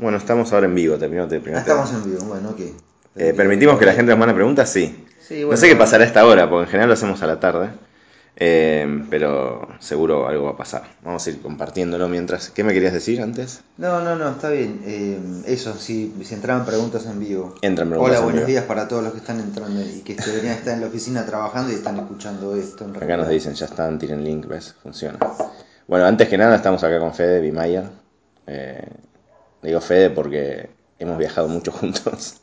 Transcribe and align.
Bueno, 0.00 0.18
estamos 0.18 0.52
ahora 0.52 0.66
en 0.66 0.74
vivo, 0.74 0.96
terminó 0.96 1.26
te- 1.28 1.40
primero 1.40 1.58
Ah, 1.58 1.62
estamos 1.62 1.92
en 1.92 2.04
vivo, 2.04 2.24
bueno, 2.24 2.50
ok. 2.50 2.60
Eh, 3.16 3.32
¿Permitimos 3.36 3.78
que 3.78 3.86
la 3.86 3.92
gente 3.94 4.10
nos 4.10 4.18
mande 4.18 4.34
preguntas? 4.34 4.68
Sí. 4.70 5.04
Sí, 5.26 5.40
no 5.40 5.46
bueno, 5.46 5.60
sé 5.60 5.68
qué 5.68 5.76
pasará 5.76 6.04
a 6.04 6.06
esta 6.06 6.26
hora, 6.26 6.48
porque 6.50 6.64
en 6.64 6.70
general 6.70 6.88
lo 6.88 6.94
hacemos 6.94 7.22
a 7.22 7.26
la 7.26 7.40
tarde. 7.40 7.70
Eh, 8.36 9.04
pero 9.10 9.68
seguro 9.78 10.26
algo 10.26 10.46
va 10.46 10.50
a 10.50 10.56
pasar. 10.56 10.82
Vamos 11.04 11.24
a 11.24 11.30
ir 11.30 11.40
compartiéndolo 11.40 12.08
mientras. 12.08 12.50
¿Qué 12.50 12.64
me 12.64 12.72
querías 12.72 12.92
decir 12.92 13.22
antes? 13.22 13.60
No, 13.78 14.00
no, 14.00 14.16
no, 14.16 14.30
está 14.30 14.50
bien. 14.50 14.80
Eh, 14.84 15.18
eso, 15.46 15.74
si, 15.78 16.12
si 16.24 16.34
entraban 16.34 16.66
preguntas 16.66 17.06
en 17.06 17.20
vivo. 17.20 17.54
Entran 17.62 17.88
preguntas 17.90 18.10
Hola, 18.10 18.18
en 18.18 18.24
buenos 18.24 18.40
vivo. 18.40 18.48
días 18.48 18.64
para 18.64 18.88
todos 18.88 19.04
los 19.04 19.12
que 19.12 19.18
están 19.18 19.38
entrando 19.38 19.80
y 19.80 20.00
que 20.00 20.16
deberían 20.16 20.54
estar 20.54 20.74
en 20.74 20.80
la 20.80 20.88
oficina 20.88 21.24
trabajando 21.24 21.70
y 21.70 21.76
están 21.76 21.96
escuchando 21.96 22.56
esto. 22.56 22.84
En 22.84 22.90
Acá 22.90 22.98
realidad. 23.00 23.18
nos 23.18 23.28
dicen, 23.28 23.54
ya 23.54 23.66
están, 23.66 23.98
tiren 24.00 24.24
link, 24.24 24.46
¿ves? 24.48 24.74
Funciona. 24.82 25.18
Bueno, 25.86 26.04
antes 26.04 26.28
que 26.28 26.36
nada 26.36 26.56
estamos 26.56 26.82
acá 26.82 26.98
con 26.98 27.14
Fede 27.14 27.40
Bimayer. 27.40 27.84
Eh, 28.48 28.82
digo 29.64 29.80
Fede 29.80 30.10
porque 30.10 30.68
hemos 30.98 31.18
viajado 31.18 31.48
mucho 31.48 31.72
juntos. 31.72 32.40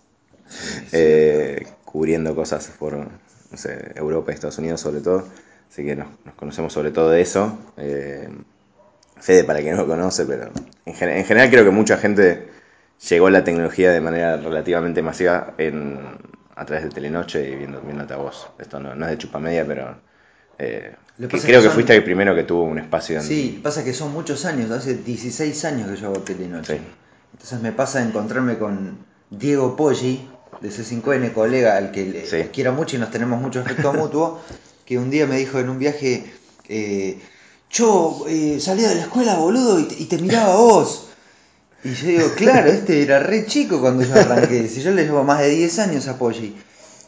Eh, 0.91 1.65
cubriendo 1.85 2.35
cosas 2.35 2.67
por 2.79 2.97
no 2.97 3.09
sé, 3.57 3.91
Europa 3.95 4.31
y 4.31 4.35
Estados 4.35 4.57
Unidos 4.57 4.81
sobre 4.81 5.01
todo. 5.01 5.25
Así 5.69 5.85
que 5.85 5.95
nos, 5.95 6.07
nos 6.25 6.35
conocemos 6.35 6.73
sobre 6.73 6.91
todo 6.91 7.09
de 7.09 7.21
eso. 7.21 7.57
Eh, 7.77 8.27
Fede 9.19 9.43
para 9.43 9.59
quien 9.59 9.75
no 9.75 9.83
lo 9.83 9.87
conoce, 9.87 10.25
pero 10.25 10.49
en, 10.85 10.93
gen- 10.95 11.09
en 11.09 11.25
general 11.25 11.49
creo 11.49 11.63
que 11.63 11.69
mucha 11.69 11.97
gente 11.97 12.47
llegó 13.09 13.27
a 13.27 13.31
la 13.31 13.43
tecnología 13.43 13.91
de 13.91 14.01
manera 14.01 14.37
relativamente 14.37 15.01
masiva 15.01 15.53
en, 15.57 15.99
a 16.55 16.65
través 16.65 16.85
de 16.85 16.89
Telenoche 16.89 17.49
y 17.49 17.55
viendo, 17.55 17.81
viéndote 17.81 18.13
a 18.13 18.17
vos. 18.17 18.47
Esto 18.59 18.79
no, 18.79 18.95
no 18.95 19.05
es 19.05 19.11
de 19.11 19.17
chupamedia, 19.19 19.65
pero 19.65 19.95
eh, 20.59 20.95
que 21.19 21.27
creo 21.27 21.41
que 21.41 21.47
que 21.51 21.61
son- 21.61 21.71
fuiste 21.73 21.95
el 21.95 22.03
primero 22.03 22.33
que 22.35 22.43
tuvo 22.43 22.63
un 22.63 22.79
espacio 22.79 23.17
en... 23.17 23.23
Sí, 23.23 23.59
pasa 23.63 23.83
que 23.83 23.93
son 23.93 24.11
muchos 24.11 24.43
años, 24.45 24.71
hace 24.71 24.95
16 24.95 25.63
años 25.65 25.89
que 25.89 25.97
yo 25.97 26.07
hago 26.07 26.19
Telenoche. 26.21 26.77
Sí. 26.77 26.83
Entonces 27.33 27.61
me 27.61 27.71
pasa 27.71 28.01
encontrarme 28.03 28.57
con 28.57 28.97
Diego 29.29 29.75
Poggi, 29.75 30.27
de 30.61 30.69
C5N, 30.69 31.33
colega 31.33 31.77
al 31.77 31.91
que 31.91 32.05
le 32.05 32.25
Sí. 32.27 32.49
quiero 32.53 32.73
mucho 32.73 32.95
y 32.95 32.99
nos 32.99 33.09
tenemos 33.11 33.41
mucho 33.41 33.61
afecto 33.61 33.93
mutuo, 33.93 34.39
que 34.85 34.97
un 34.97 35.09
día 35.09 35.25
me 35.25 35.37
dijo 35.37 35.59
en 35.59 35.69
un 35.69 35.79
viaje, 35.79 36.31
eh, 36.69 37.19
yo 37.71 38.25
eh, 38.27 38.59
salía 38.59 38.89
de 38.89 38.95
la 38.95 39.01
escuela, 39.01 39.35
boludo, 39.35 39.79
y 39.79 39.83
te, 39.85 39.95
y 39.95 40.05
te 40.05 40.17
miraba 40.17 40.53
a 40.53 40.57
vos. 40.57 41.07
Y 41.83 41.93
yo 41.93 42.07
digo, 42.07 42.33
claro, 42.35 42.69
este 42.71 43.01
era 43.01 43.19
re 43.19 43.45
chico 43.47 43.79
cuando 43.81 44.03
yo 44.03 44.13
arranqué, 44.13 44.67
si 44.67 44.81
yo 44.81 44.91
le 44.91 45.03
llevo 45.05 45.23
más 45.23 45.39
de 45.39 45.49
10 45.49 45.79
años 45.79 46.07
a 46.07 46.17
Poggi. 46.17 46.55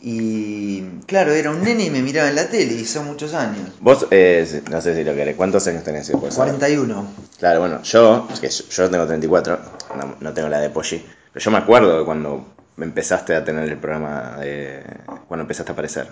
Y 0.05 0.81
claro, 1.05 1.31
era 1.31 1.49
un 1.51 1.61
nene 1.63 1.85
y 1.85 1.89
me 1.89 2.01
miraba 2.01 2.27
en 2.27 2.35
la 2.35 2.47
tele, 2.49 2.73
y 2.73 2.83
son 2.85 3.05
muchos 3.05 3.33
años. 3.33 3.69
Vos, 3.79 4.07
eh, 4.11 4.61
no 4.69 4.81
sé 4.81 4.95
si 4.95 5.03
lo 5.03 5.13
querés, 5.15 5.35
¿cuántos 5.37 5.65
años 5.67 5.83
tenés? 5.83 6.07
si 6.07 6.11
puedo 6.13 6.29
saber? 6.31 6.55
41. 6.55 7.05
Claro, 7.39 7.59
bueno, 7.61 7.81
yo, 7.83 8.27
es 8.33 8.39
que 8.41 8.49
yo, 8.49 8.63
yo 8.69 8.89
tengo 8.89 9.05
34, 9.05 9.59
no, 9.95 10.15
no 10.19 10.33
tengo 10.33 10.49
la 10.49 10.59
de 10.59 10.69
Poggi, 10.69 11.03
pero 11.31 11.43
yo 11.43 11.51
me 11.51 11.57
acuerdo 11.57 11.99
de 11.99 12.05
cuando 12.05 12.53
empezaste 12.77 13.35
a 13.35 13.43
tener 13.43 13.69
el 13.69 13.77
programa, 13.77 14.37
de, 14.39 14.83
cuando 15.27 15.41
empezaste 15.43 15.71
a 15.71 15.73
aparecer. 15.73 16.07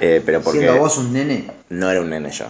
Eh, 0.00 0.22
pero 0.24 0.40
porque 0.40 0.60
Siendo 0.60 0.78
vos 0.80 0.96
un 0.98 1.12
nene. 1.12 1.50
no 1.70 1.90
era 1.90 2.00
un 2.00 2.10
nene 2.10 2.30
yo, 2.30 2.46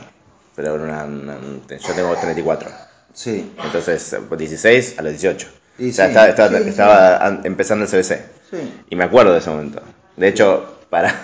pero 0.55 0.75
era 0.77 0.85
una, 0.85 1.05
una- 1.05 1.39
yo 1.69 1.95
tengo 1.95 2.15
34. 2.17 2.71
Sí. 3.13 3.53
Entonces, 3.65 4.17
16 4.37 4.99
a 4.99 5.03
los 5.03 5.13
18. 5.13 5.49
Y 5.79 5.91
o 5.91 5.93
sea, 5.93 6.05
sí, 6.07 6.11
estaba, 6.11 6.29
estaba- 6.29 6.59
sí, 6.59 6.69
estaba 6.69 7.17
an- 7.27 7.41
empezando 7.45 7.85
el 7.85 7.91
CBC. 7.91 8.23
Sí. 8.51 8.83
Y 8.91 8.97
me 8.97 9.05
acuerdo 9.05 9.33
de 9.33 9.39
ese 9.39 9.51
momento. 9.51 9.83
De 10.17 10.29
hecho, 10.29 10.79
para. 10.91 11.15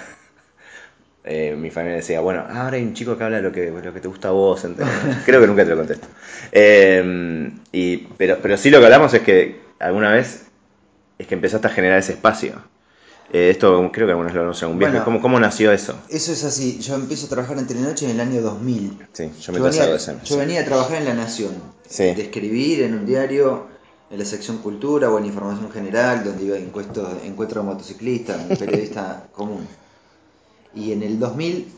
Eh, 1.27 1.55
mi 1.56 1.70
familia 1.70 1.96
decía, 1.96 2.20
bueno, 2.20 2.44
ahora 2.48 2.77
hay 2.77 2.82
un 2.82 2.94
chico 2.94 3.19
que 3.19 3.24
habla 3.24 3.38
de 3.38 3.42
lo 3.42 3.52
que, 3.52 3.70
lo 3.70 3.92
que 3.92 4.00
te 4.00 4.08
gusta 4.08 4.28
a 4.28 4.30
vos. 4.30 4.64
¿entendés? 4.64 4.94
Creo 5.27 5.41
que 5.41 5.46
nunca 5.46 5.64
te 5.64 5.70
lo 5.70 5.77
contesto. 5.77 6.06
Eh, 6.52 7.50
y, 7.72 7.96
pero, 8.16 8.38
pero 8.41 8.56
sí 8.56 8.70
lo 8.70 8.78
que 8.78 8.84
hablamos 8.84 9.12
es 9.12 9.22
que 9.22 9.60
alguna 9.78 10.12
vez 10.12 10.47
es 11.19 11.27
que 11.27 11.34
empezaste 11.34 11.66
a 11.66 11.70
generar 11.70 11.98
ese 11.98 12.12
espacio. 12.12 12.54
Eh, 13.32 13.50
esto 13.50 13.91
creo 13.92 14.06
que 14.06 14.12
algunos 14.12 14.32
lo 14.32 14.41
en 14.42 14.69
un 14.69 14.78
viaje. 14.78 14.92
Bueno. 14.92 15.04
¿Cómo, 15.04 15.20
¿Cómo 15.20 15.41
nació 15.41 15.72
eso? 15.72 15.97
Eso 16.08 16.32
es 16.32 16.44
así. 16.44 16.78
Yo 16.78 16.94
empiezo 16.94 17.27
a 17.27 17.28
trabajar 17.28 17.58
en 17.58 17.66
Telenoche 17.66 18.04
en 18.04 18.12
el 18.12 18.20
año 18.20 18.41
2000. 18.41 18.98
Sí, 19.12 19.31
yo 19.41 19.53
me 19.53 19.58
Yo 19.58 19.64
venía, 19.64 19.87
de 19.87 19.97
ese. 19.97 20.16
yo 20.25 20.37
venía 20.37 20.60
a 20.60 20.64
trabajar 20.64 20.98
en 20.98 21.06
La 21.06 21.14
Nación. 21.14 21.53
Sí. 21.88 22.04
De 22.14 22.22
escribir 22.22 22.82
en 22.82 22.94
un 22.94 23.04
diario, 23.04 23.66
en 24.10 24.19
la 24.19 24.25
sección 24.25 24.58
cultura 24.58 25.10
o 25.10 25.19
en 25.19 25.26
información 25.26 25.70
general, 25.72 26.22
donde 26.22 26.44
iba 26.44 26.56
a 26.56 26.60
encuestos, 26.60 27.08
encuentro 27.25 27.62
de 27.62 27.66
motociclistas, 27.66 28.38
un 28.48 28.56
periodista 28.56 29.26
común. 29.32 29.66
Y 30.76 30.92
en 30.92 31.03
el 31.03 31.19
2000 31.19 31.72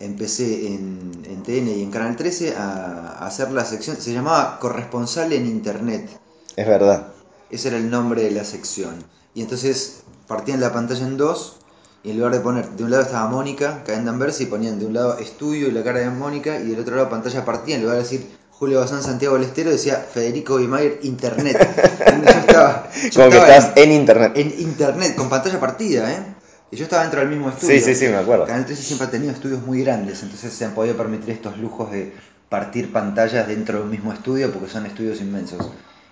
empecé 0.00 0.66
en, 0.68 1.22
en 1.24 1.42
TN 1.44 1.68
y 1.68 1.82
en 1.82 1.90
Canal 1.90 2.16
13 2.16 2.56
a, 2.56 3.18
a 3.20 3.26
hacer 3.26 3.52
la 3.52 3.64
sección, 3.64 3.96
se 3.96 4.12
llamaba 4.12 4.58
Corresponsal 4.58 5.32
en 5.32 5.46
Internet. 5.46 6.08
Es 6.56 6.66
verdad. 6.66 7.08
Ese 7.50 7.68
era 7.68 7.76
el 7.76 7.90
nombre 7.90 8.22
de 8.24 8.32
la 8.32 8.44
sección. 8.44 9.04
Y 9.34 9.42
entonces 9.42 10.00
partían 10.26 10.60
la 10.60 10.72
pantalla 10.72 11.06
en 11.06 11.16
dos. 11.16 11.56
Y 12.02 12.10
en 12.10 12.18
lugar 12.18 12.32
de 12.32 12.40
poner, 12.40 12.68
de 12.70 12.84
un 12.84 12.90
lado 12.90 13.02
estaba 13.02 13.28
Mónica, 13.28 13.82
Caen 13.84 14.04
Danvers, 14.04 14.40
y 14.40 14.46
ponían 14.46 14.78
de 14.78 14.86
un 14.86 14.92
lado 14.92 15.18
estudio 15.18 15.68
y 15.68 15.70
la 15.70 15.82
cara 15.82 16.00
de 16.00 16.10
Mónica, 16.10 16.58
y 16.60 16.64
del 16.68 16.80
otro 16.80 16.96
lado 16.96 17.08
pantalla 17.08 17.44
partida. 17.44 17.76
En 17.76 17.82
lugar 17.82 17.96
de 17.96 18.02
decir 18.02 18.26
Julio 18.50 18.80
Bazán, 18.80 19.02
Santiago 19.02 19.36
del 19.36 19.44
Estero, 19.44 19.70
decía 19.70 19.96
Federico 20.12 20.56
Bimayer, 20.56 21.00
Internet. 21.02 21.58
Y 22.22 22.26
yo 22.26 22.38
estaba, 22.40 22.88
yo 23.10 23.10
Como 23.14 23.30
que 23.30 23.38
estás 23.38 23.72
en 23.76 23.92
internet. 23.92 24.32
en, 24.36 24.52
en 24.52 24.60
Internet, 24.60 25.16
con 25.16 25.28
pantalla 25.28 25.58
partida, 25.60 26.12
¿eh? 26.12 26.34
Y 26.70 26.76
yo 26.76 26.84
estaba 26.84 27.02
dentro 27.02 27.20
del 27.20 27.28
mismo 27.28 27.48
estudio. 27.50 27.78
Sí, 27.78 27.80
sí, 27.80 27.94
sí, 27.94 28.08
me 28.08 28.16
acuerdo. 28.16 28.46
Canal 28.46 28.66
13 28.66 28.82
siempre 28.82 29.06
ha 29.06 29.10
tenido 29.10 29.32
estudios 29.32 29.62
muy 29.62 29.82
grandes, 29.82 30.22
entonces 30.22 30.52
se 30.52 30.64
han 30.64 30.72
podido 30.72 30.96
permitir 30.96 31.30
estos 31.30 31.58
lujos 31.58 31.92
de 31.92 32.12
partir 32.48 32.92
pantallas 32.92 33.46
dentro 33.46 33.78
de 33.78 33.84
un 33.84 33.90
mismo 33.90 34.12
estudio, 34.12 34.52
porque 34.52 34.68
son 34.70 34.86
estudios 34.86 35.20
inmensos. 35.20 35.70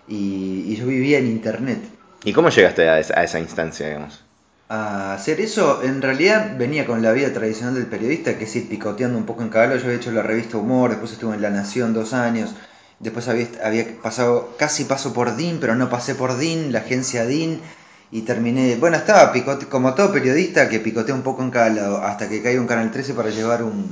Y, 0.08 0.64
y 0.68 0.76
yo 0.76 0.86
vivía 0.86 1.18
en 1.18 1.26
Internet. 1.26 1.80
¿Y 2.24 2.32
cómo 2.32 2.50
llegaste 2.50 2.88
a 2.88 2.98
esa, 3.00 3.18
a 3.18 3.24
esa 3.24 3.40
instancia, 3.40 3.86
digamos? 3.88 4.22
A 4.68 5.14
hacer 5.14 5.40
eso, 5.40 5.82
en 5.82 6.00
realidad 6.00 6.56
venía 6.56 6.86
con 6.86 7.02
la 7.02 7.12
vida 7.12 7.32
tradicional 7.32 7.74
del 7.74 7.86
periodista, 7.86 8.38
que 8.38 8.44
es 8.44 8.56
ir 8.56 8.68
picoteando 8.68 9.18
un 9.18 9.26
poco 9.26 9.42
en 9.42 9.48
cada 9.48 9.66
lado. 9.66 9.78
Yo 9.78 9.86
había 9.86 9.98
hecho 9.98 10.12
la 10.12 10.22
revista 10.22 10.56
Humor, 10.56 10.90
después 10.90 11.12
estuve 11.12 11.34
en 11.34 11.42
La 11.42 11.50
Nación 11.50 11.92
dos 11.92 12.12
años, 12.12 12.54
después 12.98 13.28
había, 13.28 13.48
había 13.64 13.84
pasado, 14.00 14.54
casi 14.58 14.84
paso 14.84 15.12
por 15.12 15.36
DIN, 15.36 15.58
pero 15.60 15.74
no 15.74 15.90
pasé 15.90 16.14
por 16.14 16.38
DIN, 16.38 16.72
la 16.72 16.78
agencia 16.78 17.26
DIN, 17.26 17.60
y 18.12 18.22
terminé, 18.22 18.76
bueno, 18.76 18.96
estaba 18.98 19.32
picote, 19.32 19.66
como 19.66 19.94
todo 19.94 20.12
periodista 20.12 20.68
que 20.68 20.78
picotea 20.80 21.14
un 21.14 21.22
poco 21.22 21.42
en 21.42 21.50
cada 21.50 21.70
lado, 21.70 21.98
hasta 22.02 22.28
que 22.28 22.42
caiga 22.42 22.60
un 22.60 22.66
Canal 22.68 22.90
13 22.92 23.14
para 23.14 23.30
llevar 23.30 23.62
un, 23.64 23.90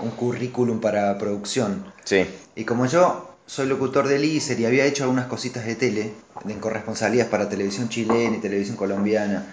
un 0.00 0.10
currículum 0.10 0.80
para 0.80 1.16
producción. 1.18 1.84
Sí. 2.04 2.26
Y 2.56 2.64
como 2.64 2.86
yo 2.86 3.36
soy 3.46 3.66
locutor 3.68 4.08
de 4.08 4.24
ISER 4.24 4.58
y 4.58 4.66
había 4.66 4.84
hecho 4.86 5.04
algunas 5.04 5.26
cositas 5.26 5.64
de 5.66 5.74
tele, 5.76 6.12
en 6.48 6.58
corresponsalías 6.58 7.28
para 7.28 7.48
televisión 7.48 7.88
chilena 7.88 8.36
y 8.36 8.40
televisión 8.40 8.76
colombiana, 8.76 9.44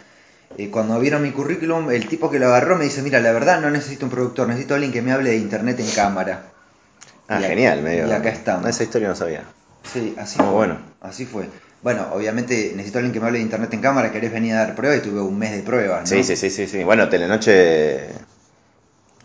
eh, 0.57 0.69
cuando 0.72 0.97
vieron 1.00 1.22
mi 1.22 1.31
currículum, 1.31 1.91
el 1.91 2.07
tipo 2.07 2.31
que 2.31 2.39
lo 2.39 2.47
agarró 2.47 2.78
me 2.78 2.85
dice, 2.85 3.01
mira, 3.01 3.19
la 3.19 3.34
verdad 3.34 3.59
no 3.59 3.69
necesito 3.69 4.06
un 4.06 4.12
productor, 4.12 4.47
necesito 4.47 4.74
alguien 4.75 4.94
que 4.94 5.01
me 5.01 5.12
hable 5.12 5.31
de 5.31 5.38
internet 5.38 5.79
en 5.81 5.91
cámara. 5.91 6.44
Ah, 7.28 7.41
Y 7.41 7.44
a- 7.44 7.47
genial, 7.50 7.81
medio. 7.81 8.07
y 8.07 8.12
acá 8.12 8.29
estamos. 8.29 8.69
Esa 8.69 8.84
historia 8.84 9.09
no 9.09 9.16
sabía. 9.16 9.44
Sí, 9.91 10.16
así 10.18 10.38
Muy 10.39 10.47
fue. 10.47 10.56
bueno. 10.56 10.78
Así 11.01 11.25
fue. 11.25 11.50
Bueno, 11.83 12.07
obviamente 12.13 12.71
necesito 12.75 12.97
alguien 12.99 13.13
que 13.13 13.19
me 13.19 13.27
hable 13.27 13.38
de 13.39 13.43
internet 13.45 13.73
en 13.73 13.81
cámara, 13.81 14.11
querés 14.11 14.31
venir 14.31 14.53
a 14.53 14.57
dar 14.65 14.75
prueba 14.75 14.95
y 14.95 15.01
tuve 15.01 15.21
un 15.21 15.38
mes 15.38 15.51
de 15.51 15.61
pruebas, 15.61 16.01
¿no? 16.01 16.07
Sí, 16.07 16.23
sí, 16.23 16.35
sí, 16.35 16.49
sí, 16.49 16.67
sí. 16.67 16.83
Bueno, 16.83 17.07
Telenoche. 17.07 18.07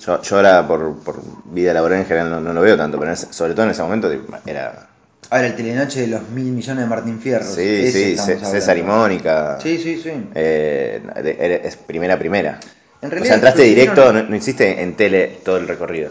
Yo, 0.04 0.20
yo 0.20 0.36
ahora 0.36 0.66
por, 0.66 0.98
por 0.98 1.20
vida 1.44 1.72
laboral 1.72 2.00
en 2.00 2.06
general 2.06 2.30
no, 2.30 2.40
no 2.40 2.52
lo 2.52 2.60
veo 2.60 2.76
tanto, 2.76 2.98
pero 2.98 3.12
ese- 3.12 3.32
sobre 3.32 3.54
todo 3.54 3.64
en 3.66 3.70
ese 3.70 3.82
momento 3.82 4.10
era. 4.46 4.88
Ahora 5.30 5.46
el 5.46 5.54
telenoche 5.54 6.00
de 6.02 6.06
los 6.08 6.28
mil 6.30 6.52
millones 6.52 6.84
de 6.84 6.90
Martín 6.90 7.20
Fierro. 7.20 7.44
Sí, 7.44 7.90
sí. 7.90 8.16
César 8.16 8.76
y 8.76 8.82
Mónica. 8.82 9.58
Sí, 9.62 9.78
sí, 9.78 9.96
sí. 9.96 10.10
Eh, 10.34 11.60
es 11.64 11.76
primera, 11.76 12.18
primera. 12.18 12.58
En 13.00 13.08
O 13.08 13.10
realidad, 13.10 13.26
sea, 13.26 13.34
entraste 13.36 13.62
directo, 13.62 14.12
no, 14.12 14.22
no 14.24 14.36
hiciste 14.36 14.82
en 14.82 14.94
tele 14.94 15.38
todo 15.44 15.56
el 15.56 15.68
recorrido. 15.68 16.10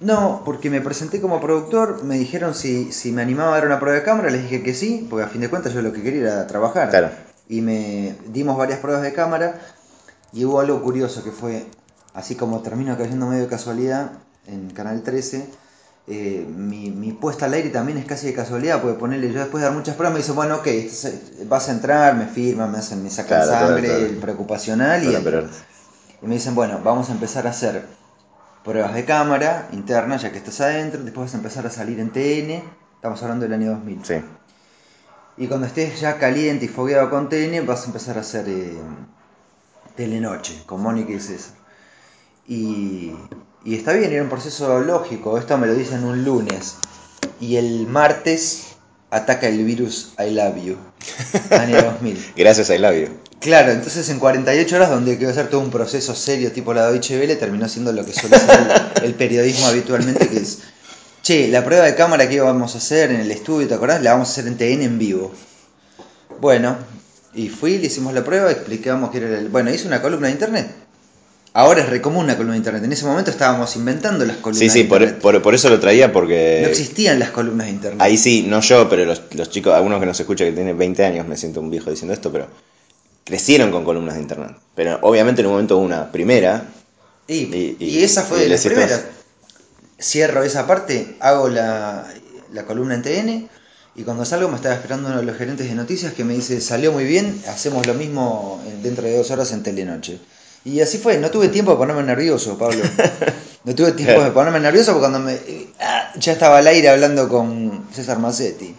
No, 0.00 0.42
porque 0.46 0.70
me 0.70 0.80
presenté 0.80 1.20
como 1.20 1.40
productor, 1.40 2.04
me 2.04 2.16
dijeron 2.18 2.54
si, 2.54 2.90
si 2.92 3.12
me 3.12 3.20
animaba 3.20 3.50
a 3.52 3.54
dar 3.56 3.66
una 3.66 3.78
prueba 3.80 3.98
de 3.98 4.04
cámara, 4.04 4.30
les 4.30 4.42
dije 4.42 4.62
que 4.62 4.74
sí, 4.74 5.06
porque 5.10 5.24
a 5.24 5.28
fin 5.28 5.42
de 5.42 5.50
cuentas 5.50 5.74
yo 5.74 5.82
lo 5.82 5.92
que 5.92 6.02
quería 6.02 6.20
era 6.22 6.46
trabajar. 6.46 6.88
Claro. 6.88 7.10
Y 7.48 7.60
me 7.60 8.16
dimos 8.28 8.56
varias 8.56 8.78
pruebas 8.78 9.02
de 9.02 9.12
cámara 9.12 9.60
y 10.32 10.44
hubo 10.46 10.60
algo 10.60 10.82
curioso 10.82 11.22
que 11.22 11.32
fue, 11.32 11.66
así 12.14 12.34
como 12.34 12.60
termino 12.62 12.96
cayendo 12.96 13.26
medio 13.26 13.42
de 13.42 13.48
casualidad 13.48 14.12
en 14.46 14.70
Canal 14.70 15.02
13, 15.02 15.46
eh, 16.06 16.46
mi, 16.48 16.90
mi 16.90 17.12
puesta 17.12 17.44
al 17.44 17.52
aire 17.52 17.68
también 17.68 17.98
es 17.98 18.06
casi 18.06 18.26
de 18.28 18.32
casualidad, 18.34 18.80
porque 18.80 18.98
ponerle 18.98 19.30
yo 19.30 19.38
después 19.40 19.60
de 19.60 19.68
dar 19.68 19.76
muchas 19.76 19.96
pruebas 19.96 20.14
me 20.14 20.20
dicen, 20.20 20.34
bueno, 20.34 20.56
ok, 20.56 20.68
vas 21.46 21.68
a 21.68 21.72
entrar, 21.72 22.16
me 22.16 22.24
firman, 22.26 22.72
me 22.72 22.78
hacen, 22.78 23.02
me 23.02 23.10
sacan 23.10 23.42
Claro, 23.44 23.66
sangre, 23.68 23.86
claro. 23.88 24.04
el 24.06 24.16
preocupacional 24.16 25.04
y 25.04 25.14
pero- 25.22 25.46
Y 26.22 26.26
me 26.26 26.34
dicen, 26.36 26.54
bueno, 26.54 26.80
vamos 26.82 27.10
a 27.10 27.12
empezar 27.12 27.46
a 27.46 27.50
hacer 27.50 27.84
pruebas 28.64 28.94
de 28.94 29.04
cámara 29.04 29.68
interna, 29.72 30.16
ya 30.16 30.32
que 30.32 30.38
estás 30.38 30.60
adentro, 30.60 31.02
después 31.02 31.26
vas 31.26 31.34
a 31.34 31.38
empezar 31.38 31.66
a 31.66 31.70
salir 31.70 31.98
en 32.00 32.10
TN, 32.10 32.62
estamos 32.94 33.22
hablando 33.22 33.44
del 33.44 33.54
año 33.54 33.70
2000. 33.70 34.04
Sí. 34.04 34.14
Y 35.38 35.46
cuando 35.46 35.66
estés 35.66 36.00
ya 36.00 36.18
caliente 36.18 36.66
y 36.66 36.68
fogueado 36.68 37.08
con 37.08 37.28
TN, 37.28 37.64
vas 37.66 37.84
a 37.84 37.86
empezar 37.86 38.18
a 38.18 38.20
hacer 38.20 38.48
eh, 38.48 38.78
Telenoche, 39.96 40.62
con 40.66 40.82
Mónica 40.82 41.12
y 41.12 41.20
César. 41.20 41.54
Y, 42.46 43.12
y 43.64 43.74
está 43.76 43.92
bien, 43.92 44.12
era 44.12 44.22
un 44.22 44.28
proceso 44.28 44.80
lógico, 44.80 45.38
esto 45.38 45.56
me 45.56 45.66
lo 45.66 45.74
dicen 45.74 46.04
un 46.04 46.24
lunes. 46.24 46.76
Y 47.40 47.56
el 47.56 47.86
martes 47.86 48.76
ataca 49.10 49.48
el 49.48 49.64
virus 49.64 50.12
I 50.18 50.30
Love 50.30 50.64
You, 50.64 50.76
año 51.50 51.82
2000. 51.82 52.32
Gracias, 52.36 52.70
I 52.70 52.78
love 52.78 52.94
you. 52.94 53.08
Claro, 53.40 53.72
entonces 53.72 54.08
en 54.10 54.18
48 54.18 54.76
horas, 54.76 54.90
donde 54.90 55.18
quedó 55.18 55.32
ser 55.32 55.48
todo 55.48 55.60
un 55.60 55.70
proceso 55.70 56.14
serio 56.14 56.52
tipo 56.52 56.74
la 56.74 56.90
Deutsche 56.90 57.18
Welle, 57.18 57.36
terminó 57.36 57.68
siendo 57.68 57.92
lo 57.92 58.04
que 58.04 58.12
suele 58.12 58.38
ser 58.38 58.60
el, 58.96 59.04
el 59.04 59.14
periodismo 59.14 59.66
habitualmente, 59.66 60.28
que 60.28 60.38
es, 60.38 60.58
che, 61.22 61.48
la 61.48 61.64
prueba 61.64 61.86
de 61.86 61.94
cámara 61.94 62.28
que 62.28 62.34
íbamos 62.34 62.74
a 62.74 62.78
hacer 62.78 63.10
en 63.10 63.20
el 63.20 63.30
estudio, 63.30 63.66
¿te 63.66 63.74
acordás? 63.74 64.02
La 64.02 64.12
vamos 64.12 64.28
a 64.28 64.32
hacer 64.32 64.46
en 64.46 64.58
TN 64.58 64.82
en 64.82 64.98
vivo. 64.98 65.32
Bueno, 66.40 66.76
y 67.32 67.48
fui, 67.48 67.78
le 67.78 67.86
hicimos 67.86 68.12
la 68.12 68.24
prueba, 68.24 68.50
explicamos 68.50 69.10
que 69.10 69.18
era 69.18 69.38
el... 69.38 69.48
Bueno, 69.48 69.70
hice 69.70 69.86
una 69.86 70.02
columna 70.02 70.26
de 70.26 70.32
internet. 70.32 70.79
Ahora 71.52 71.80
es 71.82 71.88
re 71.88 72.00
común 72.00 72.24
una 72.24 72.34
columna 72.36 72.52
de 72.54 72.58
internet. 72.58 72.84
En 72.84 72.92
ese 72.92 73.04
momento 73.04 73.30
estábamos 73.30 73.74
inventando 73.74 74.24
las 74.24 74.36
columnas 74.36 74.60
Sí, 74.60 74.70
sí, 74.70 74.82
de 74.84 74.88
por, 74.88 75.02
internet. 75.02 75.20
por- 75.22 75.42
por 75.42 75.54
eso 75.54 75.68
lo 75.68 75.80
traía 75.80 76.12
porque... 76.12 76.60
No 76.62 76.68
existían 76.68 77.18
las 77.18 77.30
columnas 77.30 77.66
de 77.66 77.72
internet. 77.72 78.00
Ahí 78.00 78.16
sí, 78.16 78.44
no 78.48 78.60
yo, 78.60 78.88
pero 78.88 79.04
los, 79.04 79.22
los 79.34 79.50
chicos, 79.50 79.74
algunos 79.74 79.98
que 79.98 80.06
nos 80.06 80.20
escuchan 80.20 80.46
que 80.48 80.52
tienen 80.54 80.78
20 80.78 81.04
años, 81.04 81.26
me 81.26 81.36
siento 81.36 81.60
un 81.60 81.70
viejo 81.70 81.90
diciendo 81.90 82.14
esto, 82.14 82.30
pero 82.30 82.46
crecieron 83.24 83.72
con 83.72 83.84
columnas 83.84 84.14
de 84.14 84.20
internet. 84.20 84.52
Pero 84.76 84.98
obviamente 85.02 85.40
en 85.40 85.46
un 85.48 85.52
momento 85.54 85.76
hubo 85.76 85.84
una 85.84 86.12
primera. 86.12 86.68
Y, 87.26 87.34
Y- 87.34 87.76
y 87.80 87.84
y- 87.98 88.04
esa 88.04 88.22
fue 88.22 88.38
de 88.40 88.48
las 88.48 88.64
primeras. 88.64 89.02
Cierro 90.00 90.44
esa 90.44 90.66
parte, 90.68 91.16
hago 91.20 91.48
la, 91.48 92.06
la 92.52 92.64
columna 92.64 92.94
en 92.94 93.02
TN 93.02 93.48
y 93.96 94.02
cuando 94.04 94.24
salgo 94.24 94.48
me 94.48 94.56
estaba 94.56 94.74
esperando 94.76 95.08
uno 95.08 95.18
de 95.18 95.24
los 95.24 95.36
gerentes 95.36 95.68
de 95.68 95.74
noticias 95.74 96.12
que 96.14 96.24
me 96.24 96.32
dice, 96.34 96.60
salió 96.60 96.92
muy 96.92 97.04
bien, 97.04 97.42
hacemos 97.48 97.86
lo 97.88 97.94
mismo 97.94 98.62
en- 98.66 98.82
dentro 98.84 99.04
de 99.04 99.16
dos 99.16 99.30
horas 99.32 99.50
en 99.52 99.62
Telenoche. 99.64 100.18
Y 100.64 100.80
así 100.80 100.98
fue, 100.98 101.16
no 101.18 101.30
tuve 101.30 101.48
tiempo 101.48 101.70
de 101.72 101.78
ponerme 101.78 102.02
nervioso, 102.02 102.56
Pablo. 102.58 102.82
No 103.62 103.74
tuve 103.74 103.92
tiempo 103.92 104.22
de 104.24 104.30
ponerme 104.30 104.58
nervioso 104.58 104.92
porque 104.92 105.10
cuando 105.10 105.18
me... 105.20 105.38
ah, 105.80 106.12
ya 106.18 106.32
estaba 106.32 106.56
al 106.58 106.66
aire 106.66 106.88
hablando 106.88 107.28
con 107.28 107.84
César 107.92 108.18
Massetti. 108.18 108.74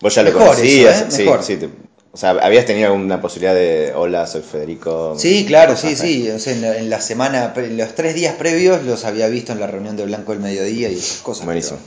Vos 0.00 0.12
ya 0.12 0.24
lo 0.24 0.32
Mejor 0.32 0.48
conocías, 0.48 0.96
eso, 0.96 1.04
¿eh? 1.04 1.10
sí, 1.10 1.22
Mejor. 1.22 1.42
sí, 1.44 1.56
te- 1.58 1.68
o 2.12 2.16
sea, 2.16 2.30
habías 2.30 2.66
tenido 2.66 2.88
alguna 2.92 3.20
posibilidad 3.20 3.54
de, 3.54 3.92
hola, 3.94 4.26
soy 4.26 4.42
Federico. 4.42 5.14
Sí, 5.16 5.44
claro, 5.46 5.76
sí, 5.76 5.94
sí. 5.94 6.28
O 6.28 6.40
sea, 6.40 6.54
en, 6.54 6.60
la, 6.62 6.76
en 6.78 6.90
la 6.90 7.00
semana, 7.00 7.52
en 7.54 7.76
los 7.76 7.94
tres 7.94 8.16
días 8.16 8.34
previos 8.34 8.82
los 8.82 9.04
había 9.04 9.28
visto 9.28 9.52
en 9.52 9.60
la 9.60 9.68
reunión 9.68 9.96
de 9.96 10.06
Blanco 10.06 10.32
del 10.32 10.40
Mediodía 10.40 10.88
y 10.88 10.96
esas 10.96 11.18
cosas. 11.18 11.44
Buenísimo. 11.44 11.78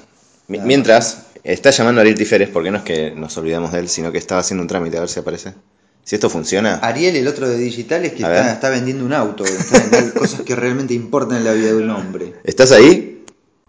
pero- 0.48 0.64
Mientras, 0.64 1.24
está 1.44 1.72
llamando 1.72 2.00
a 2.00 2.04
Ariel 2.04 2.18
Tiferes, 2.18 2.48
porque 2.48 2.72
no 2.72 2.78
es 2.78 2.84
que 2.86 3.12
nos 3.12 3.36
olvidamos 3.36 3.74
de 3.74 3.80
él, 3.80 3.90
sino 3.90 4.14
que 4.14 4.18
estaba 4.18 4.40
haciendo 4.40 4.62
un 4.62 4.70
trámite, 4.70 4.96
a 4.96 5.02
ver 5.02 5.10
si 5.10 5.20
aparece. 5.20 5.56
Si 6.04 6.16
esto 6.16 6.30
funciona, 6.30 6.76
Ariel, 6.80 7.16
el 7.16 7.28
otro 7.28 7.48
de 7.48 7.58
digitales, 7.58 8.12
que 8.12 8.24
está, 8.24 8.52
está 8.54 8.70
vendiendo 8.70 9.06
un 9.06 9.14
auto, 9.14 9.46
está 9.46 9.80
vendiendo 9.80 10.14
cosas 10.20 10.42
que 10.42 10.54
realmente 10.54 10.94
importan 10.94 11.38
en 11.38 11.46
la 11.46 11.54
vida 11.54 11.68
de 11.68 11.76
un 11.76 11.90
hombre. 11.90 12.34
¿estás 12.44 12.74
ahí? 12.74 13.24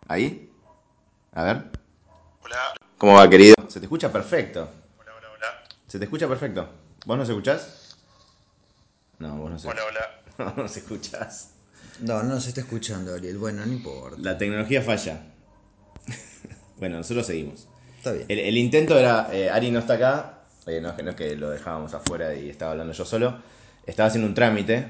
¿Ahí? 0.09 0.51
A 1.33 1.45
ver. 1.45 1.65
Hola, 2.43 2.75
¿Cómo 2.99 3.15
va, 3.15 3.31
querido? 3.31 3.55
Se 3.69 3.79
te 3.79 3.87
escucha 3.87 4.11
perfecto. 4.13 4.69
hola, 4.99 5.13
hola, 5.17 5.29
hola. 5.33 5.69
Se 5.87 5.99
te 5.99 6.05
escucha 6.07 6.27
perfecto. 6.27 6.69
¿Vos 7.07 7.19
nos 7.19 7.29
escuchás? 7.29 7.97
No, 9.21 9.37
vos 9.37 9.51
no 9.51 9.59
se 9.59 9.69
Hola, 9.69 9.83
hola. 9.89 10.21
No 10.57 10.63
nos 10.65 10.77
escuchás. 10.77 11.51
No, 12.01 12.25
no 12.25 12.41
se 12.41 12.49
está 12.49 12.63
escuchando, 12.63 13.15
Ariel. 13.15 13.39
Bueno, 13.39 13.65
no 13.65 13.73
importa. 13.73 14.17
La 14.21 14.37
tecnología 14.37 14.83
falla. 14.83 15.21
bueno, 16.79 16.97
nosotros 16.97 17.27
seguimos. 17.27 17.69
Está 17.99 18.11
bien. 18.11 18.27
El, 18.29 18.41
el 18.41 18.59
intento 18.59 18.99
era, 18.99 19.29
eh, 19.33 19.49
Ari 19.49 19.71
no 19.71 19.79
está 19.79 19.95
acá, 19.95 20.44
eh, 20.67 20.81
no, 20.81 20.91
es 20.91 20.95
que, 20.95 21.03
no 21.03 21.11
es 21.11 21.17
que 21.17 21.37
lo 21.37 21.51
dejábamos 21.51 21.95
afuera 21.95 22.35
y 22.35 22.49
estaba 22.51 22.73
hablando 22.73 22.93
yo 22.93 23.05
solo, 23.05 23.39
estaba 23.87 24.09
haciendo 24.09 24.29
un 24.29 24.35
trámite, 24.35 24.87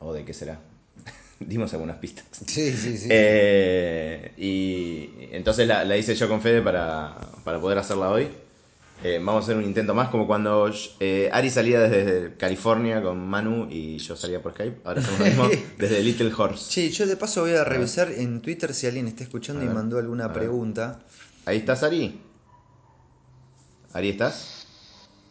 o 0.00 0.12
de 0.12 0.24
qué 0.24 0.34
será, 0.34 0.58
dimos 1.40 1.72
algunas 1.72 1.96
pistas. 1.98 2.24
Sí, 2.46 2.72
sí, 2.72 2.96
sí. 2.96 3.08
Eh, 3.10 4.32
y 4.36 5.10
entonces 5.32 5.66
la, 5.66 5.84
la 5.84 5.96
hice 5.96 6.14
yo 6.14 6.28
con 6.28 6.40
Fede 6.40 6.62
para, 6.62 7.16
para 7.44 7.60
poder 7.60 7.78
hacerla 7.78 8.10
hoy. 8.10 8.28
Eh, 9.04 9.18
vamos 9.20 9.42
a 9.42 9.44
hacer 9.46 9.56
un 9.56 9.64
intento 9.64 9.94
más, 9.94 10.10
como 10.10 10.28
cuando 10.28 10.72
eh, 11.00 11.28
Ari 11.32 11.50
salía 11.50 11.80
desde 11.80 12.36
California 12.36 13.02
con 13.02 13.26
Manu 13.26 13.66
y 13.68 13.98
yo 13.98 14.14
salía 14.14 14.40
por 14.40 14.52
Skype. 14.52 14.82
Ahora 14.84 15.00
hacemos 15.00 15.18
lo 15.18 15.26
mismo 15.26 15.48
desde 15.78 16.00
Little 16.02 16.32
Horse. 16.36 16.70
Sí, 16.70 16.90
yo 16.90 17.06
de 17.06 17.16
paso 17.16 17.40
voy 17.40 17.54
a 17.54 17.64
revisar 17.64 18.12
en 18.12 18.40
Twitter 18.40 18.72
si 18.72 18.86
alguien 18.86 19.08
está 19.08 19.24
escuchando 19.24 19.64
y 19.64 19.66
mandó 19.66 19.98
alguna 19.98 20.32
pregunta. 20.32 21.00
¿Ahí 21.46 21.58
estás, 21.58 21.82
Ari? 21.82 22.20
¿Ari 23.92 24.10
estás? 24.10 24.61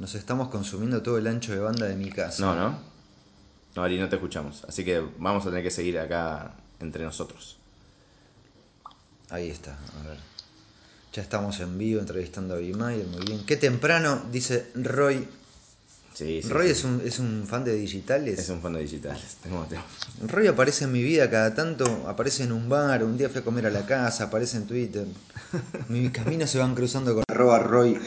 Nos 0.01 0.15
estamos 0.15 0.47
consumiendo 0.47 1.03
todo 1.03 1.19
el 1.19 1.27
ancho 1.27 1.51
de 1.51 1.59
banda 1.59 1.85
de 1.85 1.95
mi 1.95 2.09
casa. 2.09 2.43
No, 2.43 2.55
¿no? 2.55 2.79
No, 3.75 3.83
Ari, 3.83 3.99
no 3.99 4.09
te 4.09 4.15
escuchamos. 4.15 4.63
Así 4.67 4.83
que 4.83 4.99
vamos 5.19 5.45
a 5.45 5.49
tener 5.49 5.63
que 5.63 5.69
seguir 5.69 5.99
acá 5.99 6.55
entre 6.79 7.03
nosotros. 7.03 7.59
Ahí 9.29 9.51
está, 9.51 9.73
a 9.73 10.07
ver. 10.07 10.17
Ya 11.13 11.21
estamos 11.21 11.59
en 11.59 11.77
vivo 11.77 11.99
entrevistando 11.99 12.55
a 12.55 12.57
Bimayer, 12.57 13.05
muy 13.05 13.23
bien. 13.27 13.45
Qué 13.45 13.57
temprano, 13.57 14.23
dice 14.31 14.71
Roy. 14.73 15.27
Sí, 16.21 16.41
sí. 16.43 16.49
Roy 16.49 16.67
sí. 16.67 16.71
es 16.73 16.83
un, 16.83 17.01
es 17.03 17.19
un 17.19 17.45
fan 17.47 17.63
de 17.63 17.73
digitales. 17.75 18.37
Es 18.39 18.49
un 18.49 18.61
fondo 18.61 18.77
digital. 18.79 19.17
Tengo- 19.41 19.65
tengo- 19.67 19.81
Roy 20.31 20.45
aparece 20.47 20.83
en 20.85 20.91
mi 20.91 21.01
vida 21.01 21.29
cada 21.31 21.55
tanto, 21.55 21.85
aparece 22.07 22.43
en 22.43 22.51
un 22.51 22.69
bar, 22.69 23.03
un 23.03 23.17
día 23.17 23.27
fui 23.29 23.39
a 23.41 23.43
comer 23.43 23.65
a 23.65 23.71
la 23.71 23.85
casa, 23.87 24.25
aparece 24.25 24.57
en 24.57 24.67
Twitter. 24.67 25.05
Mis 25.89 26.11
caminos 26.11 26.49
se 26.51 26.59
van 26.59 26.75
cruzando 26.75 27.13
con 27.15 27.23
arroba 27.27 27.57
Roy 27.59 27.97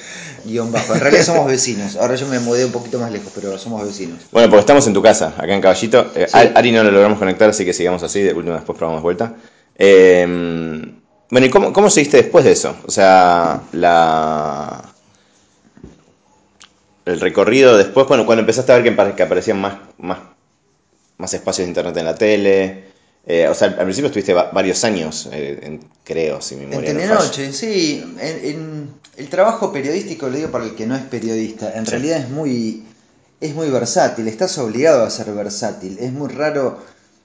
guion 0.44 0.70
bajo. 0.70 0.94
En 0.94 1.00
realidad 1.00 1.24
somos 1.24 1.46
vecinos, 1.46 1.96
ahora 1.96 2.14
yo 2.14 2.28
me 2.28 2.38
mudé 2.38 2.64
un 2.64 2.70
poquito 2.72 2.98
más 3.00 3.10
lejos, 3.10 3.32
pero 3.34 3.58
somos 3.58 3.84
vecinos. 3.84 4.20
Bueno, 4.30 4.48
porque 4.48 4.60
estamos 4.60 4.86
en 4.86 4.94
tu 4.94 5.02
casa, 5.02 5.34
acá 5.36 5.52
en 5.52 5.60
Caballito. 5.60 6.12
Eh. 6.14 6.26
Ari- 6.32 6.72
no 6.72 6.84
lo 6.84 6.92
logramos 6.92 7.18
conectar, 7.18 7.50
así 7.50 7.64
que 7.64 7.72
sigamos 7.72 8.02
así. 8.04 8.22
De 8.22 8.32
última, 8.32 8.54
después 8.56 8.78
probamos 8.78 9.00
de 9.00 9.02
vuelta. 9.02 9.34
Eh, 9.76 10.24
bueno, 11.30 11.46
¿y 11.46 11.50
cómo, 11.50 11.72
cómo 11.72 11.90
seguiste 11.90 12.18
después 12.18 12.44
de 12.44 12.52
eso? 12.52 12.76
O 12.86 12.90
sea, 12.92 13.62
la. 13.72 14.93
El 17.04 17.20
recorrido 17.20 17.76
después, 17.76 18.06
bueno, 18.06 18.24
cuando 18.26 18.40
empezaste 18.40 18.72
a 18.72 18.76
ver 18.76 18.84
que, 18.84 18.96
apare- 18.96 19.14
que 19.14 19.22
aparecían 19.22 19.60
más, 19.60 19.74
más, 19.98 20.18
más 21.18 21.34
espacios 21.34 21.66
de 21.66 21.70
internet 21.70 21.96
en 21.96 22.04
la 22.04 22.14
tele. 22.14 22.84
eh, 23.26 23.48
o 23.48 23.54
sea, 23.54 23.68
al 23.68 23.84
principio 23.84 24.08
estuviste 24.08 24.34
va- 24.34 24.50
varios 24.52 24.84
años, 24.84 25.28
eh, 25.32 25.58
en- 25.62 25.80
creo, 26.04 26.42
si 26.42 26.56
mi 26.56 26.64
En 26.64 26.70
memoria 26.70 26.92
no 26.92 27.00
falla. 27.00 27.30
Telenoche, 27.30 27.52
sí. 27.54 28.04
En, 28.20 28.44
en- 28.44 28.90
el 29.16 29.28
trabajo 29.28 29.72
periodístico, 29.72 30.28
lo 30.28 30.36
digo 30.36 30.50
para 30.50 30.64
el 30.64 30.74
que 30.74 30.86
no 30.86 30.94
es 30.94 31.02
periodista, 31.04 31.72
en 31.74 31.86
Sí. 31.86 31.92
realidad 31.92 32.18
es 32.20 32.28
muy, 32.28 32.84
es 33.40 33.54
muy 33.54 33.70
versátil, 33.70 34.28
estás 34.28 34.58
obligado 34.58 35.04
a 35.04 35.10
ser 35.10 35.30
versátil. 35.32 35.96
Es 36.00 36.12
muy 36.12 36.28
raro 36.28 36.78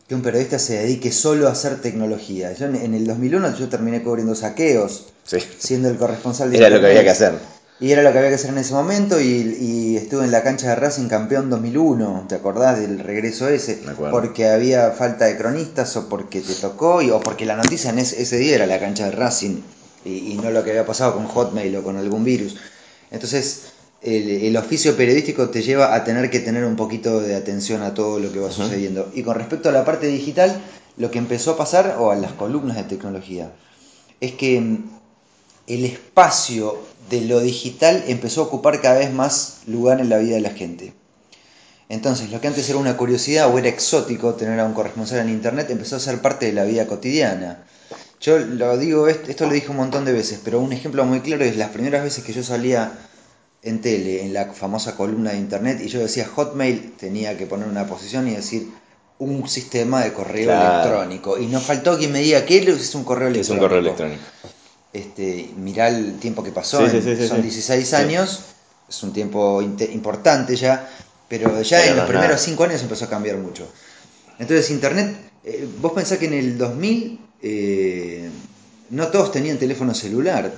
que 0.08 0.16
un 0.16 0.22
periodista 0.22 0.58
se 0.60 0.78
dedique 0.78 1.12
solo 1.12 1.48
a 1.50 1.52
hacer 1.52 1.82
tecnología. 1.82 2.54
Yo 2.54 2.66
en, 2.68 2.76
en 2.78 2.94
el 2.94 3.06
2001 3.06 3.58
yo 3.58 3.68
terminé 3.70 4.02
cubriendo 4.02 4.36
saqueos, 4.36 5.08
Sí. 5.26 5.40
siendo 5.58 5.90
el 5.90 5.98
corresponsal 5.98 6.50
de 6.52 6.58
Era 6.60 6.70
lo 6.70 6.80
que 6.80 6.88
había 6.88 7.04
que 7.04 7.10
hacer. 7.10 7.34
Y 7.82 7.92
era 7.92 8.04
lo 8.04 8.12
que 8.12 8.18
había 8.18 8.30
que 8.30 8.36
hacer 8.36 8.50
en 8.50 8.58
ese 8.58 8.74
momento 8.74 9.22
y, 9.22 9.26
y 9.26 9.98
estuve 9.98 10.26
en 10.26 10.32
la 10.32 10.44
cancha 10.44 10.68
de 10.70 10.76
Racing 10.76 11.08
campeón 11.08 11.50
2001, 11.50 12.26
¿te 12.28 12.36
acordás 12.36 12.78
del 12.80 13.00
regreso 13.00 13.48
ese? 13.48 13.80
Porque 14.12 14.50
había 14.50 14.92
falta 14.92 15.26
de 15.26 15.38
cronistas 15.38 15.96
o 15.96 16.10
porque 16.10 16.42
te 16.42 16.56
tocó 16.56 17.02
y, 17.02 17.10
o 17.10 17.22
porque 17.22 17.46
la 17.46 17.56
noticia 17.56 17.92
en 17.92 18.00
ese, 18.00 18.22
ese 18.22 18.38
día 18.38 18.56
era 18.56 18.66
la 18.66 18.80
cancha 18.80 19.06
de 19.06 19.12
Racing 19.12 19.62
y, 20.04 20.32
y 20.32 20.34
no 20.36 20.52
lo 20.52 20.64
que 20.64 20.72
había 20.72 20.86
pasado 20.86 21.14
con 21.14 21.26
Hotmail 21.28 21.74
o 21.78 21.84
con 21.84 21.96
algún 21.96 22.26
virus. 22.26 22.58
Entonces 23.12 23.72
el, 24.02 24.30
el 24.30 24.58
oficio 24.58 24.96
periodístico 24.98 25.50
te 25.50 25.62
lleva 25.62 25.96
a 25.96 26.04
tener 26.04 26.30
que 26.30 26.40
tener 26.40 26.66
un 26.66 26.76
poquito 26.76 27.22
de 27.22 27.36
atención 27.36 27.82
a 27.82 27.94
todo 27.94 28.20
lo 28.20 28.32
que 28.32 28.40
va 28.40 28.52
sucediendo. 28.52 29.10
Y 29.14 29.24
con 29.24 29.36
respecto 29.36 29.70
a 29.70 29.72
la 29.72 29.86
parte 29.86 30.08
digital, 30.08 30.62
lo 30.98 31.12
que 31.12 31.18
empezó 31.18 31.52
a 31.52 31.58
pasar, 31.58 31.96
o 32.00 32.12
a 32.12 32.16
las 32.16 32.34
columnas 32.34 32.78
de 32.78 32.84
tecnología, 32.84 33.52
es 34.20 34.34
que 34.34 34.60
mm, 34.60 34.90
el 35.68 35.86
espacio 35.86 36.78
de 37.10 37.22
lo 37.22 37.40
digital 37.40 38.04
empezó 38.08 38.42
a 38.42 38.46
ocupar 38.46 38.82
cada 38.82 39.00
vez 39.00 39.12
más 39.14 39.60
lugar 39.68 40.00
en 40.02 40.10
la 40.10 40.18
vida 40.18 40.36
de 40.36 40.42
la 40.42 40.52
gente. 40.52 40.94
Entonces, 41.90 42.30
lo 42.30 42.40
que 42.40 42.48
antes 42.48 42.70
era 42.70 42.78
una 42.78 42.98
curiosidad 42.98 43.54
o 43.54 43.58
era 43.58 43.68
exótico 43.68 44.36
tener 44.36 44.60
a 44.60 44.66
un 44.66 44.74
corresponsal 44.74 45.20
en 45.20 45.30
internet 45.30 45.70
empezó 45.72 45.96
a 45.96 46.00
ser 46.00 46.22
parte 46.22 46.46
de 46.46 46.54
la 46.54 46.64
vida 46.64 46.86
cotidiana. 46.86 47.64
Yo 48.22 48.38
lo 48.38 48.78
digo, 48.78 49.08
esto 49.08 49.46
lo 49.48 49.54
dije 49.54 49.70
un 49.72 49.78
montón 49.78 50.06
de 50.06 50.12
veces, 50.12 50.40
pero 50.44 50.60
un 50.60 50.72
ejemplo 50.74 51.04
muy 51.06 51.22
claro 51.22 51.44
es 51.46 51.56
las 51.58 51.70
primeras 51.70 52.04
veces 52.04 52.24
que 52.24 52.34
yo 52.34 52.44
salía 52.44 52.92
en 53.64 53.82
tele, 53.82 54.24
en 54.24 54.34
la 54.34 54.46
famosa 54.54 54.96
columna 54.96 55.32
de 55.32 55.38
internet, 55.38 55.82
y 55.84 55.88
yo 55.88 56.00
decía 56.00 56.28
Hotmail, 56.28 56.94
tenía 56.98 57.38
que 57.38 57.46
poner 57.46 57.68
una 57.68 57.88
posición 57.88 58.28
y 58.28 58.36
decir 58.36 58.68
un 59.18 59.50
sistema 59.50 60.02
de 60.04 60.14
correo 60.14 60.46
Claro. 60.46 60.80
electrónico. 60.82 61.38
Y 61.40 61.48
no 61.48 61.60
faltó 61.60 61.98
quien 61.98 62.12
me 62.12 62.20
diga 62.20 62.46
que 62.46 62.58
es 62.60 62.96
un 62.96 63.04
correo 63.04 63.28
Es 63.30 63.34
electrónico. 63.36 63.54
un 63.54 63.68
correo 63.70 63.80
electrónico. 63.80 64.22
Este, 64.92 65.50
mirá 65.56 65.88
el 65.90 66.18
tiempo 66.20 66.44
que 66.44 66.52
pasó, 66.52 66.86
Sí, 66.86 66.92
sí, 66.92 66.98
en- 66.98 67.04
sí, 67.18 67.22
sí, 67.22 67.28
son 67.28 67.38
sí. 67.38 67.44
16 67.44 67.88
Sí. 67.90 67.96
años, 67.96 68.40
es 68.88 69.04
un 69.04 69.14
tiempo 69.14 69.62
importante 69.62 70.56
ya, 70.56 70.90
pero 71.28 71.62
ya 71.62 71.78
Pero 71.80 71.92
en 71.92 71.98
los 71.98 72.06
primeros 72.06 72.32
nada. 72.32 72.44
5 72.44 72.64
años 72.64 72.82
empezó 72.82 73.06
a 73.06 73.10
cambiar 73.10 73.38
mucho. 73.38 73.68
Entonces 74.40 74.72
Internet, 74.72 75.16
eh, 75.44 75.68
vos 75.80 75.92
pensás 75.94 76.18
que 76.18 76.26
en 76.26 76.34
el 76.34 76.58
2000 76.58 77.20
eh, 77.42 78.30
no 78.90 79.08
todos 79.10 79.32
tenían 79.32 79.58
teléfono 79.60 79.94
celular 79.94 80.52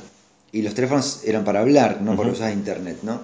y 0.53 0.61
los 0.61 0.73
teléfonos 0.73 1.21
eran 1.25 1.43
para 1.43 1.59
hablar, 1.59 2.01
no 2.01 2.15
para 2.15 2.29
usar 2.31 2.51
Internet, 2.53 2.99
¿no? 3.03 3.21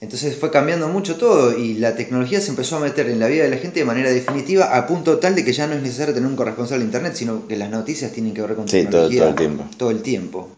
Entonces 0.00 0.36
fue 0.38 0.50
cambiando 0.50 0.88
mucho 0.88 1.16
todo 1.16 1.56
y 1.58 1.74
la 1.74 1.94
tecnología 1.94 2.40
se 2.40 2.50
empezó 2.50 2.76
a 2.76 2.80
meter 2.80 3.08
en 3.10 3.20
la 3.20 3.26
vida 3.26 3.44
de 3.44 3.50
la 3.50 3.58
gente 3.58 3.80
de 3.80 3.84
manera 3.84 4.08
definitiva 4.10 4.76
a 4.76 4.86
punto 4.86 5.18
tal 5.18 5.34
de 5.34 5.44
que 5.44 5.52
ya 5.52 5.66
no 5.66 5.74
es 5.74 5.82
necesario 5.82 6.14
tener 6.14 6.28
un 6.28 6.36
corresponsal 6.36 6.78
de 6.78 6.86
Internet, 6.86 7.14
sino 7.16 7.46
que 7.46 7.56
las 7.56 7.68
noticias 7.70 8.10
tienen 8.12 8.32
que 8.32 8.40
ver 8.40 8.54
con 8.54 8.66
Sí, 8.66 8.84
todo- 8.84 9.08
tecnología 9.08 9.20
todo 9.20 9.28
el 9.30 9.36
tiempo. 9.36 9.64
Todo 9.76 9.90
el 9.90 10.02
tiempo. 10.02 10.48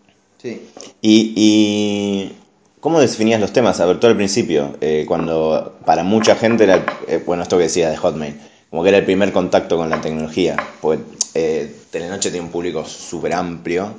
Sí. 0.40 0.60
Y, 1.00 1.32
y 1.36 2.36
¿Cómo 2.80 3.00
definías 3.00 3.40
los 3.40 3.52
temas? 3.52 3.78
A 3.80 3.86
ver, 3.86 4.00
todo 4.00 4.10
al 4.10 4.16
principio, 4.16 4.76
eh, 4.80 5.04
cuando 5.06 5.76
para 5.84 6.02
mucha 6.02 6.34
gente 6.34 6.64
era, 6.64 6.84
eh, 7.06 7.22
bueno, 7.24 7.42
esto 7.44 7.56
que 7.56 7.64
decía 7.64 7.88
de 7.90 7.96
Hotmail, 7.96 8.34
como 8.70 8.82
que 8.82 8.88
era 8.88 8.98
el 8.98 9.04
primer 9.04 9.32
contacto 9.32 9.76
con 9.76 9.88
la 9.88 10.00
tecnología, 10.00 10.56
porque 10.80 11.02
eh, 11.34 11.72
Telenoche 11.92 12.30
tiene 12.32 12.44
un 12.46 12.50
público 12.52 12.84
súper 12.84 13.34
amplio, 13.34 13.94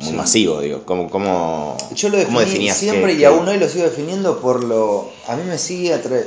muy 0.00 0.10
Sí. 0.10 0.16
masivo, 0.16 0.60
digo. 0.60 0.82
¿Cómo, 0.84 1.10
cómo, 1.10 1.76
Yo 1.94 2.08
lo 2.08 2.22
cómo 2.24 2.40
definías 2.40 2.76
siempre 2.76 3.14
y 3.14 3.24
aún 3.24 3.46
hoy 3.48 3.58
lo 3.58 3.68
sigo 3.68 3.84
definiendo 3.84 4.40
por 4.40 4.64
lo... 4.64 5.10
A 5.26 5.36
mí 5.36 5.42
me 5.44 5.58
sigue, 5.58 5.94
atra- 5.94 6.24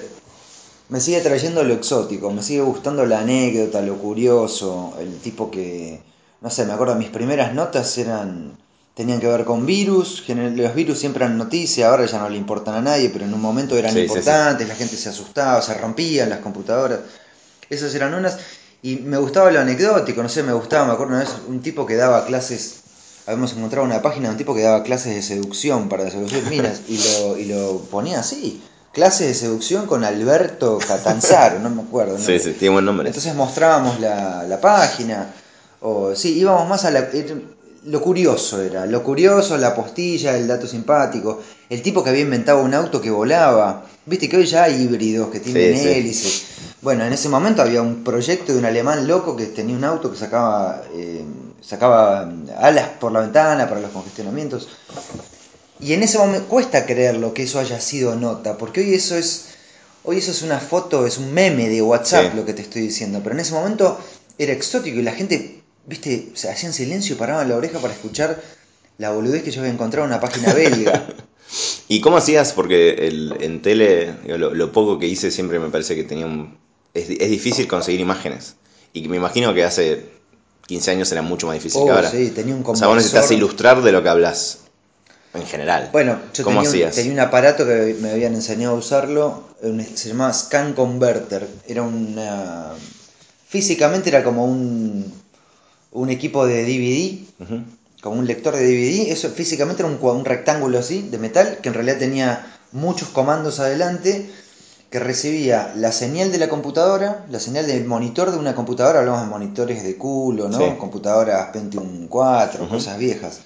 me 0.90 1.00
sigue 1.00 1.18
atrayendo 1.18 1.64
lo 1.64 1.74
exótico, 1.74 2.32
me 2.32 2.44
sigue 2.44 2.62
gustando 2.62 3.06
la 3.06 3.20
anécdota, 3.20 3.82
lo 3.82 3.96
curioso, 3.98 4.94
el 5.00 5.18
tipo 5.20 5.50
que... 5.50 6.02
No 6.42 6.50
sé, 6.50 6.66
me 6.66 6.74
acuerdo, 6.74 6.96
mis 6.96 7.10
primeras 7.10 7.54
notas 7.54 7.98
eran... 7.98 8.58
Tenían 8.94 9.22
que 9.22 9.28
ver 9.28 9.46
con 9.46 9.66
virus, 9.66 10.22
los 10.28 10.76
virus 10.76 11.00
siempre 11.00 11.24
eran 11.24 11.38
noticias, 11.38 11.90
ahora 11.90 12.06
ya 12.06 12.20
no 12.20 12.28
le 12.30 12.36
importan 12.36 12.76
a 12.76 12.82
nadie, 12.82 13.10
pero 13.10 13.24
en 13.24 13.34
un 13.34 13.40
momento 13.42 13.78
eran 13.78 13.94
Sí, 13.94 14.00
sí, 14.02 14.08
sí. 14.08 14.10
importantes, 14.10 14.68
la 14.68 14.76
gente 14.76 14.98
se 14.98 15.08
asustaba, 15.08 15.62
se 15.62 15.74
rompían 15.76 16.30
las 16.30 16.40
computadoras. 16.40 17.00
Esas 17.70 17.96
eran 17.96 18.14
unas. 18.14 18.38
Y 18.84 18.98
me 18.98 19.18
gustaba 19.18 19.50
lo 19.50 19.62
anecdótico, 19.62 20.22
no 20.22 20.28
sé, 20.28 20.44
me 20.44 20.52
gustaba, 20.52 20.88
me 20.88 20.94
acuerdo 20.94 21.14
una 21.14 21.24
vez 21.24 21.34
un 21.48 21.62
tipo 21.62 21.86
que 21.86 21.96
daba 21.96 22.26
clases, 22.26 22.81
habíamos 23.26 23.54
encontrado 23.54 23.86
una 23.86 24.02
página 24.02 24.28
de 24.28 24.32
un 24.34 24.38
tipo 24.38 24.54
que 24.56 24.62
daba 24.62 24.84
clases 24.84 25.16
de 25.16 25.22
seducción 25.22 25.90
para 25.90 26.10
seducir 26.10 26.44
minas 26.50 26.82
y 26.88 26.98
lo, 26.98 27.38
y 27.38 27.46
lo 27.46 27.78
ponía 27.92 28.20
así, 28.20 28.62
clases 28.94 29.28
de 29.28 29.34
seducción 29.34 29.86
con 29.86 30.04
Alberto 30.04 30.80
Catanzaro, 30.86 31.60
no 31.60 31.70
me 31.70 31.82
acuerdo. 31.84 32.16
el 32.18 32.22
Sí, 32.22 32.40
sí, 32.40 32.54
tiene 32.54 32.74
buen 32.74 32.86
nombre. 32.86 33.08
Entonces 33.08 33.34
mostrábamos 33.36 34.00
la, 34.00 34.44
la 34.44 34.60
página, 34.60 35.28
o 35.82 36.16
sí, 36.16 36.38
íbamos 36.40 36.68
más 36.68 36.86
a 36.86 36.92
la, 36.92 37.10
er- 37.12 37.42
lo 37.84 38.00
curioso 38.02 38.62
era, 38.62 38.86
lo 38.86 39.02
curioso, 39.02 39.58
la 39.58 39.74
postilla, 39.74 40.38
el 40.38 40.48
dato 40.48 40.68
simpático, 40.68 41.42
el 41.70 41.82
tipo 41.82 42.04
que 42.04 42.12
había 42.12 42.22
inventado 42.22 42.62
un 42.62 42.74
auto 42.76 43.02
que 43.02 43.10
volaba, 43.10 43.86
viste 44.06 44.30
que 44.30 44.38
hoy 44.38 44.46
ya 44.46 44.64
hay 44.66 44.84
híbridos 44.84 45.30
que 45.32 45.40
tienen 45.40 45.76
Sí, 45.76 45.82
sí. 45.82 45.88
hélices. 45.90 46.44
Bueno, 46.82 47.06
en 47.06 47.14
ese 47.14 47.30
momento 47.30 47.62
había 47.64 47.82
un 47.82 48.04
proyecto 48.04 48.54
de 48.54 48.60
un 48.60 48.66
alemán 48.66 49.08
loco 49.08 49.36
que 49.36 49.46
tenía 49.48 49.76
un 49.76 49.84
auto 49.84 50.12
que 50.12 50.18
sacaba, 50.18 50.84
eh, 50.96 51.24
sacaba 51.62 52.30
alas 52.58 52.90
por 53.00 53.12
la 53.12 53.22
ventana 53.22 53.70
para 53.70 53.82
los 53.82 53.92
congestionamientos. 53.92 54.68
Y 55.80 55.94
en 55.94 56.04
ese 56.04 56.18
momento 56.18 56.48
cuesta 56.48 56.86
creerlo 56.86 57.34
que 57.34 57.44
eso 57.44 57.60
haya 57.60 57.80
sido 57.80 58.16
nota, 58.16 58.58
porque 58.58 58.82
hoy 58.82 58.94
eso 58.94 59.16
es, 59.16 59.46
hoy 60.04 60.18
eso 60.18 60.32
es 60.32 60.42
una 60.44 60.60
foto, 60.60 61.08
es 61.08 61.18
un 61.18 61.34
meme 61.34 61.70
de 61.70 61.82
WhatsApp 61.82 62.32
Sí. 62.32 62.38
lo 62.38 62.46
que 62.46 62.54
te 62.54 62.62
estoy 62.62 62.84
diciendo, 62.84 63.22
pero 63.24 63.34
en 63.36 63.42
ese 63.42 63.54
momento 63.54 64.00
era 64.38 64.54
exótico 64.54 65.00
y 65.00 65.02
la 65.02 65.14
gente, 65.14 65.64
viste, 65.88 66.30
se 66.36 66.50
hacían 66.52 66.74
silencio 66.74 67.16
y 67.16 67.18
paraban 67.18 67.50
la 67.50 67.56
oreja 67.56 67.80
para 67.80 67.94
escuchar 67.94 68.40
la 69.00 69.12
boludez 69.12 69.42
que 69.44 69.50
yo 69.52 69.62
había 69.62 69.74
encontrado 69.74 70.06
en 70.06 70.12
una 70.12 70.20
página 70.20 70.54
belga. 70.54 71.08
¿Y 71.88 72.00
cómo 72.00 72.18
hacías? 72.18 72.54
Porque 72.54 72.92
el, 73.08 73.36
en 73.42 73.62
tele, 73.62 74.14
lo, 74.26 74.54
lo 74.54 74.72
poco 74.72 75.00
que 75.00 75.08
hice 75.08 75.32
siempre 75.32 75.60
me 75.60 75.70
parece 75.70 75.96
que 75.96 76.04
tenía 76.04 76.26
un... 76.26 76.58
Es, 76.94 77.10
es 77.10 77.30
difícil 77.30 77.68
conseguir 77.68 78.00
imágenes. 78.02 78.56
Y 78.94 79.08
me 79.08 79.18
imagino 79.18 79.54
que 79.54 79.64
hace 79.64 80.06
15 80.68 80.92
años 80.92 81.12
era 81.12 81.22
mucho 81.22 81.48
más 81.48 81.56
difícil 81.56 81.82
Oh, 81.82 81.86
que 81.86 81.92
ahora. 81.92 82.10
sí, 82.12 82.32
tenía 82.34 82.56
un 82.56 82.64
o 82.66 82.76
sea, 82.76 82.88
vos 82.88 82.96
necesitas 82.98 83.30
ilustrar 83.32 83.82
de 83.82 83.92
lo 83.92 84.02
que 84.04 84.10
hablas 84.10 84.60
en 85.34 85.46
general. 85.46 85.90
Bueno, 85.92 86.20
yo 86.34 86.44
¿Cómo 86.44 86.62
tenía 86.64 86.88
un, 86.88 86.92
tenía 86.94 87.14
un 87.14 87.20
aparato 87.20 87.66
que 87.66 87.96
me 88.02 88.12
habían 88.12 88.34
enseñado 88.36 88.76
a 88.76 88.78
usarlo, 88.80 89.44
se 89.96 90.10
llamaba 90.10 90.34
Scan 90.34 90.74
Converter. 90.74 91.48
Era 91.68 91.84
una. 91.84 92.72
Físicamente 93.48 94.10
era 94.10 94.24
como 94.24 94.46
un, 94.46 95.12
un 95.92 96.10
equipo 96.10 96.46
de 96.46 96.64
DVD, 96.64 97.58
como 98.02 98.20
un 98.20 98.28
lector 98.28 98.56
de 98.56 98.66
DVD. 98.66 99.12
Eso 99.12 99.30
físicamente 99.30 99.84
era 99.84 99.92
un, 99.92 100.00
un 100.02 100.26
rectángulo 100.26 100.80
así, 100.80 101.02
de 101.10 101.18
metal, 101.18 101.60
que 101.62 101.70
en 101.70 101.76
realidad 101.76 101.98
tenía 101.98 102.58
muchos 102.72 103.10
comandos 103.10 103.60
adelante, 103.60 104.30
que 104.92 105.00
recibía 105.00 105.72
la 105.78 105.94
señal 105.94 106.34
de 106.34 106.38
la 106.38 106.50
computadora, 106.50 107.26
la 107.30 107.40
señal 107.40 107.66
del 107.66 107.86
monitor 107.86 108.30
de 108.30 108.38
una 108.38 108.54
computadora, 108.54 109.00
hablamos 109.00 109.22
de 109.22 109.28
monitores 109.28 109.84
de 109.84 109.96
culo, 109.96 110.50
¿no? 110.50 110.58
Sí. 110.58 110.66
Computadoras 110.78 111.48
Pentium 111.54 112.08
4, 112.10 112.66
Ujú. 112.66 112.74
cosas 112.76 112.98
viejas. 113.00 113.40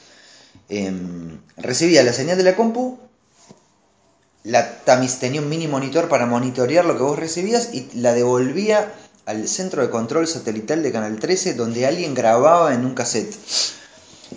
Em, 0.69 1.39
recibía 1.55 2.01
la 2.01 2.13
señal 2.13 2.37
de 2.37 2.43
la 2.43 2.55
compu, 2.55 2.97
la 4.43 4.79
tamiz 4.85 5.19
tenía 5.19 5.39
un 5.39 5.47
mini 5.47 5.67
monitor 5.67 6.09
para 6.09 6.25
monitorear 6.25 6.83
lo 6.83 6.97
que 6.97 7.03
vos 7.03 7.17
recibías 7.17 7.75
y 7.75 7.89
la 7.93 8.13
devolvía 8.13 8.91
al 9.27 9.47
centro 9.47 9.83
de 9.83 9.91
control 9.91 10.27
satelital 10.27 10.81
de 10.81 10.91
Canal 10.91 11.19
13 11.19 11.53
donde 11.53 11.85
alguien 11.85 12.15
grababa 12.15 12.73
en 12.73 12.85
un 12.85 12.95
cassette. 12.95 13.35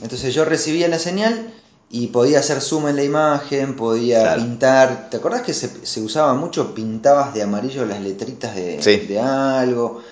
Entonces 0.02 0.34
yo 0.34 0.44
recibía 0.44 0.88
la 0.88 0.98
señal 0.98 1.54
y 1.90 2.08
podía 2.08 2.40
hacer 2.40 2.60
zoom 2.60 2.88
en 2.88 2.96
la 2.96 3.02
imagen, 3.04 3.74
podía 3.76 4.20
Claro. 4.22 4.42
pintar. 4.42 5.08
¿Te 5.10 5.16
acordás 5.16 5.42
que 5.42 5.54
se, 5.54 5.86
se 5.86 6.00
usaba 6.02 6.34
mucho? 6.34 6.74
Pintabas 6.74 7.32
de 7.34 7.42
amarillo 7.42 7.86
las 7.86 8.00
letritas 8.00 8.54
de, 8.54 8.82
Sí. 8.82 8.96
de 9.06 9.20
algo. 9.20 10.02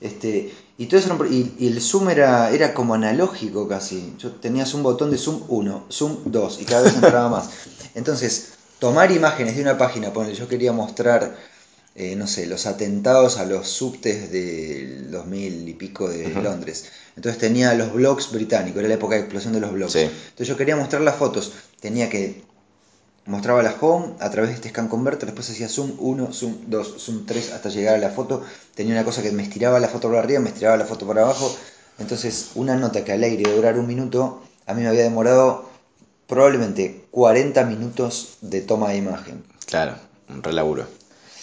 Este, 0.00 0.54
y 0.78 0.86
todo 0.86 1.00
eso 1.00 1.24
y, 1.30 1.54
y 1.58 1.66
el 1.68 1.80
zoom 1.80 2.10
era, 2.10 2.50
era 2.50 2.74
como 2.74 2.94
analógico 2.94 3.66
casi. 3.66 4.14
Yo 4.18 4.32
tenías 4.32 4.74
un 4.74 4.82
botón 4.82 5.10
de 5.10 5.18
zoom 5.18 5.42
1, 5.48 5.84
zoom 5.90 6.18
2 6.26 6.60
y 6.60 6.64
cada 6.64 6.82
vez 6.82 6.94
entraba 6.94 7.28
más. 7.28 7.50
Entonces, 7.94 8.50
tomar 8.78 9.10
imágenes 9.10 9.56
de 9.56 9.62
una 9.62 9.78
página, 9.78 10.12
ponele, 10.12 10.34
yo 10.34 10.46
quería 10.48 10.72
mostrar, 10.72 11.36
eh, 11.94 12.16
no 12.16 12.26
sé, 12.26 12.46
los 12.46 12.66
atentados 12.66 13.38
a 13.38 13.44
los 13.44 13.68
subtes 13.68 14.32
del 14.32 15.10
2000 15.10 15.68
y 15.68 15.74
pico 15.74 16.08
de. 16.08 16.28
Londres. 16.28 16.86
Entonces 17.16 17.40
tenía 17.40 17.74
los 17.74 17.92
blogs 17.92 18.32
británicos, 18.32 18.80
era 18.80 18.88
la 18.88 18.94
época 18.94 19.14
de 19.14 19.20
explosión 19.20 19.52
de 19.52 19.60
los 19.60 19.72
blogs. 19.72 19.92
Sí. 19.92 20.00
Entonces 20.00 20.48
yo 20.48 20.56
quería 20.56 20.76
mostrar 20.76 21.02
las 21.02 21.14
fotos, 21.16 21.52
tenía 21.80 22.08
que 22.10 22.42
mostraba 23.26 23.62
la 23.62 23.74
home 23.80 24.14
a 24.20 24.30
través 24.30 24.50
de 24.50 24.56
este 24.56 24.68
scan 24.70 24.88
converter, 24.88 25.26
después 25.26 25.48
hacía 25.48 25.68
zoom 25.68 25.92
1, 25.98 26.32
zoom 26.32 26.56
2, 26.66 26.94
zoom 26.98 27.26
3 27.26 27.52
hasta 27.52 27.68
llegar 27.68 27.94
a 27.94 27.98
la 27.98 28.10
foto. 28.10 28.42
Tenía 28.74 28.94
una 28.94 29.04
cosa 29.04 29.22
que 29.22 29.30
me 29.30 29.42
estiraba 29.42 29.80
la 29.80 29.88
foto 29.88 30.08
para 30.08 30.20
arriba, 30.20 30.40
me 30.40 30.48
estiraba 30.48 30.76
la 30.76 30.84
foto 30.84 31.06
para 31.06 31.22
abajo. 31.22 31.54
Entonces, 31.98 32.50
una 32.56 32.74
nota 32.74 33.04
que 33.04 33.12
al 33.12 33.22
aire 33.22 33.54
durar 33.54 33.78
un 33.78 33.86
minuto, 33.86 34.42
a 34.66 34.74
mí 34.74 34.82
me 34.82 34.88
había 34.88 35.04
demorado 35.04 35.70
probablemente 36.26 37.06
40 37.12 37.64
minutos 37.64 38.38
de 38.40 38.60
toma 38.60 38.90
de 38.90 38.96
imagen. 38.96 39.44
Claro, 39.66 39.94
un 40.28 40.42
re 40.42 40.52
laburo. 40.52 40.86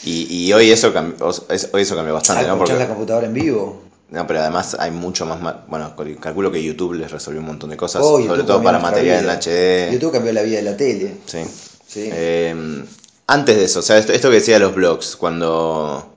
Y, 0.03 0.27
y 0.47 0.53
hoy 0.53 0.71
eso 0.71 0.91
cambió, 0.93 1.27
hoy 1.27 1.81
eso 1.81 1.95
cambió 1.95 2.13
bastante, 2.13 2.43
Al 2.43 2.49
¿no? 2.51 2.57
Porque, 2.57 2.73
la 2.73 2.87
computadora 2.87 3.27
en 3.27 3.33
vivo. 3.33 3.81
no, 4.09 4.25
pero 4.25 4.39
además 4.41 4.75
hay 4.79 4.91
mucho 4.91 5.25
más, 5.25 5.39
bueno, 5.67 5.95
cal- 5.95 6.17
calculo 6.19 6.51
que 6.51 6.63
YouTube 6.63 6.93
les 6.95 7.11
resolvió 7.11 7.39
un 7.39 7.45
montón 7.47 7.69
de 7.69 7.77
cosas, 7.77 8.01
Oh, 8.03 8.19
sobre 8.25 8.43
todo 8.43 8.63
para 8.63 8.79
material 8.79 9.21
vida. 9.21 9.33
en 9.33 9.39
HD. 9.39 9.93
YouTube 9.93 10.11
cambió 10.13 10.33
la 10.33 10.41
vida 10.41 10.57
de 10.57 10.63
la 10.63 10.75
tele. 10.77 11.15
Sí. 11.25 11.39
Sí. 11.87 12.09
Eh, 12.11 12.83
antes 13.27 13.55
de 13.57 13.63
eso, 13.65 13.79
o 13.79 13.83
sea, 13.83 13.97
esto, 13.97 14.11
esto 14.13 14.29
que 14.29 14.35
decía 14.35 14.55
de 14.55 14.61
los 14.61 14.73
blogs, 14.75 15.15
cuando... 15.15 16.07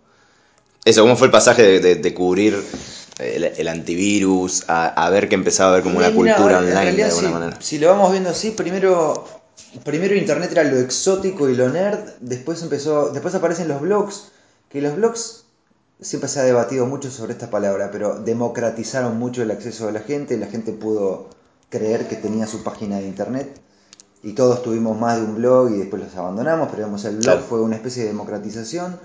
Eso, 0.84 1.02
¿cómo 1.02 1.16
fue 1.16 1.26
el 1.28 1.30
pasaje 1.32 1.62
de, 1.62 1.80
de- 1.80 1.94
de 1.96 2.14
cubrir 2.14 2.62
el, 3.18 3.44
el 3.44 3.68
antivirus 3.68 4.64
a, 4.68 4.86
a 4.88 5.10
ver 5.10 5.28
que 5.28 5.34
empezaba 5.34 5.70
a 5.70 5.72
haber 5.74 5.82
como 5.84 5.98
una 5.98 6.12
cultura 6.12 6.58
online 6.58 6.92
de 6.92 7.04
alguna 7.04 7.28
si, 7.28 7.34
manera? 7.34 7.56
Si 7.60 7.78
lo 7.78 7.88
vamos 7.88 8.10
viendo 8.12 8.30
así, 8.30 8.50
primero, 8.50 9.26
primero 9.83 10.14
internet 10.14 10.50
era 10.52 10.64
lo 10.64 10.78
exótico 10.78 11.49
y 11.49 11.57
lo 11.57 11.69
nerd, 11.69 11.99
después 12.21 12.62
empezó, 12.62 13.11
después 13.11 13.35
aparecen 13.35 13.69
los 13.69 13.81
blogs, 13.81 14.28
que 14.69 14.81
los 14.81 14.97
blogs 14.97 15.45
siempre 16.00 16.28
se 16.28 16.40
ha 16.40 16.45
debatido 16.45 16.87
mucho 16.87 17.11
sobre 17.11 17.33
esta 17.33 17.50
palabra, 17.50 17.90
pero 17.90 18.21
democratizaron 18.21 19.19
mucho 19.19 19.43
el 19.43 19.50
acceso 19.50 19.87
de 19.87 19.93
la 19.93 20.00
gente, 20.00 20.37
la 20.37 20.47
gente 20.47 20.73
pudo 20.73 21.28
creer 21.71 22.07
que 22.09 22.16
tenía 22.16 22.47
su 22.47 22.62
página 22.62 22.99
de 22.99 23.07
internet 23.07 23.61
y 24.23 24.33
todos 24.33 24.62
tuvimos 24.62 24.99
más 24.99 25.19
de 25.19 25.25
un 25.25 25.37
blog 25.37 25.71
y 25.71 25.78
después 25.78 26.02
los 26.02 26.14
abandonamos, 26.16 26.66
pero 26.69 26.78
digamos, 26.85 27.04
el 27.04 27.14
blog 27.16 27.23
Claro. 27.25 27.43
fue 27.49 27.61
una 27.61 27.76
especie 27.76 28.02
de 28.02 28.09
democratización. 28.11 28.99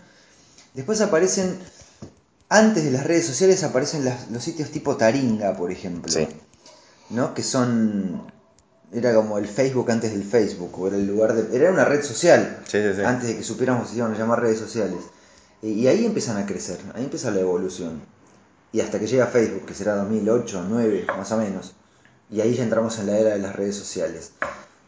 Después 0.73 1.01
aparecen, 1.01 1.57
antes 2.47 2.83
de 2.83 2.91
las 2.91 3.05
redes 3.05 3.25
sociales 3.25 3.63
aparecen 3.63 4.05
las- 4.05 4.29
los 4.31 4.43
sitios 4.43 4.69
tipo 4.71 4.95
Taringa, 4.97 5.55
por 5.55 5.71
ejemplo. 5.71 6.11
Sí. 6.11 6.27
¿no? 7.09 7.33
Que 7.33 7.41
son. 7.43 8.21
Era 8.91 9.13
como 9.13 9.37
el 9.37 9.47
Facebook 9.47 9.91
antes 9.91 10.11
del 10.11 10.23
Facebook, 10.23 10.71
o 10.79 10.87
era 10.87 10.95
el 10.97 11.05
lugar 11.07 11.33
de. 11.35 11.55
Era 11.55 11.71
una 11.71 11.85
red 11.85 12.01
social, 12.03 12.59
Sí, 12.65 12.81
sí, 12.81 12.93
sí. 12.95 13.01
antes 13.03 13.27
de 13.29 13.37
que 13.37 13.43
supiéramos 13.43 13.89
se 13.89 13.97
iban 13.97 14.13
a 14.13 14.17
llamar 14.17 14.41
redes 14.41 14.57
sociales. 14.59 14.99
Y, 15.61 15.71
y 15.73 15.87
ahí 15.87 16.05
empiezan 16.05 16.37
a 16.37 16.45
crecer, 16.45 16.79
ahí 16.95 17.03
empieza 17.03 17.29
la 17.31 17.39
evolución. 17.41 18.01
Y 18.71 18.81
hasta 18.81 18.99
que 18.99 19.07
llega 19.07 19.27
Facebook, 19.27 19.65
que 19.65 19.73
será 19.73 19.95
2008, 19.95 20.57
2009, 20.57 21.05
más 21.17 21.31
o 21.31 21.37
menos. 21.37 21.75
Y 22.31 22.41
ahí 22.41 22.53
ya 22.55 22.63
entramos 22.63 22.97
en 22.99 23.07
la 23.07 23.17
era 23.17 23.29
de 23.31 23.39
las 23.39 23.55
redes 23.55 23.75
sociales, 23.75 24.31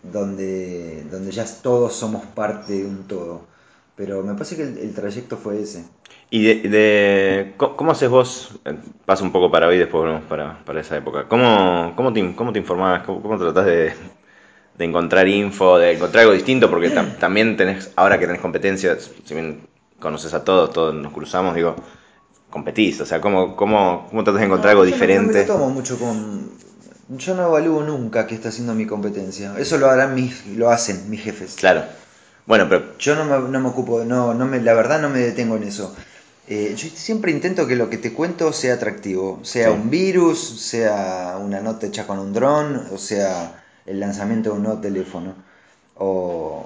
donde, 0.04 1.04
donde 1.12 1.32
ya 1.32 1.46
todos 1.46 1.94
somos 1.96 2.26
parte 2.26 2.74
de 2.74 2.86
un 2.86 3.08
todo. 3.08 3.42
Pero 3.96 4.24
me 4.24 4.34
parece 4.34 4.56
que 4.56 4.64
el, 4.64 4.78
el 4.78 4.94
trayecto 4.94 5.38
fue 5.38 5.62
ese. 5.62 5.84
¿Y 6.34 6.44
de, 6.44 6.70
de- 6.70 7.54
co- 7.58 7.76
cómo 7.76 7.92
haces 7.92 8.10
vos? 8.10 8.52
eh, 8.66 8.76
Paso 9.06 9.24
un 9.26 9.32
poco 9.34 9.52
para 9.52 9.68
hoy 9.68 9.78
después 9.78 10.02
volvemos 10.02 10.24
para, 10.24 10.64
para 10.64 10.80
esa 10.80 10.96
época. 10.98 11.26
¿Cómo, 11.28 11.94
cómo, 11.96 12.14
te, 12.14 12.36
cómo 12.36 12.54
te 12.54 12.60
informás? 12.60 13.04
¿Cómo, 13.06 13.22
cómo 13.22 13.38
tratás 13.38 13.66
de, 13.66 13.94
de 14.78 14.86
encontrar 14.86 15.28
info, 15.28 15.78
de 15.78 15.94
encontrar 15.94 16.22
algo 16.24 16.34
distinto? 16.34 16.70
Porque 16.70 16.90
tam- 16.96 17.18
también 17.20 17.58
tenés, 17.58 17.92
ahora 17.98 18.18
que 18.20 18.28
tenés 18.28 18.42
competencias, 18.42 19.12
si 19.26 19.34
bien 19.34 19.68
conoces 20.00 20.34
a 20.34 20.44
todos, 20.46 20.72
todos 20.72 20.96
nos 20.96 21.12
cruzamos, 21.14 21.54
digo, 21.56 21.76
competís. 22.50 23.02
O 23.02 23.06
sea, 23.06 23.22
¿cómo, 23.22 23.56
cómo, 23.58 24.08
cómo 24.10 24.24
tratás 24.24 24.40
de 24.42 24.46
encontrar 24.48 24.74
No, 24.76 24.82
algo 24.82 24.86
yo 24.86 24.94
diferente? 24.94 25.34
No, 25.34 25.40
me 25.40 25.46
tomo 25.46 25.70
mucho 25.70 26.00
con. 26.00 26.50
Yo 27.18 27.36
no 27.36 27.48
evalúo 27.48 27.84
nunca 27.84 28.26
qué 28.26 28.36
está 28.36 28.50
haciendo 28.50 28.74
mi 28.74 28.86
competencia. 28.86 29.54
Eso 29.58 29.78
lo 29.78 29.90
harán 29.90 30.16
mis, 30.16 30.46
lo 30.56 30.70
hacen 30.70 31.10
mis 31.10 31.22
jefes. 31.22 31.56
Claro. 31.60 31.84
Bueno, 32.46 32.68
pero 32.70 32.98
Yo 32.98 33.16
no 33.16 33.26
me, 33.26 33.50
no 33.50 33.60
me 33.60 33.68
ocupo, 33.70 34.04
no, 34.06 34.34
no 34.34 34.46
me, 34.46 34.62
la 34.62 34.74
verdad 34.74 35.02
no 35.02 35.10
me 35.10 35.20
detengo 35.20 35.58
en 35.58 35.64
eso. 35.64 35.94
Eh, 36.48 36.74
yo 36.76 36.90
siempre 36.94 37.32
intento 37.32 37.68
que 37.68 37.76
lo 37.76 37.90
que 37.90 37.98
te 37.98 38.14
cuento 38.14 38.52
sea 38.52 38.74
atractivo, 38.74 39.40
sea 39.44 39.68
Sí. 39.70 39.74
un 39.74 39.90
virus, 39.90 40.40
sea 40.40 41.38
una 41.42 41.62
nota 41.62 41.86
hecha 41.88 42.06
con 42.08 42.20
un 42.20 42.34
dron, 42.34 42.88
o 42.92 42.98
sea 42.98 43.64
el 43.86 44.00
lanzamiento 44.00 44.52
de 44.52 44.56
un 44.58 44.64
nuevo 44.64 44.80
teléfono, 44.82 45.36
o 45.96 46.66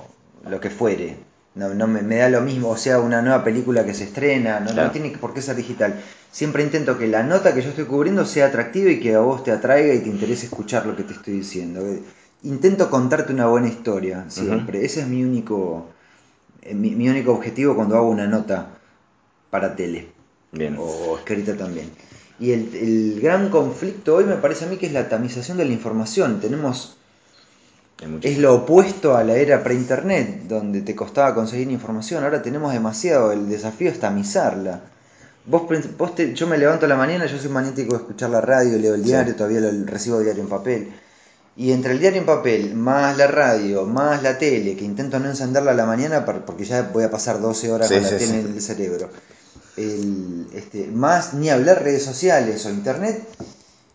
lo 0.49 0.59
que 0.59 0.69
fuere. 0.69 1.17
No, 1.55 1.73
no 1.73 1.87
me, 1.87 2.01
me 2.01 2.17
da 2.17 2.27
lo 2.29 2.41
mismo, 2.41 2.69
o 2.69 2.77
sea 2.77 2.99
una 2.99 3.21
nueva 3.21 3.43
película 3.43 3.85
que 3.85 3.93
se 3.93 4.03
estrena, 4.05 4.59
no, 4.59 4.73
no 4.73 4.91
tiene 4.91 5.09
por 5.17 5.33
qué 5.33 5.41
ser 5.41 5.55
digital. 5.55 5.95
Siempre 6.31 6.63
intento 6.63 6.97
que 6.97 7.07
la 7.07 7.23
nota 7.23 7.53
que 7.53 7.61
yo 7.61 7.69
estoy 7.69 7.85
cubriendo 7.85 8.25
sea 8.25 8.47
atractiva 8.47 8.91
y 8.91 8.99
que 8.99 9.15
a 9.15 9.19
vos 9.19 9.43
te 9.43 9.51
atraiga 9.51 9.93
y 9.93 9.99
te 9.99 10.09
interese 10.09 10.47
escuchar 10.47 10.85
lo 10.85 10.95
que 10.97 11.03
te 11.03 11.13
estoy 11.13 11.35
diciendo. 11.35 11.81
Eh, 11.87 12.01
Intento 12.43 12.89
contarte 12.91 13.33
una 13.33 13.47
buena 13.47 13.69
historia, 13.69 14.25
siempre. 14.27 14.85
Ese 14.85 14.99
es 15.01 15.07
mi 15.07 15.23
único, 15.23 15.87
eh, 16.61 16.75
mi, 16.75 16.91
mi 16.91 17.07
único 17.09 17.31
objetivo 17.31 17.75
cuando 17.75 17.95
hago 17.95 18.09
una 18.09 18.27
nota 18.27 18.67
para 19.55 19.75
tele 19.75 20.07
bien. 20.51 20.75
o 20.79 21.17
escrita 21.17 21.55
también. 21.55 21.89
Y 22.39 22.51
el, 22.51 22.63
el 22.75 23.21
gran 23.21 23.49
conflicto 23.49 24.15
hoy 24.15 24.25
me 24.25 24.35
parece 24.35 24.65
a 24.65 24.67
mí 24.67 24.75
que 24.77 24.87
es 24.87 24.91
la 24.93 25.07
tamización 25.07 25.57
de 25.57 25.65
la 25.65 25.71
información. 25.71 26.41
Tenemos 26.41 26.97
es 28.21 28.37
lo 28.39 28.53
opuesto 28.55 29.15
a 29.15 29.23
la 29.23 29.35
era 29.37 29.63
pre-internet, 29.63 30.41
donde 30.49 30.81
te 30.81 30.93
costaba 30.95 31.33
conseguir 31.33 31.71
información. 31.71 32.23
Ahora 32.25 32.41
tenemos 32.41 32.73
demasiado, 32.73 33.31
el 33.31 33.47
desafío 33.47 33.89
es 33.89 33.99
tamizarla. 34.01 34.81
Vos, 35.45 35.63
vos 35.97 36.13
te- 36.15 36.33
yo 36.33 36.45
me 36.47 36.57
levanto 36.57 36.85
a 36.85 36.89
la 36.89 36.97
mañana, 36.97 37.25
yo 37.25 37.37
soy 37.37 37.49
magnético 37.49 37.93
de 37.93 37.99
escuchar 37.99 38.31
la 38.31 38.41
radio, 38.41 38.77
leo 38.77 38.95
el 38.95 39.01
Sí. 39.03 39.07
diario, 39.09 39.35
todavía 39.35 39.61
lo, 39.61 39.85
recibo 39.85 40.19
diario 40.19 40.43
en 40.43 40.49
papel. 40.49 40.91
Y 41.55 41.71
entre 41.71 41.93
el 41.93 41.99
diario 41.99 42.19
en 42.19 42.25
papel, 42.25 42.75
más 42.75 43.15
la 43.17 43.27
radio, 43.27 43.85
más 43.85 44.21
la 44.21 44.37
tele, 44.37 44.75
que 44.75 44.83
intento 44.83 45.17
no 45.19 45.29
encenderla 45.29 45.71
a 45.71 45.75
la 45.75 45.85
mañana 45.85 46.25
porque 46.25 46.65
ya 46.65 46.89
voy 46.93 47.05
a 47.05 47.09
pasar 47.09 47.39
12 47.39 47.71
horas 47.71 47.87
Sí, 47.87 47.93
con 47.93 48.03
la 48.03 48.09
sí, 48.09 48.17
tele 48.17 48.39
en 48.41 48.47
el 48.55 48.61
cerebro. 48.61 49.09
El, 49.77 50.47
este, 50.53 50.87
más 50.87 51.33
ni 51.33 51.49
hablar 51.49 51.83
redes 51.83 52.03
sociales 52.03 52.65
o 52.65 52.69
internet. 52.69 53.27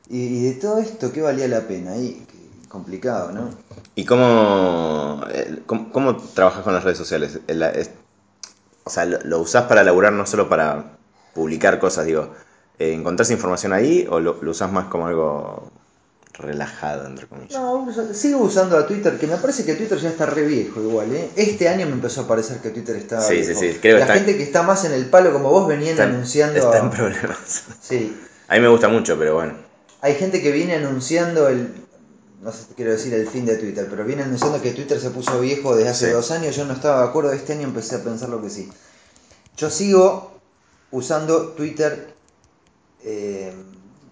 Y, 0.08 0.44
de 0.44 0.52
todo 0.54 0.78
esto, 0.80 1.12
¿qué 1.12 1.22
valía 1.22 1.46
la 1.48 1.60
pena? 1.68 1.96
Y, 1.96 2.26
complicado, 2.68 3.32
¿no? 3.32 3.50
¿Y 3.94 4.04
cómo, 4.04 5.22
eh, 5.32 5.62
cómo, 5.66 5.92
cómo 5.92 6.16
trabajas 6.16 6.62
con 6.62 6.74
las 6.74 6.84
redes 6.84 6.98
sociales? 6.98 7.40
El- 7.46 7.62
es- 7.62 7.90
o 8.84 8.90
sea, 8.90 9.04
¿lo, 9.04 9.20
lo 9.22 9.38
usás 9.40 9.64
para 9.64 9.82
laburar 9.84 10.12
no 10.12 10.26
solo 10.26 10.48
para 10.48 10.96
publicar 11.34 11.78
cosas? 11.78 12.06
Digo, 12.06 12.32
eh, 12.78 12.92
¿encontrás 12.92 13.30
información 13.30 13.72
ahí 13.72 14.06
o 14.10 14.20
lo, 14.20 14.42
lo 14.42 14.50
usás 14.50 14.72
más 14.72 14.86
como 14.86 15.06
algo 15.06 15.70
relajado, 16.34 17.06
entre 17.06 17.26
comillas? 17.26 17.52
No, 17.60 17.74
uso- 17.84 18.14
sigo 18.14 18.40
usando 18.40 18.76
a 18.78 18.86
Twitter, 18.86 19.18
que 19.18 19.26
me 19.26 19.36
parece 19.36 19.64
que 19.64 19.74
Twitter 19.74 19.98
ya 19.98 20.10
está 20.10 20.26
re 20.26 20.42
viejo 20.46 20.80
igual, 20.80 21.12
¿eh? 21.12 21.30
Este 21.36 21.68
año 21.68 21.86
me 21.86 21.92
empezó 21.92 22.22
a 22.22 22.28
parecer 22.28 22.58
que 22.58 22.70
Twitter 22.70 22.96
estaba 22.96 23.22
Sí, 23.22 23.34
viejo. 23.34 23.58
sí, 23.60 23.72
sí, 23.72 23.78
creo 23.80 23.96
La 23.98 24.02
está- 24.04 24.14
gente 24.14 24.36
que 24.36 24.42
está 24.42 24.62
más 24.62 24.84
en 24.84 24.92
el 24.92 25.06
palo 25.06 25.32
como 25.32 25.50
vos 25.50 25.66
venían 25.68 25.90
Está- 25.92 26.04
anunciando... 26.04 26.58
Está 26.58 26.78
en 26.78 26.90
problemas. 26.90 27.64
Sí, 27.80 28.16
A 28.48 28.54
mí 28.54 28.60
me 28.60 28.68
gusta 28.68 28.88
mucho, 28.88 29.18
pero 29.18 29.34
bueno. 29.34 29.54
hay 30.00 30.14
gente 30.14 30.40
que 30.42 30.50
viene 30.52 30.74
anunciando 30.76 31.48
el... 31.48 31.74
No 32.42 32.52
sé 32.52 32.58
si 32.68 32.74
quiero 32.74 32.92
decir 32.92 33.12
el 33.12 33.28
fin 33.28 33.44
de 33.44 33.56
Twitter, 33.56 33.86
pero 33.90 34.02
viene 34.04 34.22
anunciando 34.22 34.62
que 34.62 34.70
Twitter 34.70 34.98
se 34.98 35.10
puso 35.10 35.38
viejo 35.40 35.76
desde 35.76 35.90
hace 35.90 36.06
Sí. 36.06 36.12
dos 36.12 36.30
años. 36.30 36.56
Yo 36.56 36.64
no 36.64 36.72
estaba 36.72 37.02
de 37.02 37.08
acuerdo, 37.08 37.32
este 37.32 37.52
año 37.52 37.64
empecé 37.64 37.96
a 37.96 38.02
pensar 38.02 38.30
lo 38.30 38.40
que 38.40 38.48
sí. 38.48 38.70
Yo 39.58 39.68
sigo 39.68 40.40
usando 40.90 41.48
Twitter 41.48 42.14
eh, 43.04 43.52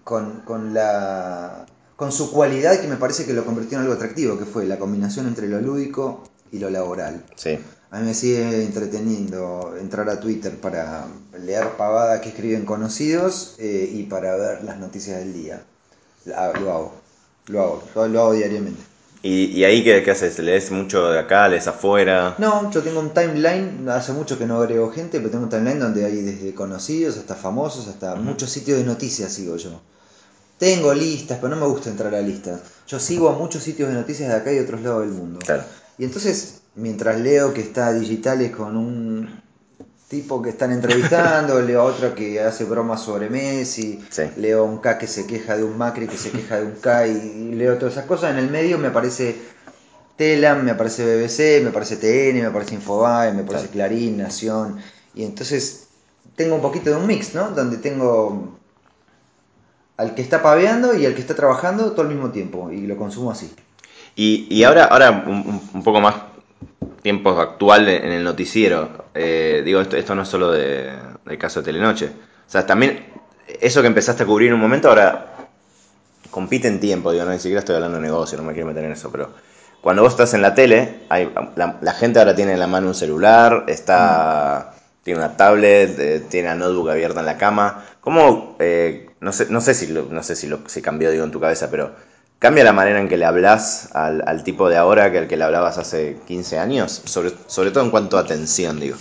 con, 0.03 0.41
con 0.41 0.73
la 0.75 1.65
con 1.99 2.13
su 2.13 2.31
cualidad 2.31 2.79
que 2.79 2.87
me 2.87 2.95
parece 2.95 3.25
que 3.25 3.33
lo 3.33 3.43
convirtió 3.43 3.77
en 3.77 3.81
algo 3.83 3.93
atractivo, 3.93 4.39
que 4.39 4.45
fue 4.45 4.65
la 4.65 4.79
combinación 4.79 5.27
entre 5.27 5.49
lo 5.49 5.59
lúdico 5.59 6.23
y 6.49 6.59
lo 6.59 6.69
laboral. 6.69 7.25
Sí. 7.35 7.59
A 7.91 7.99
mí 7.99 8.05
me 8.07 8.13
sigue 8.13 8.63
entreteniendo 8.63 9.75
entrar 9.77 10.09
a 10.09 10.17
Twitter 10.21 10.53
para 10.55 11.07
leer 11.43 11.71
pavadas 11.75 12.21
que 12.21 12.29
escriben 12.29 12.63
conocidos 12.65 13.55
eh, 13.57 13.91
y 13.93 14.03
para 14.03 14.35
ver 14.37 14.63
las 14.63 14.77
noticias 14.79 15.19
del 15.19 15.33
día. 15.33 15.61
La- 16.23 16.53
Lo 16.53 16.71
hago, 16.71 16.91
lo 17.47 17.61
hago, 17.61 17.83
lo, 17.95 18.07
lo 18.07 18.21
hago 18.21 18.33
diariamente. 18.33 18.81
¿Y, 19.21 19.47
y 19.47 19.65
ahí 19.65 19.83
qué, 19.83 20.01
qué 20.01 20.11
haces? 20.11 20.39
¿Lees 20.39 20.71
mucho 20.71 21.09
de 21.11 21.19
acá? 21.19 21.49
¿Lees 21.49 21.67
afuera? 21.67 22.35
No, 22.37 22.71
yo 22.71 22.81
tengo 22.81 23.01
un 23.01 23.13
timeline, 23.13 23.89
hace 23.89 24.13
mucho 24.13 24.37
que 24.39 24.45
no 24.45 24.61
agrego 24.61 24.89
gente, 24.91 25.19
pero 25.19 25.31
tengo 25.31 25.43
un 25.43 25.49
timeline 25.49 25.79
donde 25.81 26.05
hay 26.05 26.21
desde 26.21 26.53
conocidos 26.55 27.17
hasta 27.17 27.35
famosos, 27.35 27.89
hasta 27.89 28.15
muchos 28.15 28.49
sitios 28.51 28.77
de 28.77 28.85
noticias 28.85 29.33
sigo 29.33 29.57
yo. 29.57 29.81
Tengo 30.59 30.93
listas, 30.93 31.39
pero 31.41 31.55
no 31.55 31.61
me 31.61 31.67
gusta 31.71 31.89
entrar 31.89 32.13
a 32.13 32.21
listas. 32.21 32.59
Yo 32.85 32.99
sigo 32.99 33.29
a 33.29 33.33
muchos 33.33 33.63
sitios 33.63 33.87
de 33.89 33.95
noticias 33.95 34.29
de 34.29 34.35
acá 34.35 34.51
y 34.51 34.55
de 34.55 34.61
otros 34.61 34.81
lados 34.81 35.01
del 35.01 35.11
mundo. 35.11 35.39
Claro. 35.39 35.63
Y 35.97 36.03
entonces, 36.03 36.61
mientras 36.75 37.19
leo 37.19 37.53
que 37.53 37.61
está 37.61 37.93
digitales 37.93 38.51
con 38.55 38.75
un 38.75 39.41
tipo 40.09 40.41
que 40.41 40.49
están 40.49 40.73
entrevistando, 40.73 41.61
leo 41.61 41.81
a 41.81 41.85
otro 41.85 42.13
que 42.13 42.41
hace 42.41 42.65
bromas 42.65 43.01
sobre 43.01 43.29
Messi, 43.29 44.03
Sí. 44.09 44.23
leo 44.35 44.61
a 44.61 44.63
un 44.63 44.79
K 44.79 44.97
que 44.97 45.07
se 45.07 45.25
queja 45.25 45.55
de 45.55 45.63
un 45.63 45.77
Macri, 45.77 46.07
que 46.07 46.17
se 46.17 46.29
queja 46.31 46.57
de 46.57 46.65
un 46.65 46.73
K 46.73 47.07
y, 47.07 47.51
leo 47.55 47.77
todas 47.77 47.93
esas 47.93 48.05
cosas. 48.05 48.31
En 48.31 48.37
el 48.39 48.49
medio 48.51 48.77
me 48.77 48.89
aparece 48.89 49.35
Telam, 50.17 50.65
me 50.65 50.71
aparece 50.71 51.05
BBC, 51.05 51.61
me 51.63 51.69
aparece 51.69 51.95
TN, 51.95 52.41
me 52.41 52.47
aparece 52.47 52.75
Infobae, 52.75 53.31
me 53.31 53.43
aparece 53.43 53.67
Claro. 53.69 53.89
Clarín, 53.89 54.17
Nación. 54.17 54.77
Y 55.15 55.23
entonces 55.23 55.87
tengo 56.35 56.55
un 56.55 56.61
poquito 56.61 56.89
de 56.89 56.97
un 56.97 57.07
mix, 57.07 57.33
¿no? 57.33 57.51
Donde 57.51 57.77
tengo 57.77 58.58
al 59.99 60.15
que 60.15 60.21
está 60.21 60.41
paveando 60.41 60.95
y 60.97 61.05
al 61.05 61.13
que 61.13 61.19
está 61.19 61.35
trabajando 61.35 61.91
todo 61.91 62.03
al 62.03 62.07
mismo 62.07 62.29
tiempo 62.29 62.71
y 62.71 62.87
lo 62.87 62.95
consumo 62.95 63.31
así. 63.31 63.53
Y, 64.15 64.47
y 64.49 64.63
ahora, 64.63 64.85
ahora 64.85 65.25
un, 65.27 65.83
poco 65.83 65.99
más 65.99 66.15
tiempo 67.01 67.31
actual 67.31 67.89
en 67.89 68.11
el 68.13 68.23
noticiero. 68.23 69.07
eh, 69.13 69.61
digo, 69.63 69.81
esto, 69.81 69.97
esto 69.97 70.15
no 70.15 70.21
es 70.21 70.29
solo 70.29 70.51
de, 70.51 70.89
del 71.25 71.37
caso 71.37 71.59
de 71.59 71.65
Telenoche. 71.65 72.05
O 72.05 72.49
sea, 72.49 72.65
también 72.65 73.07
eso 73.59 73.81
que 73.81 73.87
empezaste 73.87 74.23
a 74.23 74.25
cubrir 74.25 74.47
en 74.47 74.53
un 74.53 74.61
momento 74.61 74.87
ahora 74.87 75.49
compite 76.31 76.69
en 76.69 76.79
tiempo. 76.79 77.11
Digo, 77.11 77.25
no, 77.25 77.31
ni 77.31 77.39
siquiera 77.39 77.59
estoy 77.59 77.75
hablando 77.75 77.97
de 77.97 78.03
negocio, 78.03 78.37
no 78.37 78.45
me 78.45 78.53
quiero 78.53 78.67
meter 78.67 78.85
en 78.85 78.93
eso, 78.93 79.11
pero 79.11 79.33
cuando 79.81 80.01
vos 80.01 80.13
estás 80.13 80.33
en 80.33 80.41
la 80.41 80.55
tele, 80.55 81.01
hay, 81.09 81.29
la, 81.57 81.77
la 81.81 81.91
gente 81.91 82.19
ahora 82.19 82.33
tiene 82.35 82.53
en 82.53 82.59
la 82.59 82.67
mano 82.67 82.87
un 82.87 82.95
celular, 82.95 83.65
está 83.67 84.75
tiene 85.03 85.19
una 85.19 85.35
tablet, 85.35 85.99
eh, 85.99 86.23
tiene 86.29 86.49
la 86.49 86.55
notebook 86.55 86.89
abierta 86.89 87.19
en 87.21 87.25
la 87.25 87.37
cama. 87.37 87.83
¿Cómo, 88.01 88.55
eh, 88.59 89.08
no 89.21 89.31
sé, 89.33 89.47
no 89.49 89.61
sé 89.61 89.73
si 89.73 89.87
lo, 89.87 90.05
no 90.05 90.23
sé 90.23 90.35
si 90.35 90.47
lo 90.47 90.59
si 90.67 90.81
cambió 90.81 91.11
digo 91.11 91.23
en 91.23 91.31
tu 91.31 91.39
cabeza, 91.39 91.69
pero 91.69 91.91
cambia 92.39 92.63
la 92.63 92.73
manera 92.73 92.99
en 92.99 93.09
que 93.09 93.17
le 93.17 93.25
hablas 93.25 93.89
al, 93.93 94.23
al 94.27 94.43
tipo 94.43 94.69
de 94.69 94.77
ahora 94.77 95.11
que 95.11 95.17
al 95.19 95.27
que 95.27 95.37
le 95.37 95.43
hablabas 95.43 95.77
hace 95.77 96.17
15 96.27 96.57
años, 96.59 97.01
sobre, 97.05 97.33
sobre 97.47 97.71
todo 97.71 97.83
en 97.83 97.91
cuanto 97.91 98.17
a 98.17 98.21
atención, 98.21 98.79
digo. 98.79 98.97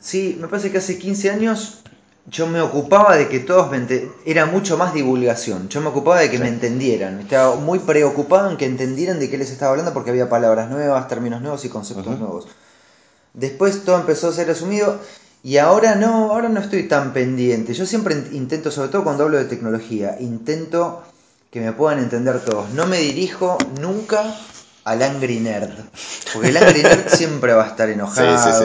Sí, 0.00 0.36
me 0.40 0.48
parece 0.48 0.70
que 0.70 0.78
hace 0.78 0.98
15 0.98 1.30
años 1.30 1.82
yo 2.26 2.46
me 2.46 2.60
ocupaba 2.60 3.16
de 3.16 3.28
que 3.28 3.40
todos 3.40 3.70
me 3.70 3.84
era 4.24 4.46
mucho 4.46 4.76
más 4.78 4.94
divulgación. 4.94 5.68
Yo 5.68 5.80
me 5.80 5.88
ocupaba 5.88 6.20
de 6.20 6.30
que 6.30 6.36
Sí. 6.36 6.42
me 6.42 6.48
entendieran. 6.48 7.20
Estaba 7.20 7.56
muy 7.56 7.80
preocupado 7.80 8.50
en 8.50 8.56
que 8.56 8.64
entendieran 8.64 9.18
de 9.18 9.28
qué 9.28 9.38
les 9.38 9.50
estaba 9.50 9.72
hablando 9.72 9.92
porque 9.92 10.10
había 10.10 10.28
palabras 10.28 10.70
nuevas, 10.70 11.08
términos 11.08 11.42
nuevos 11.42 11.64
y 11.64 11.68
conceptos 11.68 12.18
nuevos. 12.18 12.46
Después 13.34 13.84
todo 13.84 13.98
empezó 13.98 14.28
a 14.28 14.32
ser 14.32 14.50
asumido 14.50 15.00
y 15.44 15.56
ahora 15.58 15.94
no, 15.96 16.30
ahora 16.32 16.48
no 16.48 16.60
estoy 16.60 16.84
tan 16.84 17.12
pendiente. 17.12 17.74
Yo 17.74 17.84
siempre 17.86 18.14
in- 18.14 18.28
intento, 18.36 18.70
sobre 18.70 18.88
todo 18.88 19.04
cuando 19.04 19.24
hablo 19.24 19.38
de 19.38 19.44
tecnología, 19.44 20.16
intento 20.20 21.02
que 21.50 21.60
me 21.60 21.72
puedan 21.72 21.98
entender 21.98 22.40
todos. 22.40 22.70
No 22.70 22.86
me 22.86 22.98
dirijo 22.98 23.58
nunca 23.80 24.22
al 24.84 25.02
Angry 25.02 25.40
Nerd. 25.40 25.70
Porque 26.32 26.48
el 26.48 26.56
Angry 26.56 26.82
Nerd 26.82 27.08
siempre 27.14 27.52
va 27.52 27.64
a 27.64 27.68
estar 27.68 27.88
enojado. 27.90 28.38
Sí, 28.38 28.64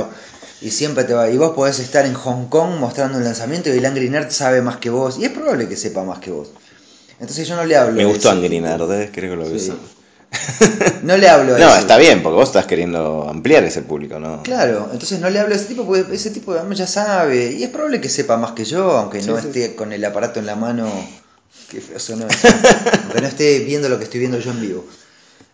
sí, 0.61 0.65
Y 0.67 0.71
siempre 0.71 1.03
te 1.03 1.13
va. 1.13 1.29
Y 1.29 1.37
vos 1.37 1.51
podés 1.55 1.79
estar 1.79 2.05
en 2.05 2.13
Hong 2.13 2.45
Kong 2.47 2.79
mostrando 2.79 3.17
un 3.17 3.23
lanzamiento 3.23 3.69
y 3.73 3.77
el 3.77 3.85
Angry 3.85 4.09
Nerd 4.09 4.29
sabe 4.31 4.61
más 4.61 4.77
que 4.77 4.89
vos. 4.89 5.17
Y 5.19 5.25
es 5.25 5.31
probable 5.31 5.67
que 5.67 5.75
sepa 5.75 6.03
más 6.03 6.19
que 6.19 6.31
vos. 6.31 6.49
Entonces 7.19 7.47
yo 7.47 7.55
no 7.55 7.65
le 7.65 7.75
hablo. 7.75 7.93
Me 7.95 8.05
gustó 8.05 8.29
Angry. 8.29 8.59
Nerd, 8.61 8.91
¿eh? 8.93 9.09
creo 9.11 9.31
que 9.31 9.35
lo. 9.43 9.49
No 11.03 11.15
le 11.17 11.29
hablo 11.29 11.55
a 11.55 11.59
No, 11.59 11.69
ese- 11.69 11.79
está 11.81 11.97
bien, 11.97 12.21
porque 12.21 12.35
vos 12.35 12.49
estás 12.49 12.65
queriendo 12.65 13.27
ampliar 13.29 13.63
ese 13.63 13.81
público, 13.81 14.19
¿no? 14.19 14.43
Claro, 14.43 14.89
entonces 14.91 15.19
no 15.19 15.29
le 15.29 15.39
hablo 15.39 15.53
a 15.53 15.57
ese 15.57 15.65
tipo 15.67 15.85
porque 15.85 16.05
ese 16.13 16.31
tipo 16.31 16.55
ya 16.73 16.87
sabe. 16.87 17.51
Y 17.53 17.63
es 17.63 17.69
probable 17.69 18.01
que 18.01 18.09
sepa 18.09 18.37
más 18.37 18.51
que 18.51 18.65
yo, 18.65 18.91
aunque 18.97 19.21
Sí, 19.21 19.27
no 19.27 19.39
sí. 19.39 19.47
esté 19.47 19.75
con 19.75 19.93
el 19.93 20.03
aparato 20.03 20.39
en 20.39 20.45
la 20.45 20.55
mano. 20.55 20.89
Qué 21.69 21.81
feo 21.81 21.99
sonó 21.99 22.27
eso. 22.27 22.47
aunque 23.03 23.21
no 23.21 23.27
esté 23.27 23.59
viendo 23.59 23.89
lo 23.89 23.97
que 23.97 24.05
estoy 24.05 24.19
viendo 24.19 24.39
yo 24.39 24.51
en 24.51 24.61
vivo. 24.61 24.85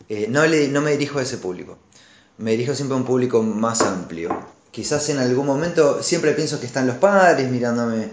Eh, 0.10 0.28
no, 0.30 0.46
le, 0.46 0.68
no 0.68 0.82
me 0.82 0.92
dirijo 0.92 1.20
a 1.20 1.24
ese 1.24 1.38
público. 1.38 1.78
Me 2.38 2.52
dirijo 2.52 2.74
siempre 2.76 2.96
a 2.96 2.98
un 2.98 3.06
público 3.06 3.42
más 3.44 3.82
amplio. 3.82 4.30
Quizás 4.72 5.08
en 5.10 5.20
algún 5.20 5.46
momento 5.46 6.02
siempre 6.02 6.32
pienso 6.34 6.60
que 6.60 6.66
están 6.66 6.88
los 6.88 6.96
padres 6.98 7.50
mirándome. 7.50 8.10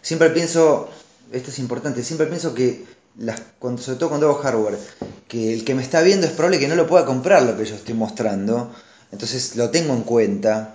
Siempre 0.00 0.30
pienso, 0.30 0.88
esto 1.32 1.50
es 1.50 1.58
importante, 1.58 2.04
siempre 2.04 2.26
pienso 2.28 2.54
que, 2.54 2.84
las, 3.18 3.40
cuando, 3.58 3.82
sobre 3.82 3.98
todo 3.98 4.08
cuando 4.10 4.28
hago 4.30 4.38
hardware, 4.38 4.78
que 5.26 5.52
el 5.52 5.64
que 5.64 5.74
me 5.74 5.82
está 5.82 6.00
viendo 6.02 6.26
es 6.26 6.32
probable 6.32 6.58
que 6.58 6.68
no 6.68 6.74
lo 6.76 6.86
pueda 6.86 7.04
comprar 7.04 7.42
lo 7.42 7.56
que 7.56 7.64
yo 7.64 7.74
estoy 7.74 7.94
mostrando. 7.94 8.72
Entonces 9.12 9.56
lo 9.56 9.70
tengo 9.70 9.94
en 9.94 10.02
cuenta. 10.02 10.72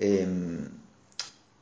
Eh, 0.00 0.26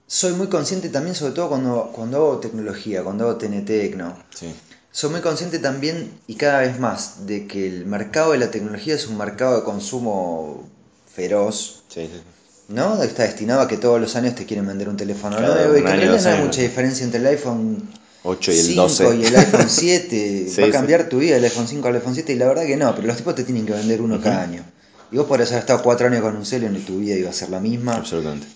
soy 0.06 0.32
muy 0.32 0.48
consciente 0.48 0.88
también, 0.88 1.14
sobre 1.14 1.32
todo 1.32 1.48
cuando, 1.48 1.90
cuando 1.94 2.16
hago 2.18 2.38
tecnología, 2.38 3.02
cuando 3.02 3.24
hago 3.28 3.36
TNT, 3.38 3.94
¿no? 3.96 4.16
Sí. 4.34 4.52
soy 4.90 5.10
muy 5.10 5.20
consciente 5.20 5.58
también 5.58 6.12
y 6.26 6.34
cada 6.34 6.60
vez 6.60 6.78
más 6.78 7.26
de 7.26 7.46
que 7.46 7.66
el 7.66 7.86
mercado 7.86 8.32
de 8.32 8.38
la 8.38 8.50
tecnología 8.50 8.94
es 8.94 9.06
un 9.06 9.16
mercado 9.16 9.56
de 9.56 9.62
consumo 9.64 10.68
feroz, 11.14 11.82
Sí, 11.88 12.10
sí. 12.12 12.22
¿no? 12.68 13.02
Está 13.02 13.22
destinado 13.24 13.60
a 13.62 13.68
que 13.68 13.76
todos 13.78 14.00
los 14.00 14.16
años 14.16 14.34
te 14.34 14.44
quieren 14.46 14.66
vender 14.66 14.88
un 14.88 14.96
teléfono 14.96 15.36
Claro, 15.36 15.54
nuevo 15.54 15.76
y 15.78 15.82
que 15.82 15.90
en 15.90 15.96
realidad 16.00 16.22
no 16.22 16.30
hay 16.36 16.44
mucha 16.44 16.60
diferencia 16.62 17.04
entre 17.04 17.20
el 17.20 17.26
iPhone 17.26 17.88
8 18.24 18.52
y 18.52 18.58
el 18.58 18.64
5 18.66 18.82
12. 18.82 19.16
y 19.16 19.24
el 19.24 19.36
iPhone 19.36 19.66
7. 19.68 20.46
Sí, 20.48 20.60
Va 20.60 20.64
a 20.64 20.66
sí. 20.66 20.72
cambiar 20.72 21.08
tu 21.08 21.18
vida 21.18 21.36
el 21.36 21.44
iPhone 21.44 21.66
5 21.68 21.88
al 21.88 21.94
iPhone 21.96 22.14
7 22.14 22.32
y 22.32 22.36
la 22.36 22.46
verdad 22.46 22.64
que 22.66 22.76
no, 22.76 22.94
pero 22.94 23.06
los 23.06 23.16
tipos 23.16 23.34
te 23.34 23.44
tienen 23.44 23.66
que 23.66 23.72
vender 23.72 24.00
uno 24.02 24.20
cada 24.20 24.42
año. 24.42 24.64
Y 25.10 25.16
vos 25.16 25.26
podrías 25.26 25.50
haber 25.50 25.60
estado 25.62 25.82
cuatro 25.82 26.06
años 26.06 26.22
con 26.22 26.36
un 26.36 26.46
celo 26.46 26.70
y 26.70 26.80
tu 26.80 26.98
vida 26.98 27.14
iba 27.16 27.30
a 27.30 27.34
ser 27.34 27.50
la 27.50 27.60
misma. 27.60 27.96
Absolutamente. 27.96 28.46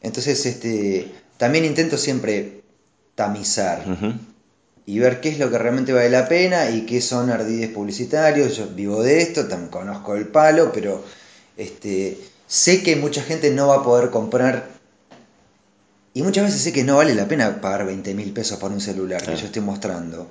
Entonces, 0.00 0.46
este, 0.46 1.12
también 1.36 1.64
intento 1.66 1.98
siempre 1.98 2.62
tamizar 3.14 3.84
y 4.86 4.98
ver 4.98 5.20
qué 5.20 5.28
es 5.28 5.38
lo 5.38 5.50
que 5.50 5.58
realmente 5.58 5.92
vale 5.92 6.08
la 6.08 6.26
pena 6.26 6.70
y 6.70 6.86
qué 6.86 7.00
son 7.02 7.28
ardides 7.30 7.68
publicitarios. 7.70 8.56
Yo 8.56 8.66
vivo 8.68 9.02
de 9.02 9.20
esto, 9.20 9.46
también 9.46 9.70
conozco 9.70 10.14
el 10.16 10.28
palo, 10.28 10.72
pero 10.72 11.04
este, 11.58 12.16
sé 12.46 12.82
que 12.82 12.96
mucha 12.96 13.22
gente 13.22 13.50
no 13.50 13.68
va 13.68 13.76
a 13.76 13.82
poder 13.84 14.10
comprar. 14.10 14.79
Y 16.20 16.22
muchas 16.22 16.44
veces 16.44 16.60
sé 16.60 16.70
que 16.74 16.84
no 16.84 16.98
vale 16.98 17.14
la 17.14 17.26
pena 17.26 17.62
pagar 17.62 17.86
20 17.86 18.12
mil 18.12 18.30
pesos 18.34 18.58
por 18.58 18.70
un 18.70 18.80
celular 18.82 19.22
Claro. 19.22 19.34
que 19.36 19.40
yo 19.40 19.46
estoy 19.46 19.62
mostrando. 19.62 20.30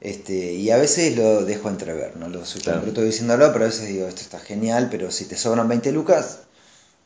Este, 0.00 0.54
y 0.54 0.70
a 0.70 0.78
veces 0.78 1.14
lo 1.14 1.44
dejo 1.44 1.68
entrever, 1.68 2.16
no 2.16 2.30
lo 2.30 2.46
soy 2.46 2.62
Claro. 2.62 2.80
diciéndolo, 2.86 3.52
pero 3.52 3.66
a 3.66 3.68
veces 3.68 3.86
digo, 3.86 4.06
esto 4.08 4.22
está 4.22 4.38
genial, 4.38 4.88
pero 4.90 5.10
si 5.10 5.26
te 5.26 5.36
sobran 5.36 5.68
20 5.68 5.92
lucas, 5.92 6.38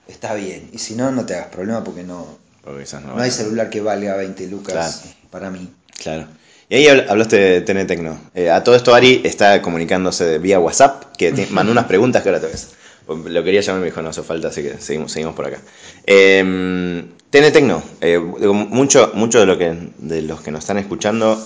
está 0.06 0.34
bien. 0.34 0.70
Y 0.72 0.78
si 0.78 0.94
no, 0.94 1.10
no 1.10 1.26
te 1.26 1.34
hagas 1.34 1.48
problema 1.48 1.82
porque 1.82 2.04
no, 2.04 2.38
Porque 2.62 2.86
no 2.92 3.00
no 3.00 3.08
vale. 3.14 3.24
hay 3.24 3.30
celular 3.32 3.68
que 3.68 3.80
valga 3.80 4.14
20 4.14 4.46
lucas 4.46 5.00
Claro. 5.02 5.16
para 5.32 5.50
mí. 5.50 5.72
Claro. 6.00 6.28
Y 6.68 6.76
ahí 6.76 6.84
habl- 6.84 7.06
hablaste 7.08 7.36
de 7.36 7.60
TN 7.62 7.84
Tecno. 7.88 8.16
Eh, 8.32 8.48
a 8.48 8.62
todo 8.62 8.76
esto 8.76 8.94
Ari 8.94 9.22
está 9.24 9.60
comunicándose 9.60 10.38
vía 10.38 10.60
WhatsApp, 10.60 11.16
que 11.16 11.32
te 11.32 11.46
mandó 11.50 11.72
unas 11.72 11.86
preguntas 11.86 12.22
que 12.22 12.28
ahora 12.28 12.40
te 12.40 12.46
ves. 12.46 12.68
Lo 13.06 13.44
quería 13.44 13.60
llamar 13.60 13.80
me 13.80 13.86
dijo, 13.86 14.00
no 14.02 14.08
hace 14.10 14.22
falta, 14.22 14.48
así 14.48 14.62
que 14.62 14.78
seguimos, 14.78 15.12
seguimos 15.12 15.34
por 15.34 15.46
acá. 15.46 15.58
Eh, 16.06 17.04
TN 17.30 17.50
Tecno, 17.52 17.82
eh, 18.00 18.18
mucho, 18.18 19.10
mucho 19.14 19.40
de, 19.40 19.46
lo 19.46 19.58
que, 19.58 19.76
de 19.98 20.22
los 20.22 20.40
que 20.40 20.50
nos 20.50 20.60
están 20.60 20.78
escuchando 20.78 21.38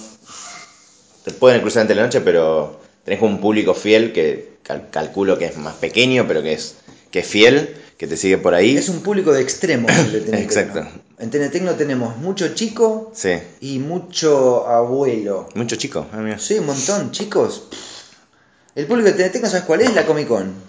te 1.25 1.33
pueden 1.33 1.61
cruzar 1.61 1.83
en 1.83 1.88
Telenoche, 1.88 2.21
pero 2.21 2.81
tenés 3.05 3.21
un 3.23 3.40
público 3.40 3.75
fiel 3.75 4.12
que 4.12 4.59
cal- 4.62 4.88
calculo 4.90 5.37
que 5.38 5.47
es 5.47 5.57
más 5.57 5.75
pequeño, 5.75 6.27
pero 6.29 6.42
que 6.42 6.53
es, 6.53 6.77
que 7.11 7.21
es 7.21 7.27
fiel, 7.27 7.75
que 7.99 8.07
te 8.07 8.16
sigue 8.16 8.38
por 8.38 8.55
ahí. 8.55 8.77
Es 8.77 8.88
un 8.88 9.01
público 9.01 9.33
de 9.33 9.42
extremos 9.42 9.90
el 9.90 10.12
de 10.12 10.21
Tenetecno. 10.21 10.61
Exacto. 10.62 11.01
En 11.18 11.31
Tenetecno 11.31 11.73
tenemos 11.75 12.16
mucho 12.18 12.55
chico 12.55 13.11
Sí, 13.14 13.33
y 13.61 13.79
mucho 13.81 14.66
abuelo. 14.68 15.49
mucho 15.55 15.77
chico. 15.77 16.07
ah. 16.12 16.37
Sí, 16.38 16.59
un 16.61 16.66
montón, 16.66 17.11
chicos. 17.11 17.64
El 18.75 18.87
público 18.87 19.09
de 19.09 19.14
Tenetecno, 19.14 19.49
¿sabes 19.49 19.64
cuál 19.64 19.81
es? 19.81 19.94
La 19.94 20.07
Comic 20.07 20.29
Con. 20.29 20.68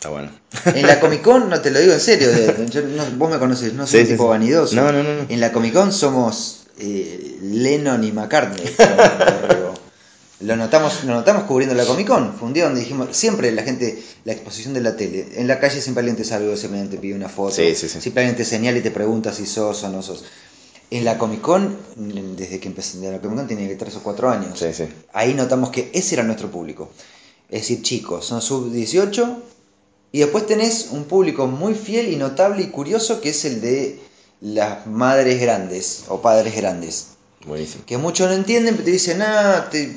Está 0.00 0.08
bueno. 0.08 0.30
En 0.74 0.86
la 0.86 0.98
Comic 0.98 1.20
Con, 1.20 1.50
no 1.50 1.60
te 1.60 1.70
lo 1.70 1.78
digo 1.78 1.92
en 1.92 2.00
serio, 2.00 2.30
de- 2.32 2.66
yo- 2.70 2.80
no- 2.80 3.04
vos 3.18 3.30
me 3.30 3.38
conoces, 3.38 3.74
no 3.74 3.86
soy 3.86 4.00
Sí, 4.00 4.04
un 4.06 4.12
tipo 4.12 4.24
sí. 4.24 4.28
vanidoso. 4.30 4.74
No, 4.76 4.90
no, 4.92 5.02
no. 5.02 5.26
En 5.28 5.40
la 5.40 5.52
Comic 5.52 5.74
Con 5.74 5.92
somos 5.92 6.62
eh, 6.78 7.36
Lennon 7.42 8.02
y 8.02 8.10
McCartney. 8.12 8.64
Lo 10.40 10.56
notamos, 10.56 11.04
lo 11.04 11.12
notamos 11.12 11.42
cubriendo 11.44 11.74
la 11.74 11.84
Comic 11.84 12.06
Con. 12.06 12.32
Fue 12.32 12.48
un 12.48 12.54
día 12.54 12.64
donde 12.64 12.80
dijimos, 12.80 13.14
siempre 13.14 13.52
la 13.52 13.62
gente, 13.62 14.02
la 14.24 14.32
exposición 14.32 14.72
de 14.72 14.80
la 14.80 14.96
tele. 14.96 15.28
En 15.34 15.46
la 15.46 15.60
calle 15.60 15.82
siempre 15.82 16.00
alguien 16.00 16.16
te 16.16 16.24
saluda, 16.24 16.56
siempre 16.56 16.80
alguien 16.80 16.96
te 16.98 17.02
pide 17.02 17.14
una 17.14 17.28
foto. 17.28 17.54
Sí, 17.56 17.74
sí, 17.74 17.86
sí. 17.90 18.00
Siempre 18.00 18.22
alguien 18.22 18.38
te 18.38 18.46
señala 18.46 18.78
y 18.78 18.80
te 18.80 18.90
pregunta 18.90 19.34
si 19.34 19.44
sos 19.44 19.82
o 19.84 19.90
no 19.90 20.00
sos. 20.02 20.24
En 20.90 21.04
la 21.04 21.18
Comic 21.18 21.42
Con, 21.42 21.76
desde 22.38 22.58
que 22.58 22.68
empecé 22.68 22.96
en 23.04 23.12
la 23.12 23.20
Comic 23.20 23.36
Con 23.36 23.48
tenía 23.48 23.76
tres 23.76 23.96
o 23.96 24.02
cuatro 24.02 24.30
años. 24.30 24.58
Sí, 24.58 24.72
sí. 24.72 24.84
Ahí 25.12 25.34
notamos 25.34 25.68
que 25.68 25.90
ese 25.92 26.14
era 26.14 26.22
nuestro 26.24 26.50
público. 26.50 26.88
Es 27.50 27.60
decir, 27.60 27.82
chicos, 27.82 28.24
son 28.24 28.40
sub 28.40 28.72
18 28.72 29.42
y 30.12 30.20
después 30.20 30.46
tenés 30.46 30.88
un 30.90 31.04
público 31.04 31.46
muy 31.46 31.74
fiel 31.74 32.12
y 32.12 32.16
notable 32.16 32.62
y 32.62 32.66
curioso 32.68 33.20
que 33.20 33.30
es 33.30 33.44
el 33.44 33.60
de 33.60 33.98
las 34.40 34.86
madres 34.86 35.40
grandes 35.40 36.04
o 36.08 36.20
padres 36.20 36.56
grandes. 36.56 37.08
Buenísimo. 37.46 37.84
Que 37.86 37.96
muchos 37.98 38.28
no 38.28 38.34
entienden, 38.34 38.74
pero 38.74 38.84
te 38.86 38.90
dicen, 38.92 39.22
ah, 39.22 39.68
te- 39.70 39.96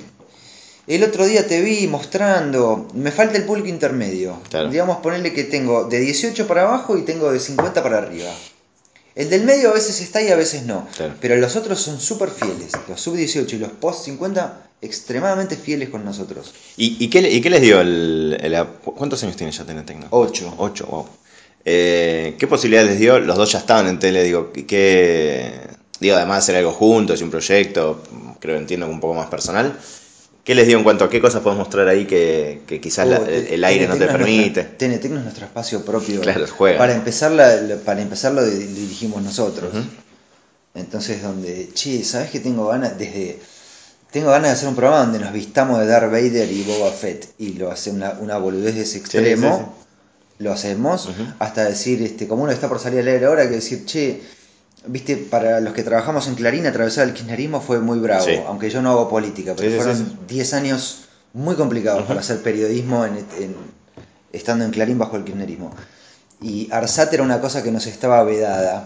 el 0.85 1.03
otro 1.03 1.25
día 1.25 1.47
te 1.47 1.61
vi 1.61 1.87
mostrando, 1.87 2.87
me 2.93 3.11
falta 3.11 3.37
el 3.37 3.45
público 3.45 3.69
intermedio. 3.69 4.37
Claro. 4.49 4.69
Digamos, 4.69 4.97
ponerle 4.97 5.31
que 5.33 5.45
tengo 5.45 5.85
de 5.85 5.99
18 5.99 6.45
para 6.47 6.63
abajo 6.63 6.97
y 6.97 7.03
tengo 7.03 7.31
de 7.31 7.39
50 7.39 7.81
para 7.81 7.99
arriba. 7.99 8.29
El 9.15 9.29
del 9.29 9.43
medio 9.43 9.69
a 9.69 9.73
veces 9.73 10.01
está 10.01 10.21
y 10.21 10.29
a 10.29 10.35
veces 10.35 10.63
no. 10.63 10.87
Claro. 10.97 11.13
Pero 11.21 11.35
los 11.37 11.55
otros 11.55 11.79
son 11.79 11.99
súper 11.99 12.29
fieles. 12.29 12.71
Los 12.89 12.99
sub 12.99 13.15
18 13.15 13.55
y 13.55 13.59
los 13.59 13.69
post 13.71 14.05
50 14.05 14.69
extremadamente 14.81 15.55
fieles 15.55 15.89
con 15.89 16.03
nosotros. 16.03 16.53
¿Y, 16.77 16.97
y 17.03 17.09
qué, 17.09 17.21
le- 17.21 17.31
y 17.31 17.39
qué 17.41 17.49
les 17.49 17.61
dio 17.61 17.79
el, 17.81 18.37
el- 18.41 18.65
cu- 18.83 18.95
¿Cuántos 18.95 19.21
años 19.23 19.35
tiene 19.37 19.51
ya 19.51 19.63
Tener 19.65 19.85
Tecno? 19.85 20.07
8. 20.09 20.55
Ocho, 20.57 20.85
wow. 20.87 21.07
Eh, 21.65 22.35
¿Qué 22.37 22.47
posibilidades 22.47 22.89
les 22.91 22.99
dio? 22.99 23.19
Los 23.19 23.37
dos 23.37 23.51
ya 23.51 23.59
estaban 23.59 23.87
en 23.87 23.99
tele, 23.99 24.23
digo, 24.23 24.51
¿qué- 24.51 24.65
¿qué, 24.65 25.59
digo, 25.99 26.15
además 26.15 26.37
de 26.37 26.39
hacer 26.39 26.55
algo 26.57 26.71
juntos 26.71 27.21
y 27.21 27.23
un 27.23 27.31
proyecto, 27.31 28.01
creo 28.39 28.55
que 28.55 28.61
entiendo 28.61 28.87
que 28.87 28.91
un 28.91 28.99
poco 28.99 29.13
más 29.13 29.27
personal, 29.27 29.77
¿qué 30.43 30.55
les 30.55 30.67
dio 30.67 30.77
en 30.77 30.83
cuanto 30.83 31.05
a 31.05 31.09
qué 31.09 31.21
cosas 31.21 31.41
podés 31.41 31.57
mostrar 31.57 31.87
ahí 31.87 32.05
que, 32.05 32.61
que 32.67 32.81
quizás 32.81 33.07
la- 33.07 33.17
el, 33.17 33.47
el 33.47 33.63
aire 33.63 33.87
no 33.87 33.95
te 33.97 34.05
permite? 34.07 34.63
Tenetecno 34.63 35.17
es 35.17 35.23
nuestro 35.23 35.45
espacio 35.45 35.83
propio. 35.85 36.21
Claro, 36.21 36.45
juega. 36.47 36.77
Para 36.77 36.93
empezar, 36.93 37.31
la- 37.31 37.55
la- 37.55 37.75
para 37.77 38.01
empezar 38.01 38.33
lo 38.33 38.45
di- 38.45 38.65
dirigimos 38.65 39.21
nosotros. 39.21 39.71
Entonces, 40.75 41.21
donde, 41.21 41.69
che, 41.73 42.03
¿sabes 42.03 42.31
que 42.31 42.39
tengo 42.39 42.67
ganas? 42.67 42.97
Desde. 42.97 43.39
Tengo 44.11 44.29
ganas 44.29 44.49
de 44.49 44.53
hacer 44.53 44.69
un 44.69 44.75
programa 44.75 45.03
donde 45.05 45.19
nos 45.19 45.33
vistamos 45.33 45.79
de 45.79 45.87
Darth 45.87 46.11
Vader 46.11 46.51
y 46.51 46.61
Boba 46.63 46.91
Fett 46.91 47.29
y 47.39 47.53
lo 47.53 47.71
hace 47.71 47.89
una, 47.89 48.11
una 48.19 48.37
boludez 48.37 48.75
de 48.75 48.81
ese 48.81 48.99
extremo. 48.99 49.57
sí, 50.37 50.43
Lo 50.43 50.51
hacemos 50.53 51.09
hasta 51.39 51.63
decir, 51.65 52.01
este, 52.03 52.27
como 52.27 52.43
uno 52.43 52.51
está 52.51 52.69
por 52.69 52.79
salir 52.79 52.99
al 52.99 53.07
aire 53.07 53.25
ahora, 53.25 53.43
que 53.49 53.55
decir, 53.55 53.85
che, 53.85 54.21
viste, 54.87 55.15
para 55.17 55.59
los 55.61 55.73
que 55.73 55.83
trabajamos 55.83 56.27
en 56.27 56.35
Clarín, 56.35 56.65
atravesar 56.67 57.07
el 57.07 57.13
kirchnerismo 57.13 57.61
fue 57.61 57.79
muy 57.79 57.99
bravo, 57.99 58.25
Sí. 58.25 58.39
aunque 58.47 58.69
yo 58.69 58.81
no 58.81 58.91
hago 58.91 59.09
política, 59.09 59.53
pero 59.55 59.69
Sí, 59.71 59.75
fueron 59.77 59.97
sí, 59.97 60.05
sí. 60.09 60.17
10 60.27 60.53
años 60.53 61.05
muy 61.33 61.55
complicados 61.55 62.03
para 62.03 62.19
hacer 62.19 62.41
periodismo 62.41 63.05
en, 63.05 63.17
en- 63.39 63.55
estando 64.31 64.65
en 64.65 64.71
Clarín 64.71 64.97
bajo 64.97 65.15
el 65.17 65.23
kirchnerismo. 65.23 65.71
Y 66.41 66.67
Arsat 66.71 67.13
era 67.13 67.23
una 67.23 67.39
cosa 67.39 67.63
que 67.63 67.71
nos 67.71 67.85
estaba 67.87 68.23
vedada. 68.23 68.83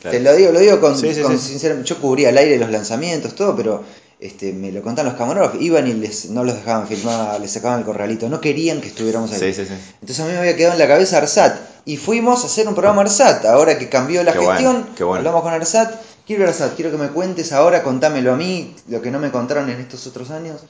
Claro. 0.00 0.16
Te 0.16 0.22
lo 0.22 0.34
digo, 0.34 0.52
lo 0.52 0.58
digo 0.60 0.80
con, 0.80 0.96
sinceramente, 0.98 1.88
yo 1.88 1.98
cubría 2.00 2.30
al 2.30 2.38
aire 2.38 2.58
los 2.58 2.70
lanzamientos, 2.70 3.34
todo, 3.34 3.54
pero 3.54 3.84
este, 4.20 4.52
me 4.52 4.70
lo 4.72 4.82
contaban 4.82 5.10
los 5.12 5.18
camarógrafos, 5.18 5.60
iban 5.62 5.86
y 5.86 5.94
les, 5.94 6.28
no 6.30 6.44
los 6.44 6.54
dejaban 6.56 6.86
filmar, 6.86 7.40
les 7.40 7.50
sacaban 7.50 7.78
el 7.80 7.84
corralito, 7.84 8.28
no 8.28 8.40
querían 8.40 8.80
que 8.80 8.88
estuviéramos 8.88 9.32
ahí. 9.32 9.38
Sí, 9.38 9.54
sí, 9.54 9.66
sí. 9.66 9.74
Entonces 10.00 10.20
a 10.20 10.26
mí 10.26 10.32
me 10.32 10.38
había 10.38 10.56
quedado 10.56 10.74
en 10.74 10.78
la 10.78 10.86
cabeza 10.88 11.16
Arsat 11.18 11.56
y 11.86 11.96
fuimos 11.96 12.42
a 12.42 12.46
hacer 12.46 12.68
un 12.68 12.74
programa 12.74 13.02
Arsat, 13.02 13.44
ahora 13.46 13.78
que 13.78 13.88
cambió 13.88 14.22
la 14.22 14.32
Qué 14.32 14.38
bueno, 14.38 14.52
gestión, 14.52 14.86
qué 14.96 15.04
bueno. 15.04 15.18
hablamos 15.20 15.42
con 15.42 15.52
Arsat, 15.54 15.94
quiero 16.26 16.46
Arsat, 16.46 16.74
quiero 16.76 16.90
que 16.90 16.98
me 16.98 17.08
cuentes 17.08 17.52
ahora, 17.52 17.82
contámelo 17.82 18.32
a 18.34 18.36
mí, 18.36 18.74
lo 18.88 19.00
que 19.00 19.10
no 19.10 19.18
me 19.18 19.30
contaron 19.30 19.70
en 19.70 19.80
estos 19.80 20.06
otros 20.06 20.30
años. 20.30 20.60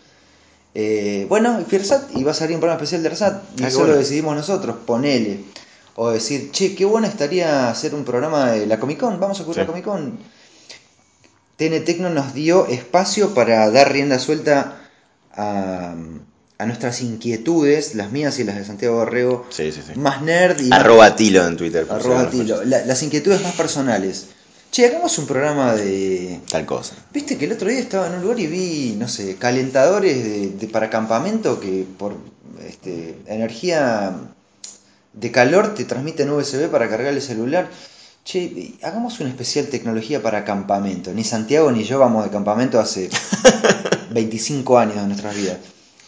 Eh, 0.74 1.26
bueno, 1.28 1.60
y 1.60 1.64
fui 1.64 1.78
a 1.78 1.80
Arsat 1.80 2.16
y 2.16 2.22
va 2.22 2.30
a 2.30 2.34
salir 2.34 2.54
un 2.54 2.60
programa 2.60 2.80
especial 2.80 3.02
de 3.02 3.08
Arsat 3.08 3.42
y 3.58 3.64
Ah, 3.64 3.68
eso 3.68 3.78
bueno. 3.78 3.94
lo 3.94 3.98
decidimos 3.98 4.36
nosotros, 4.36 4.76
ponele. 4.86 5.40
O 5.96 6.10
decir, 6.10 6.50
che, 6.52 6.76
qué 6.76 6.84
bueno 6.84 7.08
estaría 7.08 7.68
hacer 7.68 7.94
un 7.94 8.04
programa 8.04 8.52
de 8.52 8.66
la 8.66 8.78
Comic 8.78 8.98
Con, 9.00 9.18
vamos 9.18 9.40
a 9.40 9.44
cubrir 9.44 9.58
la 9.62 9.66
Comic 9.66 9.84
Con. 9.84 10.18
TN 11.60 11.84
Tecno 11.84 12.08
nos 12.08 12.32
dio 12.32 12.66
espacio 12.68 13.34
para 13.34 13.70
dar 13.70 13.92
rienda 13.92 14.18
suelta 14.18 14.80
a, 15.34 15.94
a 16.56 16.66
nuestras 16.66 17.02
inquietudes, 17.02 17.94
las 17.94 18.10
mías 18.12 18.38
y 18.38 18.44
las 18.44 18.56
de 18.56 18.64
Santiago 18.64 18.96
Borrego, 18.96 19.46
Sí, 19.50 19.70
sí, 19.70 19.82
sí. 19.86 19.98
más 19.98 20.22
nerd 20.22 20.58
y 20.60 20.72
Arroba 20.72 21.14
Tilo 21.16 21.46
en 21.46 21.58
Twitter. 21.58 21.86
arroba 21.90 22.30
tilo. 22.30 22.64
La- 22.64 22.84
las 22.86 23.02
inquietudes 23.02 23.42
más 23.42 23.54
personales. 23.54 24.28
Che, 24.72 24.86
hagamos 24.86 25.18
un 25.18 25.26
programa 25.26 25.74
de... 25.74 26.40
Tal 26.48 26.64
cosa. 26.64 26.94
Viste 27.12 27.36
que 27.36 27.44
el 27.44 27.52
otro 27.52 27.68
día 27.68 27.80
estaba 27.80 28.06
en 28.06 28.14
un 28.14 28.22
lugar 28.22 28.40
y 28.40 28.46
vi, 28.46 28.96
no 28.98 29.08
sé, 29.08 29.36
calentadores 29.36 30.24
de, 30.24 30.48
de- 30.50 30.66
para 30.68 30.88
campamento 30.88 31.60
que 31.60 31.84
por 31.98 32.14
este, 32.66 33.16
energía 33.26 34.14
de 35.12 35.30
calor 35.30 35.74
te 35.74 35.84
transmiten 35.84 36.30
USB 36.30 36.68
para 36.70 36.88
cargar 36.88 37.12
el 37.12 37.20
celular. 37.20 37.68
Che, 38.24 38.74
hagamos 38.82 39.18
un 39.20 39.28
especial 39.28 39.66
tecnología 39.66 40.22
para 40.22 40.44
campamento. 40.44 41.12
Ni 41.12 41.24
Santiago 41.24 41.72
ni 41.72 41.84
yo 41.84 41.98
vamos 41.98 42.24
de 42.24 42.30
campamento 42.30 42.78
hace 42.78 43.08
25 44.10 44.78
años 44.78 44.96
de 44.96 45.02
nuestras 45.06 45.34
vidas. 45.34 45.56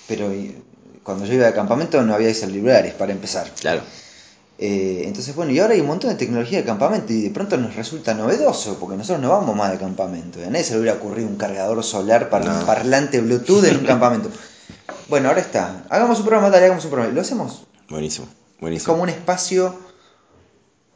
Pero 0.06 0.30
eh, 0.30 0.54
cuando 1.02 1.24
yo 1.24 1.34
iba 1.34 1.46
de 1.46 1.54
campamento 1.54 2.02
no 2.02 2.14
había 2.14 2.32
celulares 2.34 2.92
para 2.94 3.12
empezar. 3.12 3.50
Claro. 3.60 3.80
Eh, 4.58 5.02
entonces, 5.06 5.34
bueno, 5.34 5.50
y 5.50 5.58
ahora 5.58 5.74
hay 5.74 5.80
un 5.80 5.88
montón 5.88 6.10
de 6.10 6.16
tecnología 6.16 6.58
de 6.58 6.64
campamento 6.64 7.12
y 7.12 7.22
de 7.22 7.30
pronto 7.30 7.56
nos 7.56 7.74
resulta 7.74 8.14
novedoso, 8.14 8.78
porque 8.78 8.96
nosotros 8.96 9.20
no 9.20 9.30
vamos 9.30 9.56
más 9.56 9.72
de 9.72 9.78
campamento. 9.78 10.38
A 10.40 10.50
nadie 10.50 10.62
se 10.64 10.74
le 10.74 10.80
hubiera 10.80 10.98
ocurrido 10.98 11.26
un 11.26 11.36
cargador 11.36 11.82
solar 11.82 12.28
para 12.30 12.44
No. 12.44 12.60
un 12.60 12.66
parlante 12.66 13.20
Bluetooth 13.20 13.64
en 13.64 13.78
un 13.78 13.84
campamento. 13.86 14.30
Bueno, 15.08 15.28
ahora 15.30 15.40
está. 15.40 15.84
Hagamos 15.88 16.18
un 16.20 16.26
programa, 16.26 16.50
dale, 16.50 16.66
hagamos 16.66 16.84
un 16.84 16.90
programa. 16.90 17.12
Lo 17.14 17.20
hacemos. 17.22 17.64
Buenísimo. 17.88 18.26
Es 18.54 18.60
Buenísimo. 18.60 18.92
como 18.92 19.02
un 19.02 19.08
espacio 19.08 19.74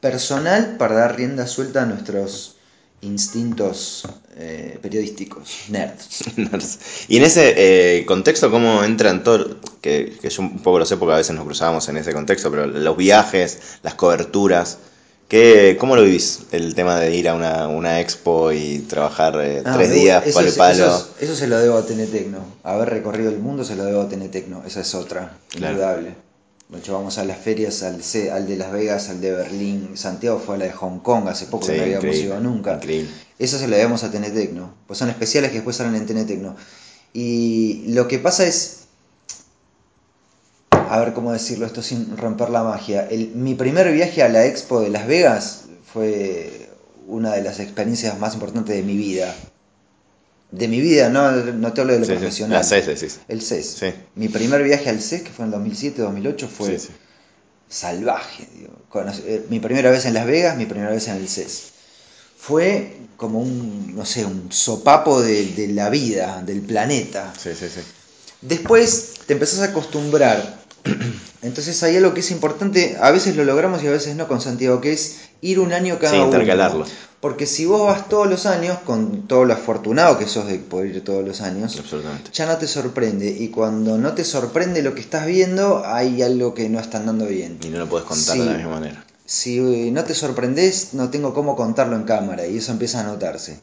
personal 0.00 0.76
para 0.78 0.94
dar 0.96 1.16
rienda 1.16 1.46
suelta 1.46 1.82
a 1.82 1.86
nuestros 1.86 2.56
instintos 3.02 4.04
eh, 4.36 4.78
periodísticos, 4.82 5.50
nerds. 5.68 6.78
y 7.08 7.16
en 7.18 7.22
ese 7.24 7.54
eh, 8.00 8.06
contexto, 8.06 8.50
¿cómo 8.50 8.82
entran 8.84 9.22
todo? 9.22 9.56
Que, 9.80 10.16
que 10.20 10.28
yo 10.30 10.42
un 10.42 10.58
poco 10.58 10.78
lo 10.78 10.86
sé 10.86 10.96
porque 10.96 11.14
a 11.14 11.18
veces 11.18 11.34
nos 11.36 11.44
cruzábamos 11.44 11.88
en 11.88 11.98
ese 11.98 12.12
contexto, 12.12 12.50
pero 12.50 12.66
los 12.66 12.96
viajes, 12.96 13.58
las 13.82 13.94
coberturas. 13.94 14.78
¿Qué, 15.28 15.76
¿Cómo 15.80 15.96
lo 15.96 16.02
vivís 16.04 16.42
el 16.52 16.76
tema 16.76 17.00
de 17.00 17.14
ir 17.16 17.28
a 17.28 17.34
una, 17.34 17.66
una 17.66 18.00
expo 18.00 18.52
y 18.52 18.78
trabajar 18.88 19.36
eh, 19.42 19.60
Ah, 19.64 19.72
tres 19.76 19.92
días 19.92 20.24
eso, 20.24 20.38
palo 20.38 20.54
palo? 20.56 20.84
Eso, 20.86 21.08
es- 21.18 21.24
eso 21.24 21.34
se 21.36 21.48
lo 21.48 21.58
debo 21.58 21.76
a 21.78 21.84
TN 21.84 22.06
Tecno. 22.06 22.38
Haber 22.62 22.90
recorrido 22.90 23.30
el 23.30 23.38
mundo 23.40 23.64
se 23.64 23.74
lo 23.74 23.84
debo 23.84 24.02
a 24.02 24.08
TN 24.08 24.28
Tecno. 24.30 24.62
Esa 24.64 24.82
es 24.82 24.94
otra, 24.94 25.36
Claro. 25.50 25.72
indudable. 25.72 26.14
De 26.68 26.78
hecho, 26.78 26.94
vamos 26.94 27.16
a 27.18 27.24
las 27.24 27.38
ferias, 27.38 27.82
al, 27.84 28.02
C- 28.02 28.32
al 28.32 28.48
de 28.48 28.56
Las 28.56 28.72
Vegas, 28.72 29.08
al 29.08 29.20
de 29.20 29.30
Berlín. 29.30 29.90
Santiago 29.94 30.40
fue 30.44 30.56
a 30.56 30.58
la 30.58 30.64
de 30.64 30.72
Hong 30.72 30.98
Kong 30.98 31.28
hace 31.28 31.46
poco, 31.46 31.66
Sí, 31.66 31.72
que 31.72 31.78
no 31.78 31.82
habíamos 31.84 32.16
ido 32.16 32.40
nunca. 32.40 32.74
increíble. 32.74 33.08
Eso 33.38 33.58
se 33.58 33.68
lo 33.68 33.76
debemos 33.76 34.02
a 34.02 34.10
TN 34.10 34.30
Tecno. 34.32 34.74
Pues 34.88 34.98
son 34.98 35.08
especiales 35.08 35.50
que 35.50 35.56
después 35.58 35.76
salen 35.76 35.94
en 35.94 36.06
TN 36.06 36.26
Tecno. 36.26 36.56
Y 37.12 37.84
lo 37.92 38.08
que 38.08 38.18
pasa 38.18 38.44
es. 38.46 38.80
A 40.70 40.98
ver 41.00 41.12
cómo 41.14 41.32
decirlo 41.32 41.66
esto 41.66 41.82
sin 41.82 42.16
romper 42.16 42.50
la 42.50 42.62
magia. 42.62 43.06
El- 43.08 43.30
mi 43.34 43.54
primer 43.54 43.92
viaje 43.92 44.22
a 44.22 44.28
la 44.28 44.44
expo 44.46 44.80
de 44.80 44.90
Las 44.90 45.06
Vegas 45.06 45.64
fue 45.92 46.68
una 47.06 47.32
de 47.34 47.42
las 47.42 47.60
experiencias 47.60 48.18
más 48.18 48.34
importantes 48.34 48.74
de 48.74 48.82
mi 48.82 48.96
vida. 48.96 49.34
De 50.50 50.68
mi 50.68 50.80
vida, 50.80 51.08
no, 51.08 51.30
no 51.32 51.72
te 51.72 51.80
hablo 51.80 51.92
de 51.94 52.00
lo 52.00 52.06
Sí, 52.06 52.12
sí, 52.12 52.18
profesional. 52.18 52.58
La 52.58 52.64
CES 52.64 52.86
decís. 52.86 53.18
El 53.28 53.42
CES. 53.42 53.66
Sí. 53.80 53.86
Mi 54.14 54.28
primer 54.28 54.62
viaje 54.62 54.88
al 54.88 55.00
CES, 55.00 55.22
que 55.22 55.30
fue 55.30 55.44
en 55.44 55.52
2007-2008, 55.52 56.46
fue 56.48 56.78
salvaje. 57.68 58.46
digo. 58.54 58.72
Eh, 59.26 59.44
mi 59.50 59.60
primera 59.60 59.90
vez 59.90 60.04
en 60.06 60.14
Las 60.14 60.26
Vegas, 60.26 60.56
mi 60.56 60.66
primera 60.66 60.90
vez 60.90 61.08
en 61.08 61.16
el 61.16 61.28
CES. 61.28 61.72
Fue 62.38 62.96
como 63.16 63.40
un, 63.40 63.96
no 63.96 64.06
sé, 64.06 64.24
un 64.24 64.52
sopapo 64.52 65.20
de, 65.20 65.46
de 65.46 65.68
la 65.68 65.90
vida, 65.90 66.42
del 66.46 66.60
planeta. 66.60 67.32
Sí, 67.36 67.50
sí, 67.58 67.66
sí. 67.68 67.80
Después 68.40 69.14
te 69.26 69.32
empezás 69.32 69.60
a 69.60 69.64
acostumbrar. 69.70 70.65
Entonces 71.42 71.82
hay 71.82 71.96
algo 71.96 72.14
que 72.14 72.20
es 72.20 72.30
importante, 72.30 72.96
a 73.00 73.10
veces 73.10 73.36
lo 73.36 73.44
logramos 73.44 73.82
y 73.82 73.86
a 73.86 73.90
veces 73.90 74.16
no 74.16 74.26
con 74.28 74.40
Santiago, 74.40 74.80
que 74.80 74.92
es 74.92 75.16
ir 75.40 75.60
un 75.60 75.72
año 75.72 75.98
cada 75.98 76.12
Sí, 76.12 76.16
uno. 76.18 76.26
intercalarlo. 76.26 76.84
Porque 77.20 77.46
si 77.46 77.64
vos 77.66 77.82
vas 77.86 78.08
todos 78.08 78.28
los 78.28 78.46
años, 78.46 78.78
con 78.84 79.26
todo 79.26 79.44
lo 79.44 79.54
afortunado 79.54 80.18
que 80.18 80.26
sos 80.26 80.46
de 80.46 80.58
poder 80.58 80.94
ir 80.96 81.04
todos 81.04 81.26
los 81.26 81.40
años, 81.40 81.76
Absolutamente. 81.78 82.30
ya 82.32 82.46
no 82.46 82.56
te 82.56 82.66
sorprende. 82.68 83.28
Y 83.30 83.48
cuando 83.48 83.98
no 83.98 84.12
te 84.12 84.24
sorprende 84.24 84.82
lo 84.82 84.94
que 84.94 85.00
estás 85.00 85.26
viendo, 85.26 85.82
hay 85.84 86.22
algo 86.22 86.54
que 86.54 86.68
no 86.68 86.78
está 86.78 86.98
andando 86.98 87.26
bien. 87.26 87.58
Y 87.62 87.68
no 87.68 87.78
lo 87.78 87.88
puedes 87.88 88.06
contar 88.06 88.34
Sí. 88.34 88.40
de 88.40 88.46
la 88.46 88.52
misma 88.56 88.72
manera. 88.72 89.04
Si 89.24 89.58
eh, 89.58 89.90
no 89.92 90.04
te 90.04 90.14
sorprendes, 90.14 90.90
no 90.94 91.10
tengo 91.10 91.34
cómo 91.34 91.56
contarlo 91.56 91.96
en 91.96 92.04
cámara 92.04 92.46
y 92.46 92.58
eso 92.58 92.70
empieza 92.72 93.00
a 93.00 93.04
notarse. 93.04 93.58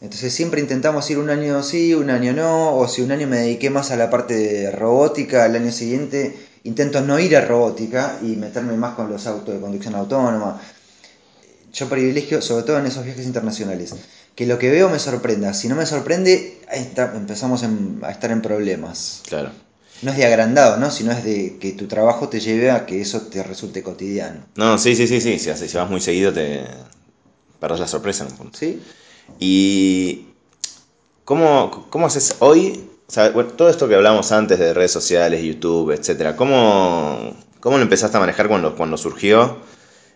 Entonces 0.00 0.32
siempre 0.34 0.60
intentamos 0.60 1.08
ir 1.10 1.18
un 1.18 1.30
año 1.30 1.62
sí, 1.62 1.94
un 1.94 2.10
año 2.10 2.32
no, 2.32 2.76
o 2.76 2.88
si 2.88 3.02
un 3.02 3.12
año 3.12 3.28
me 3.28 3.36
dediqué 3.38 3.70
más 3.70 3.90
a 3.92 3.96
la 3.96 4.10
parte 4.10 4.34
de 4.34 4.70
robótica, 4.72 5.44
al 5.44 5.54
año 5.54 5.70
siguiente 5.70 6.34
intento 6.64 7.00
no 7.02 7.18
ir 7.20 7.36
a 7.36 7.44
robótica 7.44 8.18
y 8.22 8.36
meterme 8.36 8.76
más 8.76 8.94
con 8.94 9.08
los 9.10 9.26
autos 9.26 9.54
de 9.54 9.60
conducción 9.60 9.94
autónoma. 9.94 10.60
Yo 11.72 11.88
privilegio, 11.88 12.40
sobre 12.40 12.64
todo 12.64 12.78
en 12.78 12.86
esos 12.86 13.04
viajes 13.04 13.26
internacionales, 13.26 13.94
que 14.34 14.46
lo 14.46 14.58
que 14.58 14.70
veo 14.70 14.88
me 14.88 14.98
sorprenda. 14.98 15.52
Si 15.54 15.68
no 15.68 15.74
me 15.74 15.86
sorprende, 15.86 16.60
está, 16.70 17.12
empezamos 17.16 17.62
en- 17.64 18.00
a 18.02 18.10
estar 18.10 18.30
en 18.30 18.42
problemas. 18.42 19.22
Claro. 19.26 19.50
No 20.02 20.10
es 20.10 20.16
de 20.16 20.24
agrandado, 20.26 20.76
¿no? 20.76 20.90
Sino 20.90 21.12
es 21.12 21.24
de 21.24 21.56
que 21.58 21.72
tu 21.72 21.86
trabajo 21.86 22.28
te 22.28 22.40
lleve 22.40 22.70
a 22.70 22.86
que 22.86 23.00
eso 23.00 23.22
te 23.22 23.42
resulte 23.42 23.82
cotidiano. 23.82 24.44
No, 24.56 24.78
sí, 24.78 24.94
sí, 24.96 25.06
sí, 25.06 25.20
sí. 25.20 25.38
Si 25.38 25.76
vas 25.76 25.90
muy 25.90 26.00
seguido 26.00 26.32
te 26.32 26.64
perdés 27.60 27.80
la 27.80 27.88
sorpresa 27.88 28.24
en 28.24 28.32
un 28.32 28.36
punto. 28.38 28.58
¿Sí? 28.58 28.80
Y 29.38 30.26
¿cómo, 31.24 31.86
cómo 31.90 32.06
haces 32.06 32.36
hoy? 32.40 32.88
O 33.06 33.12
sea, 33.12 33.30
bueno, 33.30 33.50
todo 33.50 33.68
esto 33.68 33.86
que 33.88 33.94
hablamos 33.94 34.32
antes 34.32 34.58
de 34.58 34.72
redes 34.74 34.92
sociales, 34.92 35.42
YouTube, 35.42 35.92
etcétera, 35.92 36.36
¿cómo, 36.36 37.34
cómo 37.60 37.76
lo 37.76 37.82
empezaste 37.82 38.16
a 38.16 38.20
manejar 38.20 38.48
cuando, 38.48 38.74
cuando 38.76 38.96
surgió? 38.96 39.58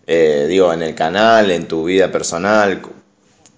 Eh, 0.07 0.47
digo, 0.49 0.73
en 0.73 0.83
el 0.83 0.95
canal, 0.95 1.51
en 1.51 1.69
tu 1.69 1.85
vida 1.85 2.11
personal. 2.11 2.81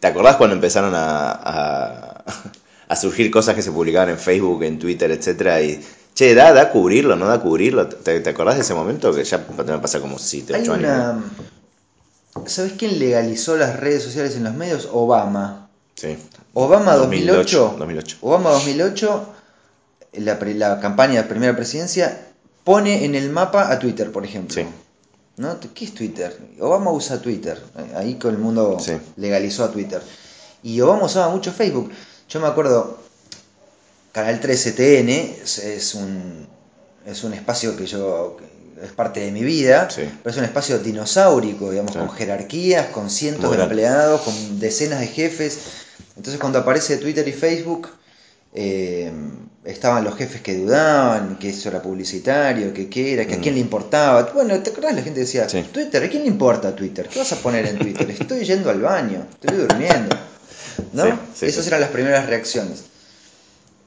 ¿Te 0.01 0.07
acordás 0.09 0.37
cuando 0.37 0.57
empezaron 0.57 0.95
a, 0.95 1.31
a, 1.33 2.25
a 2.89 2.97
surgir 2.97 3.31
cosas 3.31 3.55
que 3.55 3.63
se 3.63 3.71
publicaban 3.71 4.09
en 4.11 4.19
Facebook, 4.19 4.63
en 4.65 4.79
Twitter, 4.79 5.11
etcétera? 5.13 5.61
Y, 5.63 5.81
che, 6.15 6.35
¿da, 6.35 6.53
da 6.53 6.71
cubrirlo, 6.71 7.15
no 7.17 7.27
da 7.27 7.41
cubrirlo? 7.41 7.87
¿Te, 7.89 8.19
te 8.21 8.31
acordás 8.31 8.57
de 8.57 8.63
ese 8.63 8.75
momento? 8.75 9.15
Que 9.15 9.23
ya 9.25 9.39
te 9.47 9.79
pasa 9.79 10.01
como 10.01 10.19
7, 10.19 10.55
Hay 10.55 10.63
8 10.63 10.73
años. 10.75 10.91
una... 10.91 11.25
¿Sabes 12.47 12.73
quién 12.79 12.99
legalizó 12.99 13.57
las 13.57 13.79
redes 13.79 14.03
sociales 14.03 14.37
en 14.37 14.45
los 14.45 14.55
medios? 14.55 14.89
Obama. 14.93 15.60
Sí. 16.01 16.17
Obama 16.55 16.95
2008. 16.97 17.77
2008. 17.79 18.17
Obama 18.23 18.51
2008, 18.51 19.27
la, 20.15 20.39
la 20.41 20.81
campaña 20.81 21.23
de 21.23 21.29
primera 21.29 21.55
presidencia, 21.55 22.27
pone 22.65 23.05
en 23.05 23.15
el 23.15 23.29
mapa 23.31 23.71
a 23.71 23.79
Twitter, 23.79 24.11
por 24.11 24.25
ejemplo. 24.25 24.55
Sí. 24.55 24.65
¿No? 25.37 25.59
¿Qué 25.75 25.85
es 25.85 25.93
Twitter? 25.95 26.39
Obama 26.59 26.91
usa 26.91 27.21
Twitter. 27.21 27.63
Ahí 27.97 28.15
con 28.15 28.31
el 28.35 28.39
mundo 28.39 28.79
Sí. 28.81 28.93
legalizó 29.17 29.65
a 29.65 29.71
Twitter. 29.71 30.01
Y 30.63 30.81
Obama 30.81 31.05
usaba 31.05 31.29
mucho 31.29 31.53
Facebook. 31.53 31.91
Yo 32.29 32.41
me 32.41 32.47
acuerdo, 32.47 32.99
Canal 34.13 34.41
13 34.41 34.73
TN 34.73 35.09
es, 35.43 35.59
es 35.59 35.95
un, 35.95 36.47
es 37.07 37.25
un 37.25 37.33
espacio 37.35 37.77
que 37.77 37.87
yo 37.87 38.37
es 38.83 38.93
parte 38.93 39.21
de 39.21 39.31
mi 39.33 39.43
vida, 39.43 39.89
Sí. 39.91 40.03
pero 40.23 40.31
es 40.33 40.37
un 40.39 40.45
espacio 40.45 40.79
dinosaurico, 40.79 41.71
digamos, 41.71 41.93
Claro. 41.93 42.07
con 42.09 42.17
jerarquías, 42.17 42.87
con 42.89 43.11
cientos 43.11 43.45
Muy 43.45 43.53
de 43.53 43.57
grande. 43.59 43.75
empleados, 43.75 44.21
con 44.23 44.59
decenas 44.61 45.01
de 45.01 45.07
jefes. 45.09 45.59
Entonces 46.17 46.41
cuando 46.41 46.59
aparece 46.59 46.97
Twitter 46.99 47.27
y 47.29 47.33
Facebook, 47.33 47.89
eh, 48.55 49.13
estaban 49.65 50.03
los 50.05 50.17
jefes 50.17 50.41
que 50.41 50.57
dudaban, 50.57 51.39
que 51.39 51.51
eso 51.51 51.69
era 51.69 51.83
publicitario, 51.83 52.73
que 52.73 52.89
qué 52.89 53.13
era, 53.13 53.27
que 53.27 53.35
a 53.35 53.39
Mm. 53.39 53.41
quién 53.43 53.55
le 53.55 53.61
importaba. 53.61 54.23
Bueno, 54.35 54.59
¿te 54.61 54.71
acordás? 54.71 54.95
La 54.95 55.03
gente 55.03 55.21
decía, 55.21 55.49
Sí. 55.49 55.63
Twitter, 55.73 56.03
¿a 56.03 56.09
quién 56.09 56.23
le 56.23 56.29
importa 56.29 56.75
Twitter? 56.75 57.09
¿Qué 57.09 57.19
vas 57.19 57.33
a 57.33 57.37
poner 57.37 57.67
en 57.67 57.79
Twitter? 57.79 58.11
Estoy 58.11 58.45
yendo 58.45 58.71
al 58.71 58.81
baño, 58.81 59.27
estoy 59.31 59.57
durmiendo. 59.59 60.17
¿No? 60.93 61.05
Sí, 61.05 61.11
sí, 61.35 61.47
Esas 61.47 61.67
eran 61.67 61.81
las 61.81 61.91
primeras 61.91 62.27
reacciones. 62.27 62.85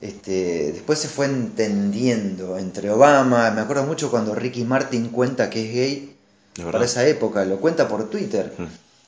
Este, 0.04 0.74
después 0.74 1.00
se 1.00 1.08
fue 1.08 1.28
entendiendo 1.28 2.58
entre 2.58 2.90
Obama, 2.92 3.50
me 3.52 3.62
acuerdo 3.62 3.86
mucho 3.86 4.12
cuando 4.12 4.36
Ricky 4.36 4.66
Martin 4.66 5.08
cuenta 5.08 5.50
que 5.50 5.66
es 5.66 5.74
gay, 5.74 6.18
Es 6.58 6.66
para 6.66 6.84
esa 6.84 7.08
época, 7.08 7.46
lo 7.46 7.62
cuenta 7.62 7.88
por 7.88 8.10
Twitter. 8.10 8.54
Mm. 8.58 8.66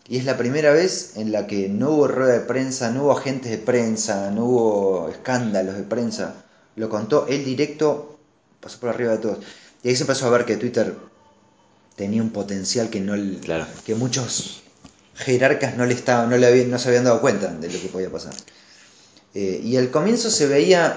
Y 0.08 0.18
es 0.20 0.24
la 0.24 0.38
primera 0.38 0.72
vez 0.72 1.18
en 1.18 1.34
la 1.34 1.48
que 1.48 1.68
no 1.68 1.90
hubo 1.90 2.08
rueda 2.08 2.32
de 2.32 2.40
prensa, 2.40 2.92
no 2.92 3.04
hubo 3.04 3.12
agentes 3.12 3.52
de 3.52 3.58
prensa, 3.58 4.32
no 4.32 4.46
hubo 4.46 5.10
escándalos 5.10 5.76
de 5.76 5.84
prensa. 5.84 6.46
Lo 6.78 6.88
contó 6.88 7.26
él 7.28 7.44
directo, 7.44 8.18
pasó 8.62 8.80
por 8.80 8.88
arriba 8.88 9.12
de 9.12 9.18
todos. 9.18 9.40
Y 9.84 9.90
ahí 9.90 9.98
se 9.98 10.04
empezó 10.04 10.28
a 10.28 10.30
ver 10.30 10.46
que 10.46 10.56
Twitter 10.56 10.96
tenía 11.98 12.22
un 12.22 12.30
potencial 12.30 12.90
que 12.90 13.02
no 13.02 13.16
Claro. 13.42 13.66
que 13.86 13.96
muchos 13.96 14.64
jerarcas 15.16 15.76
no 15.76 15.86
le 15.86 15.94
estaban, 15.94 16.30
no 16.30 16.38
le 16.38 16.48
habían, 16.48 16.70
no 16.72 16.80
se 16.80 16.88
habían 16.88 17.04
dado 17.04 17.20
cuenta 17.20 17.48
de 17.48 17.70
lo 17.70 17.82
que 17.82 17.90
podía 17.90 18.10
pasar. 18.10 18.34
Eh, 19.36 19.62
y 19.64 19.76
al 19.78 19.92
comienzo 19.92 20.32
se 20.32 20.48
veía 20.48 20.96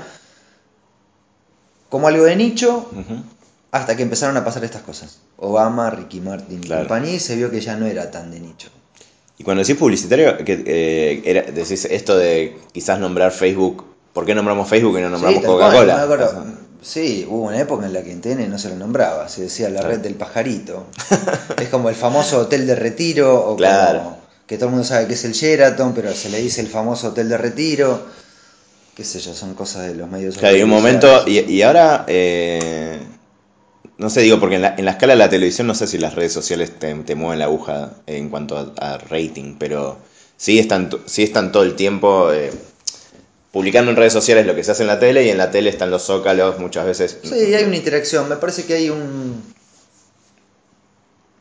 como 1.88 2.08
algo 2.08 2.24
de 2.24 2.36
nicho, 2.36 2.88
hasta 3.72 3.96
que 3.96 4.02
empezaron 4.02 4.36
a 4.36 4.44
pasar 4.44 4.64
estas 4.64 4.82
cosas. 4.82 5.18
Obama, 5.38 5.90
Ricky 5.90 6.20
Martin 6.20 6.60
y 6.62 6.68
compañía, 6.68 7.14
y 7.14 7.20
se 7.20 7.36
vio 7.36 7.50
que 7.50 7.60
ya 7.60 7.76
no 7.76 7.86
era 7.86 8.10
tan 8.10 8.30
de 8.30 8.40
nicho. 8.40 8.68
Y 9.38 9.44
cuando 9.44 9.62
decís 9.62 9.76
publicitario, 9.76 10.36
que, 10.44 10.62
eh, 10.66 11.22
era, 11.24 11.42
decís 11.42 11.84
esto 11.84 12.16
de 12.16 12.58
quizás 12.72 12.98
nombrar 12.98 13.32
Facebook. 13.32 13.84
¿Por 14.12 14.26
qué 14.26 14.34
nombramos 14.34 14.68
Facebook 14.68 14.98
y 14.98 15.02
no 15.02 15.10
nombramos 15.10 15.40
Sí, 15.40 15.46
Coca-Cola? 15.46 16.46
Sí, 16.82 17.26
hubo 17.28 17.42
una 17.46 17.58
época 17.60 17.86
en 17.86 17.92
la 17.92 18.02
que 18.02 18.12
en 18.12 18.20
TN 18.20 18.48
no 18.48 18.58
se 18.58 18.68
lo 18.68 18.76
nombraba, 18.76 19.28
se 19.28 19.42
decía 19.42 19.68
la 19.68 19.80
Claro. 19.80 19.94
red 19.96 20.00
del 20.00 20.14
pajarito. 20.14 20.86
es 21.60 21.68
como 21.70 21.88
el 21.88 21.94
famoso 21.96 22.38
hotel 22.38 22.66
de 22.66 22.74
retiro, 22.76 23.36
o 23.40 23.44
como 23.44 23.56
Claro. 23.56 24.16
que 24.46 24.56
todo 24.58 24.66
el 24.66 24.72
mundo 24.72 24.86
sabe 24.86 25.06
que 25.06 25.14
es 25.14 25.24
el 25.24 25.32
Sheraton, 25.32 25.92
pero 25.94 26.12
se 26.14 26.28
le 26.30 26.40
dice 26.40 26.60
el 26.60 26.68
famoso 26.68 27.08
hotel 27.08 27.28
de 27.28 27.38
retiro. 27.38 28.06
Qué 28.98 29.04
sé 29.04 29.20
yo, 29.20 29.32
son 29.32 29.54
cosas 29.54 29.86
de 29.86 29.94
los 29.94 30.10
medios 30.10 30.36
Claro, 30.36 30.56
y 30.56 30.62
un 30.64 30.70
momento, 30.70 31.22
y, 31.24 31.38
y 31.38 31.62
ahora, 31.62 32.04
eh, 32.08 32.98
no 33.96 34.10
sé, 34.10 34.22
digo, 34.22 34.40
porque 34.40 34.56
en 34.56 34.62
la, 34.62 34.74
en 34.76 34.84
la 34.84 34.90
escala 34.90 35.12
de 35.12 35.20
la 35.20 35.30
televisión 35.30 35.68
no 35.68 35.76
sé 35.76 35.86
si 35.86 35.98
las 35.98 36.16
redes 36.16 36.32
sociales 36.32 36.76
te, 36.80 36.92
te 36.96 37.14
mueven 37.14 37.38
la 37.38 37.44
aguja 37.44 37.92
en 38.08 38.28
cuanto 38.28 38.58
a, 38.58 38.94
a 38.94 38.98
rating, 38.98 39.54
pero 39.56 39.98
sí 40.36 40.58
están, 40.58 40.90
sí 41.06 41.22
están 41.22 41.52
todo 41.52 41.62
el 41.62 41.76
tiempo 41.76 42.32
eh, 42.32 42.50
publicando 43.52 43.92
en 43.92 43.96
redes 43.96 44.12
sociales 44.12 44.44
lo 44.44 44.56
que 44.56 44.64
se 44.64 44.72
hace 44.72 44.82
en 44.82 44.88
la 44.88 44.98
tele 44.98 45.24
y 45.24 45.28
en 45.28 45.38
la 45.38 45.52
tele 45.52 45.70
están 45.70 45.92
los 45.92 46.02
zócalos 46.02 46.58
muchas 46.58 46.84
veces. 46.84 47.18
Sí, 47.22 47.54
hay 47.54 47.62
una 47.62 47.76
interacción. 47.76 48.28
Me 48.28 48.34
parece 48.34 48.64
que 48.64 48.74
hay 48.74 48.90
un. 48.90 49.44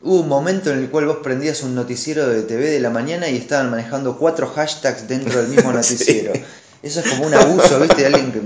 Hubo 0.02 0.20
un 0.20 0.28
momento 0.28 0.70
en 0.70 0.78
el 0.78 0.90
cual 0.90 1.06
vos 1.06 1.18
prendías 1.24 1.64
un 1.64 1.74
noticiero 1.74 2.28
de 2.28 2.42
TV 2.42 2.70
de 2.70 2.78
la 2.78 2.90
mañana 2.90 3.28
y 3.28 3.36
estaban 3.36 3.68
manejando 3.68 4.16
cuatro 4.16 4.46
hashtags 4.46 5.08
dentro 5.08 5.42
del 5.42 5.48
mismo 5.48 5.72
Sí. 5.82 6.28
Eso 6.82 7.00
es 7.00 7.08
como 7.08 7.26
un 7.26 7.34
abuso, 7.34 7.80
¿viste? 7.80 8.02
De 8.02 8.06
alguien 8.06 8.32
que. 8.32 8.40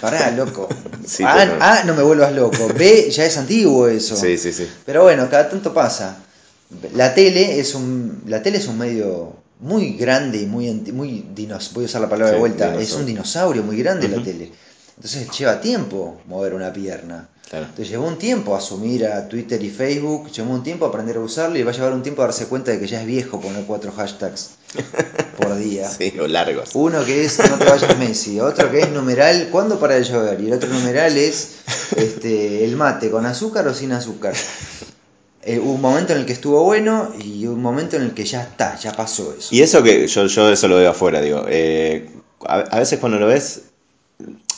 Pará, 0.00 0.30
loco. 0.30 0.68
Sí, 1.06 1.22
A, 1.22 1.32
totalmente. 1.32 1.64
A, 1.64 1.84
no 1.84 1.94
me 1.94 2.02
vuelvas 2.02 2.32
loco. 2.32 2.66
B, 2.78 3.10
ya 3.10 3.26
es 3.26 3.36
antiguo 3.36 3.88
eso. 3.88 4.16
Sí, 4.16 4.38
sí, 4.38 4.54
sí. 4.54 4.66
Pero 4.86 5.02
bueno, 5.02 5.28
cada 5.28 5.50
tanto 5.50 5.74
pasa. 5.74 6.16
La 6.94 7.14
tele 7.14 7.60
es 7.60 7.74
un, 7.74 8.22
la 8.26 8.42
tele 8.42 8.56
es 8.56 8.66
un 8.66 8.78
medio 8.78 9.36
muy 9.60 9.92
grande 9.96 10.38
y 10.38 10.46
muy, 10.46 10.70
muy 10.92 11.26
dinos, 11.34 11.70
voy 11.74 11.84
a 11.84 11.86
usar 11.86 12.00
la 12.00 12.08
palabra 12.08 12.32
de 12.32 12.38
vuelta, 12.38 12.74
es 12.80 12.92
un 12.92 13.06
dinosaurio 13.06 13.62
muy 13.62 13.76
grande 13.76 14.08
la 14.08 14.22
tele. 14.22 14.50
Entonces 14.96 15.28
lleva 15.38 15.60
tiempo 15.60 16.20
mover 16.26 16.54
una 16.54 16.72
pierna. 16.72 17.28
Claro. 17.50 17.66
Entonces 17.66 17.90
llevó 17.90 18.06
un 18.08 18.16
tiempo 18.16 18.56
asumir 18.56 19.06
a 19.06 19.28
Twitter 19.28 19.62
y 19.62 19.68
Facebook, 19.70 20.30
llevó 20.30 20.54
un 20.54 20.62
tiempo 20.62 20.86
aprender 20.86 21.16
a 21.16 21.20
usarlo 21.20 21.58
y 21.58 21.62
va 21.62 21.72
a 21.72 21.74
llevar 21.74 21.92
un 21.92 22.02
tiempo 22.02 22.22
a 22.22 22.26
darse 22.26 22.46
cuenta 22.46 22.70
de 22.70 22.80
que 22.80 22.86
ya 22.86 23.00
es 23.00 23.06
viejo 23.06 23.40
poner 23.40 23.64
cuatro 23.64 23.92
hashtags 23.92 24.50
por 25.38 25.54
día. 25.56 25.88
Sí, 25.88 26.14
o 26.18 26.26
largos. 26.26 26.70
Uno 26.74 27.04
que 27.04 27.24
es 27.24 27.38
no 27.38 27.58
te 27.58 27.64
vayas 27.66 27.98
Messi, 27.98 28.40
otro 28.40 28.70
que 28.70 28.80
es 28.80 28.90
numeral 28.90 29.48
¿cuándo 29.50 29.78
para 29.78 29.94
de 29.96 30.04
llover? 30.04 30.40
Y 30.40 30.46
el 30.46 30.54
otro 30.54 30.70
numeral 30.70 31.16
es 31.18 31.56
este, 31.96 32.64
el 32.64 32.76
mate 32.76 33.10
con 33.10 33.26
azúcar 33.26 33.68
o 33.68 33.74
sin 33.74 33.92
azúcar. 33.92 34.34
Eh, 35.42 35.58
un 35.58 35.80
momento 35.80 36.14
en 36.14 36.20
el 36.20 36.26
que 36.26 36.32
estuvo 36.32 36.62
bueno 36.64 37.12
y 37.22 37.46
un 37.46 37.60
momento 37.60 37.96
en 37.96 38.02
el 38.02 38.14
que 38.14 38.24
ya 38.24 38.42
está, 38.42 38.78
ya 38.78 38.92
pasó 38.92 39.34
eso. 39.38 39.48
Y 39.54 39.60
eso 39.60 39.82
que 39.82 40.06
yo, 40.06 40.24
yo 40.26 40.50
eso 40.50 40.68
lo 40.68 40.76
veo 40.76 40.90
afuera, 40.90 41.20
digo. 41.20 41.44
eh, 41.48 42.08
a, 42.46 42.60
a 42.60 42.78
veces 42.78 42.98
cuando 42.98 43.18
lo 43.18 43.26
ves, 43.26 43.60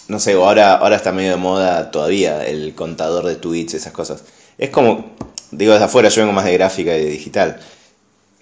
no 0.08 0.20
sé, 0.20 0.32
ahora, 0.32 0.74
ahora 0.74 0.96
está 0.96 1.12
medio 1.12 1.32
de 1.32 1.36
moda 1.36 1.90
todavía 1.90 2.46
el 2.46 2.74
contador 2.74 3.26
de 3.26 3.36
tweets, 3.36 3.74
esas 3.74 3.92
cosas. 3.92 4.22
Es 4.58 4.70
como, 4.70 5.14
digo 5.50 5.72
desde 5.72 5.84
afuera, 5.86 6.08
yo 6.08 6.22
vengo 6.22 6.32
más 6.32 6.44
de 6.44 6.52
gráfica 6.52 6.96
y 6.96 7.04
de 7.04 7.10
digital. 7.10 7.60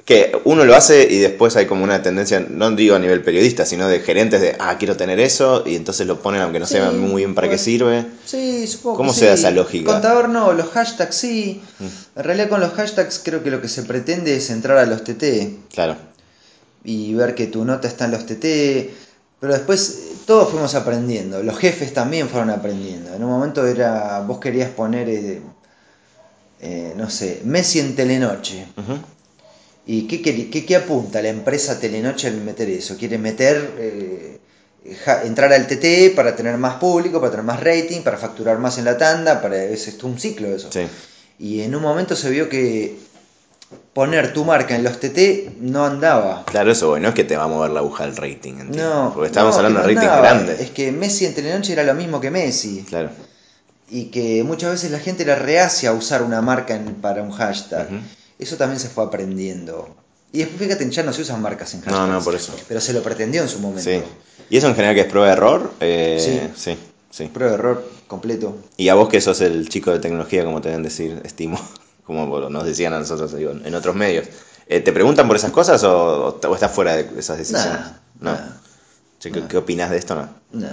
Que 0.04 0.36
uno 0.44 0.66
lo 0.66 0.76
hace 0.76 1.08
y 1.10 1.18
después 1.18 1.56
hay 1.56 1.64
como 1.64 1.82
una 1.82 2.02
tendencia, 2.02 2.44
no 2.46 2.70
digo 2.72 2.94
a 2.94 2.98
nivel 2.98 3.22
periodista, 3.22 3.64
sino 3.64 3.88
de 3.88 4.00
gerentes 4.00 4.42
de, 4.42 4.54
ah, 4.58 4.76
quiero 4.78 4.98
tener 4.98 5.18
eso, 5.18 5.64
y 5.64 5.76
entonces 5.76 6.06
lo 6.06 6.20
ponen 6.20 6.42
aunque 6.42 6.60
no 6.60 6.66
Sí, 6.66 6.74
sepan 6.74 6.98
muy 6.98 7.22
bien 7.22 7.34
para 7.34 7.48
qué 7.48 7.56
sirve. 7.56 8.04
Sí, 8.26 8.66
supongo 8.66 8.98
¿Cómo 8.98 9.12
que 9.14 9.20
se 9.20 9.26
da 9.26 9.32
esa 9.32 9.50
lógica? 9.50 9.90
Mm. 9.90 9.94
Contador 9.94 10.28
no, 10.28 10.52
los 10.52 10.68
hashtags 10.68 11.16
sí. 11.16 11.62
En 12.16 12.22
realidad 12.22 12.50
con 12.50 12.60
los 12.60 12.72
hashtags 12.74 13.18
creo 13.24 13.42
que 13.42 13.50
lo 13.50 13.62
que 13.62 13.68
se 13.68 13.82
pretende 13.84 14.36
es 14.36 14.50
entrar 14.50 14.76
a 14.76 14.84
los 14.84 15.04
TT 15.04 15.72
Claro, 15.72 15.96
y 16.84 17.14
ver 17.14 17.34
que 17.34 17.46
tu 17.46 17.64
nota 17.64 17.88
está 17.88 18.04
en 18.04 18.10
los 18.10 18.26
TT. 18.26 18.90
Pero 19.40 19.52
después 19.52 19.90
eh, 19.98 20.12
todos 20.26 20.50
fuimos 20.50 20.74
aprendiendo, 20.74 21.42
los 21.42 21.58
jefes 21.58 21.92
también 21.92 22.28
fueron 22.28 22.50
aprendiendo. 22.50 23.14
En 23.14 23.22
un 23.24 23.30
momento 23.30 23.66
era, 23.66 24.20
vos 24.20 24.38
querías 24.40 24.70
poner, 24.70 25.08
eh, 25.08 25.40
eh, 26.60 26.94
no 26.96 27.10
sé, 27.10 27.40
Messi 27.44 27.80
en 27.80 27.94
Telenoche. 27.94 28.66
¿Y 29.86 30.06
qué, 30.06 30.22
qué- 30.22 30.64
qué 30.64 30.76
apunta 30.76 31.20
la 31.20 31.28
empresa 31.28 31.78
Telenoche 31.78 32.28
al 32.28 32.40
meter 32.40 32.70
eso? 32.70 32.96
Quiere 32.96 33.18
meter, 33.18 33.70
eh, 33.78 34.38
ja- 35.04 35.24
entrar 35.24 35.52
al 35.52 35.66
TT 35.66 36.14
para 36.16 36.34
tener 36.34 36.56
más 36.56 36.76
público, 36.76 37.18
para 37.20 37.30
tener 37.32 37.44
más 37.44 37.60
rating, 37.62 38.00
para 38.02 38.16
facturar 38.16 38.58
más 38.58 38.78
en 38.78 38.86
la 38.86 38.96
tanda, 38.96 39.42
para, 39.42 39.62
es 39.62 40.02
un 40.02 40.18
ciclo 40.18 40.48
eso. 40.48 40.70
sí. 40.72 40.86
Y 41.38 41.60
en 41.62 41.74
un 41.74 41.82
momento 41.82 42.16
se 42.16 42.30
vio 42.30 42.48
que 42.48 42.96
poner 43.92 44.32
tu 44.32 44.44
marca 44.44 44.74
en 44.74 44.82
los 44.84 44.98
TT 45.00 45.58
no 45.60 45.84
andaba. 45.84 46.44
Claro, 46.46 46.72
eso, 46.72 46.88
bueno, 46.90 47.08
es 47.08 47.14
que 47.14 47.24
te 47.24 47.36
va 47.36 47.44
a 47.44 47.48
mover 47.48 47.70
la 47.70 47.80
aguja 47.80 48.04
del 48.06 48.16
rating, 48.16 48.54
entiendo. 48.60 49.04
No, 49.04 49.12
Porque 49.14 49.26
estábamos 49.28 49.54
no, 49.54 49.58
hablando 49.58 49.80
de 49.80 49.94
no 49.94 50.00
ratings 50.00 50.12
andaba. 50.12 50.34
grandes. 50.34 50.60
Es 50.60 50.70
que 50.70 50.92
Messi 50.92 51.26
en 51.26 51.34
Telenoche 51.34 51.72
era 51.72 51.82
lo 51.84 51.94
mismo 51.94 52.20
que 52.20 52.30
Messi. 52.30 52.84
Claro. 52.88 53.10
Y 53.90 54.06
que 54.06 54.42
muchas 54.44 54.70
veces 54.72 54.90
la 54.90 54.98
gente 54.98 55.22
era 55.22 55.36
reacia 55.36 55.90
a 55.90 55.92
usar 55.92 56.22
una 56.22 56.40
marca 56.40 56.74
en- 56.74 56.94
para 56.94 57.22
un 57.22 57.30
hashtag. 57.30 57.88
Eso 58.38 58.56
también 58.56 58.80
se 58.80 58.88
fue 58.88 59.04
aprendiendo. 59.04 59.94
Y 60.32 60.38
después 60.38 60.60
fíjate, 60.62 60.90
ya 60.90 61.02
no 61.04 61.12
se 61.12 61.22
usan 61.22 61.40
marcas 61.42 61.74
en 61.74 61.80
hashtags. 61.82 61.96
No, 62.08 62.12
no, 62.12 62.20
por 62.24 62.34
eso. 62.34 62.52
Pero 62.66 62.80
se 62.80 62.92
lo 62.92 63.02
pretendió 63.02 63.42
en 63.42 63.48
su 63.48 63.60
momento. 63.60 63.82
Sí. 63.88 64.02
¿Y 64.50 64.56
eso 64.56 64.66
en 64.68 64.74
general 64.74 64.94
que 64.96 65.02
es 65.02 65.06
prueba 65.06 65.28
de 65.28 65.32
error? 65.34 65.72
Eh, 65.80 66.50
sí. 66.56 66.76
sí, 67.10 67.26
Prueba 67.28 67.52
de 67.52 67.58
error 67.58 67.88
completo. 68.08 68.56
Y 68.76 68.88
a 68.88 68.94
vos 68.94 69.08
que 69.08 69.20
sos 69.20 69.40
el 69.42 69.68
chico 69.68 69.92
de 69.92 70.00
tecnología, 70.00 70.44
como 70.44 70.60
te 70.60 70.70
deben 70.70 70.82
decir, 70.82 71.20
estimo, 71.24 71.60
como 72.04 72.48
nos 72.50 72.64
decían 72.64 72.92
a 72.92 72.98
nosotros 72.98 73.34
digo, 73.34 73.52
en 73.52 73.74
otros 73.74 73.96
medios, 73.96 74.28
eh, 74.66 74.80
¿te 74.80 74.92
preguntan 74.92 75.26
por 75.26 75.36
esas 75.36 75.50
cosas 75.50 75.82
o, 75.84 76.40
o 76.42 76.54
estás 76.54 76.72
fuera 76.72 76.96
de 76.96 77.18
esas 77.18 77.38
decisiones? 77.38 77.80
Nah, 78.20 78.32
no. 78.32 78.32
nah, 78.32 78.50
¿qué, 79.20 79.30
nah. 79.30 79.48
qué 79.48 79.56
opinás 79.56 79.90
de 79.90 79.98
esto? 79.98 80.14
No. 80.14 80.28
no. 80.52 80.68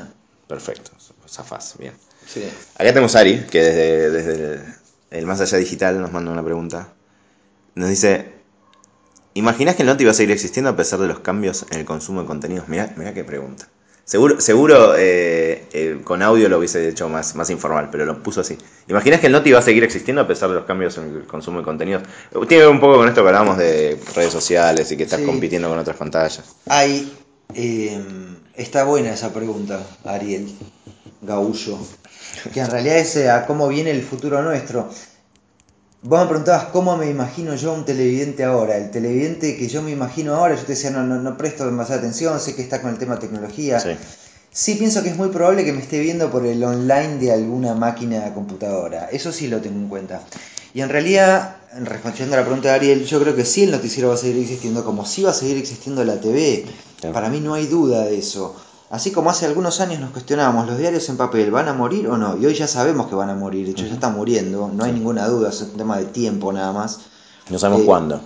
Perfecto, 0.48 0.92
zafás, 1.30 1.76
bien. 1.80 1.94
Sí. 2.28 2.44
Acá 2.76 2.90
tenemos 2.90 3.16
a 3.16 3.20
Ari, 3.20 3.46
que 3.50 3.62
desde, 3.62 4.10
desde 4.12 4.54
el, 4.54 4.62
el 5.12 5.26
Más 5.26 5.40
Allá 5.42 5.58
Digital 5.58 6.02
nos 6.02 6.12
manda 6.12 6.32
una 6.32 6.44
pregunta. 6.44 6.90
Nos 7.76 7.90
dice, 7.90 8.34
¿imaginás 9.34 9.76
que 9.76 9.84
el 9.84 9.88
Noti 9.88 10.04
va 10.04 10.12
a 10.12 10.14
seguir 10.14 10.32
existiendo 10.32 10.70
a 10.70 10.76
pesar 10.76 11.00
de 11.00 11.08
los 11.08 11.20
cambios 11.20 11.66
en 11.72 11.80
el 11.80 11.86
consumo 11.86 12.22
de 12.22 12.28
contenidos? 12.28 12.68
Mirá, 12.68 12.94
mirá 12.98 13.14
qué 13.14 13.24
pregunta. 13.24 13.68
Seguro, 14.12 14.42
seguro 14.42 14.94
eh, 14.98 15.64
eh, 15.72 16.02
con 16.04 16.22
audio 16.22 16.50
lo 16.50 16.58
hubiese 16.58 16.86
hecho 16.90 17.08
más, 17.08 17.34
más 17.36 17.50
informal, 17.50 17.88
pero 17.90 18.06
lo 18.06 18.22
puso 18.22 18.42
así. 18.42 18.58
¿Imaginás 18.90 19.22
que 19.22 19.28
el 19.28 19.32
Noti 19.32 19.54
va 19.54 19.60
a 19.60 19.62
seguir 19.62 19.86
existiendo 19.86 20.22
a 20.22 20.28
pesar 20.28 20.50
de 20.50 20.56
los 20.56 20.66
cambios 20.66 20.98
en 20.98 21.16
el 21.16 21.24
consumo 21.26 21.60
de 21.60 21.64
contenidos? 21.64 22.04
Tiene 22.30 22.48
que 22.48 22.58
ver 22.58 22.68
un 22.68 22.82
poco 22.82 22.98
con 22.98 23.08
esto 23.08 23.22
que 23.22 23.28
hablábamos 23.30 23.58
de 23.58 23.98
redes 24.14 24.34
sociales 24.34 24.92
y 24.92 24.98
que 24.98 25.04
estás 25.04 25.22
Sí. 25.22 25.26
compitiendo 25.26 25.70
con 25.70 25.80
otras 25.80 25.96
pantallas. 25.96 26.44
Hay. 26.68 27.10
eh, 27.56 28.04
está 28.58 28.84
buena 28.84 29.14
esa 29.14 29.34
pregunta, 29.34 29.80
Ariel 30.04 30.52
Gaullo. 31.22 31.78
Que 32.54 32.60
en 32.60 32.70
realidad 32.70 32.98
es 32.98 33.16
eh, 33.16 33.30
a 33.30 33.46
cómo 33.46 33.70
viene 33.70 33.92
el 33.92 34.02
futuro 34.04 34.42
nuestro. 34.42 34.90
Vos 36.04 36.20
me 36.20 36.26
preguntabas 36.28 36.66
cómo 36.66 36.98
me 36.98 37.10
imagino 37.12 37.54
yo 37.54 37.74
un 37.74 37.86
televidente 37.86 38.44
ahora. 38.44 38.76
El 38.76 38.90
televidente 38.90 39.56
que 39.56 39.68
yo 39.68 39.84
me 39.84 39.92
imagino 39.92 40.34
ahora, 40.34 40.56
yo 40.56 40.62
te 40.62 40.74
decía, 40.74 40.90
no, 40.90 41.04
no, 41.04 41.22
no 41.22 41.38
presto 41.38 41.64
demasiada 41.64 42.02
atención, 42.02 42.40
sé 42.40 42.56
que 42.56 42.64
está 42.64 42.82
con 42.82 42.90
el 42.90 42.98
tema 42.98 43.16
de 43.16 43.22
tecnología. 43.22 43.80
Sí. 43.80 43.92
Sí 44.54 44.76
pienso 44.76 45.04
que 45.04 45.10
es 45.10 45.16
muy 45.16 45.30
probable 45.30 45.64
que 45.64 45.72
me 45.74 45.80
esté 45.80 46.00
viendo 46.00 46.32
por 46.32 46.46
el 46.46 46.64
online 46.64 47.18
de 47.20 47.32
alguna 47.32 47.76
máquina 47.76 48.34
computadora. 48.34 49.10
Eso 49.12 49.32
sí 49.32 49.48
lo 49.48 49.62
tengo 49.62 49.78
en 49.78 49.88
cuenta. 49.88 50.22
Y 50.74 50.82
en 50.82 50.90
realidad, 50.90 51.58
en 51.78 51.86
respondiendo 51.86 52.36
a 52.36 52.40
la 52.40 52.46
pregunta 52.46 52.70
de 52.70 52.76
Ariel, 52.76 53.06
yo 53.06 53.22
creo 53.22 53.36
que 53.36 53.46
sí 53.46 53.64
el 53.64 53.72
noticiero 53.72 54.10
va 54.10 54.16
a 54.16 54.18
seguir 54.18 54.42
existiendo, 54.42 54.84
como 54.84 55.06
sí 55.06 55.22
va 55.22 55.30
a 55.30 55.34
seguir 55.36 55.58
existiendo 55.58 56.04
la 56.04 56.20
TV. 56.20 56.66
Para 57.14 57.30
mí 57.30 57.40
no 57.40 57.54
hay 57.54 57.68
duda 57.68 58.06
de 58.06 58.18
eso. 58.18 58.56
Así 58.92 59.12
como 59.12 59.30
hace 59.30 59.46
algunos 59.46 59.80
años 59.80 60.00
nos 60.02 60.12
cuestionábamos, 60.12 60.68
¿los 60.68 60.78
diarios 60.78 61.08
en 61.10 61.16
papel 61.18 61.50
van 61.50 61.70
a 61.70 61.74
morir 61.74 62.08
o 62.10 62.18
no? 62.18 62.38
Y 62.38 62.46
hoy 62.46 62.54
ya 62.54 62.68
sabemos 62.68 63.08
que 63.08 63.16
van 63.16 63.30
a 63.30 63.36
morir, 63.36 63.66
de 63.66 63.72
hecho 63.72 63.86
ya 63.86 63.94
están 63.94 64.16
muriendo, 64.16 64.70
no 64.74 64.84
hay 64.84 64.92
ninguna 64.92 65.28
duda, 65.28 65.50
es 65.50 65.62
un 65.62 65.78
tema 65.78 65.98
de 65.98 66.06
tiempo 66.06 66.52
nada 66.52 66.74
más. 66.74 67.00
No 67.50 67.58
sabemos 67.58 67.84
Eh, 67.84 67.86
cuándo. 67.86 68.22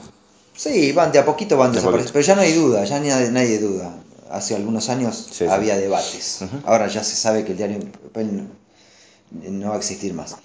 Sí, 0.56 0.91
van 0.91 1.12
de 1.12 1.19
a 1.19 1.25
poquito 1.25 1.56
van 1.58 1.71
De 1.71 1.78
a 1.78 1.82
desapareciendo, 1.82 2.13
pero 2.13 2.25
ya 2.25 2.36
no 2.36 2.41
hay 2.41 2.54
duda, 2.54 2.84
ya 2.86 2.99
nadie, 2.99 3.30
nadie 3.32 3.60
duda. 3.60 3.95
Hace 4.32 4.56
algunos 4.56 4.89
años 4.89 5.15
Sí, 5.30 5.34
sí. 5.39 5.45
había 5.45 5.78
debates, 5.78 6.39
ahora 6.65 6.88
ya 6.88 7.04
se 7.04 7.15
sabe 7.15 7.45
que 7.45 7.51
el 7.51 7.58
diario 7.58 7.75
en 7.78 7.91
papel 7.91 8.36
no, 8.36 9.51
no 9.51 9.69
va 9.69 9.75
a 9.75 9.78
existir 9.78 10.13
más. 10.15 10.36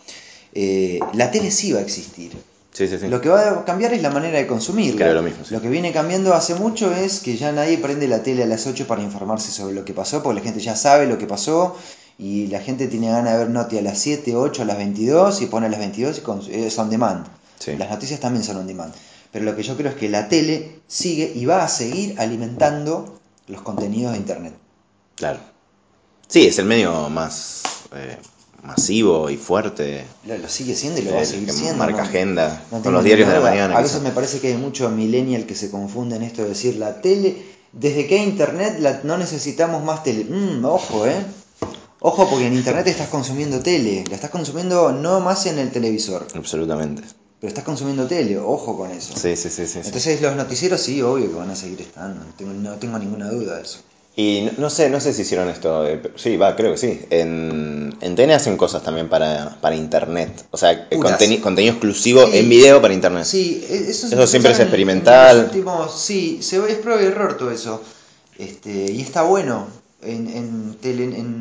Eh, 0.52 1.00
la 1.14 1.30
tele 1.30 1.50
sí 1.50 1.72
va 1.72 1.78
a 1.78 1.82
existir. 1.82 2.36
Sí, 2.72 2.86
sí, 2.86 2.98
sí. 2.98 3.08
Lo 3.08 3.20
que 3.20 3.28
va 3.28 3.50
a 3.50 3.64
cambiar 3.64 3.92
es 3.92 4.02
la 4.02 4.10
manera 4.10 4.38
de 4.38 4.46
consumirla. 4.46 4.96
Creo 4.96 5.14
lo 5.14 5.22
mismo. 5.22 5.44
Lo 5.50 5.60
que 5.60 5.68
viene 5.68 5.92
cambiando 5.92 6.34
hace 6.34 6.54
mucho 6.54 6.94
es 6.94 7.20
que 7.20 7.36
ya 7.36 7.50
nadie 7.52 7.78
prende 7.78 8.06
la 8.06 8.22
tele 8.22 8.44
a 8.44 8.46
las 8.46 8.66
8 8.66 8.86
para 8.86 9.02
informarse 9.02 9.50
sobre 9.50 9.74
lo 9.74 9.84
que 9.84 9.92
pasó, 9.92 10.22
porque 10.22 10.40
la 10.40 10.44
gente 10.44 10.60
ya 10.60 10.76
sabe 10.76 11.06
lo 11.06 11.18
que 11.18 11.26
pasó 11.26 11.76
y 12.18 12.46
la 12.46 12.60
gente 12.60 12.86
tiene 12.86 13.10
ganas 13.10 13.32
de 13.32 13.38
ver 13.38 13.50
Noti 13.50 13.78
a 13.78 13.82
las 13.82 13.98
7, 13.98 14.36
8, 14.36 14.62
a 14.62 14.64
las 14.64 14.76
22 14.76 15.42
y 15.42 15.46
pone 15.46 15.66
a 15.66 15.68
las 15.70 15.80
22 15.80 16.22
y 16.48 16.54
es 16.54 16.78
on 16.78 16.90
demand. 16.90 17.26
Sí. 17.58 17.76
Las 17.76 17.90
noticias 17.90 18.20
también 18.20 18.44
son 18.44 18.58
on 18.58 18.66
demand. 18.66 18.94
Pero 19.32 19.44
lo 19.44 19.56
que 19.56 19.62
yo 19.62 19.76
creo 19.76 19.90
es 19.90 19.96
que 19.96 20.08
la 20.08 20.28
tele 20.28 20.80
sigue 20.86 21.32
y 21.34 21.46
va 21.46 21.64
a 21.64 21.68
seguir 21.68 22.14
alimentando 22.18 23.20
los 23.46 23.62
contenidos 23.62 24.12
de 24.12 24.18
Internet. 24.18 24.54
Claro. 25.16 25.38
Sí, 26.28 26.46
es 26.46 26.58
el 26.58 26.66
medio 26.66 27.08
más 27.08 27.62
eh, 27.94 28.16
masivo 28.62 29.30
y 29.30 29.36
fuerte. 29.36 30.04
Lo, 30.26 30.36
lo 30.38 30.48
sigue 30.48 30.74
siendo 30.74 31.00
y 31.00 31.04
lo 31.04 31.14
va 31.14 31.22
a 31.22 31.24
seguir 31.24 31.50
siendo. 31.52 31.76
marca 31.78 31.98
¿no? 32.02 32.08
agenda 32.08 32.62
No 32.70 32.82
con 32.82 32.92
los 32.92 33.04
diarios 33.04 33.28
de 33.28 33.34
la 33.34 33.40
mañana. 33.40 33.76
A 33.76 33.80
veces 33.82 34.00
me 34.02 34.10
parece 34.10 34.40
que 34.40 34.48
hay 34.48 34.56
mucho 34.56 34.88
millennial 34.90 35.46
que 35.46 35.54
se 35.54 35.70
confunde 35.70 36.16
en 36.16 36.22
esto 36.22 36.42
de 36.42 36.50
decir 36.50 36.76
la 36.76 37.00
tele, 37.00 37.36
desde 37.72 38.06
que 38.06 38.18
hay 38.18 38.24
internet 38.28 38.76
la- 38.80 39.00
no 39.04 39.16
necesitamos 39.18 39.82
más 39.84 40.02
tele. 40.02 40.24
Mm, 40.24 40.64
ojo, 40.64 41.06
eh. 41.06 41.16
Ojo 42.00 42.28
porque 42.30 42.46
en 42.46 42.54
internet 42.54 42.86
estás 42.86 43.08
consumiendo 43.08 43.60
tele, 43.60 44.04
la 44.08 44.14
estás 44.14 44.30
consumiendo 44.30 44.90
no 44.92 45.20
más 45.20 45.44
en 45.46 45.58
el 45.58 45.70
televisor, 45.70 46.26
Absolutamente. 46.34 47.02
pero 47.38 47.48
estás 47.48 47.62
consumiendo 47.64 48.06
tele, 48.06 48.38
ojo 48.38 48.76
con 48.78 48.90
eso. 48.90 49.12
Sí, 49.14 49.36
sí, 49.36 49.50
sí, 49.50 49.66
sí. 49.66 49.72
sí. 49.74 49.80
Entonces 49.84 50.20
los 50.22 50.34
noticieros 50.34 50.80
sí, 50.80 51.02
obvio 51.02 51.28
que 51.30 51.36
van 51.36 51.50
a 51.50 51.56
seguir 51.56 51.82
estando, 51.82 52.24
no 52.24 52.32
tengo, 52.38 52.52
no 52.54 52.72
tengo 52.76 52.98
ninguna 52.98 53.28
duda 53.30 53.56
de 53.56 53.62
eso. 53.64 53.80
Y 54.20 54.42
no, 54.42 54.52
no 54.58 54.70
sé, 54.70 54.90
no 54.90 55.00
sé 55.00 55.12
si 55.14 55.22
hicieron 55.22 55.48
esto. 55.48 55.86
eh, 55.86 56.02
sí, 56.16 56.36
va, 56.36 56.54
creo 56.56 56.72
que 56.72 56.78
sí. 56.78 57.00
En, 57.10 57.96
en 58.00 58.16
TN 58.16 58.32
hacen 58.32 58.56
cosas 58.56 58.82
también 58.82 59.08
para, 59.08 59.56
para 59.60 59.74
internet. 59.76 60.44
O 60.50 60.56
sea, 60.58 60.72
eh, 60.90 60.98
contenido 60.98 61.72
exclusivo 61.72 62.26
Sí. 62.26 62.38
en 62.38 62.48
video 62.48 62.82
para 62.82 62.92
internet. 62.92 63.24
Sí, 63.24 63.64
e- 63.68 63.90
eso, 63.90 64.26
siempre 64.26 64.52
es 64.52 64.58
en- 64.58 64.64
experimental. 64.64 65.36
en 65.36 65.42
los 65.42 65.50
últimos- 65.52 66.00
sí, 66.00 66.40
se 66.42 66.56
es 66.58 66.76
prueba 66.78 67.02
y 67.02 67.06
error 67.06 67.36
todo 67.38 67.50
eso. 67.50 67.82
Este, 68.36 68.92
y 68.92 69.00
está 69.00 69.22
bueno. 69.22 69.68
En, 70.02 70.28
en, 70.28 70.76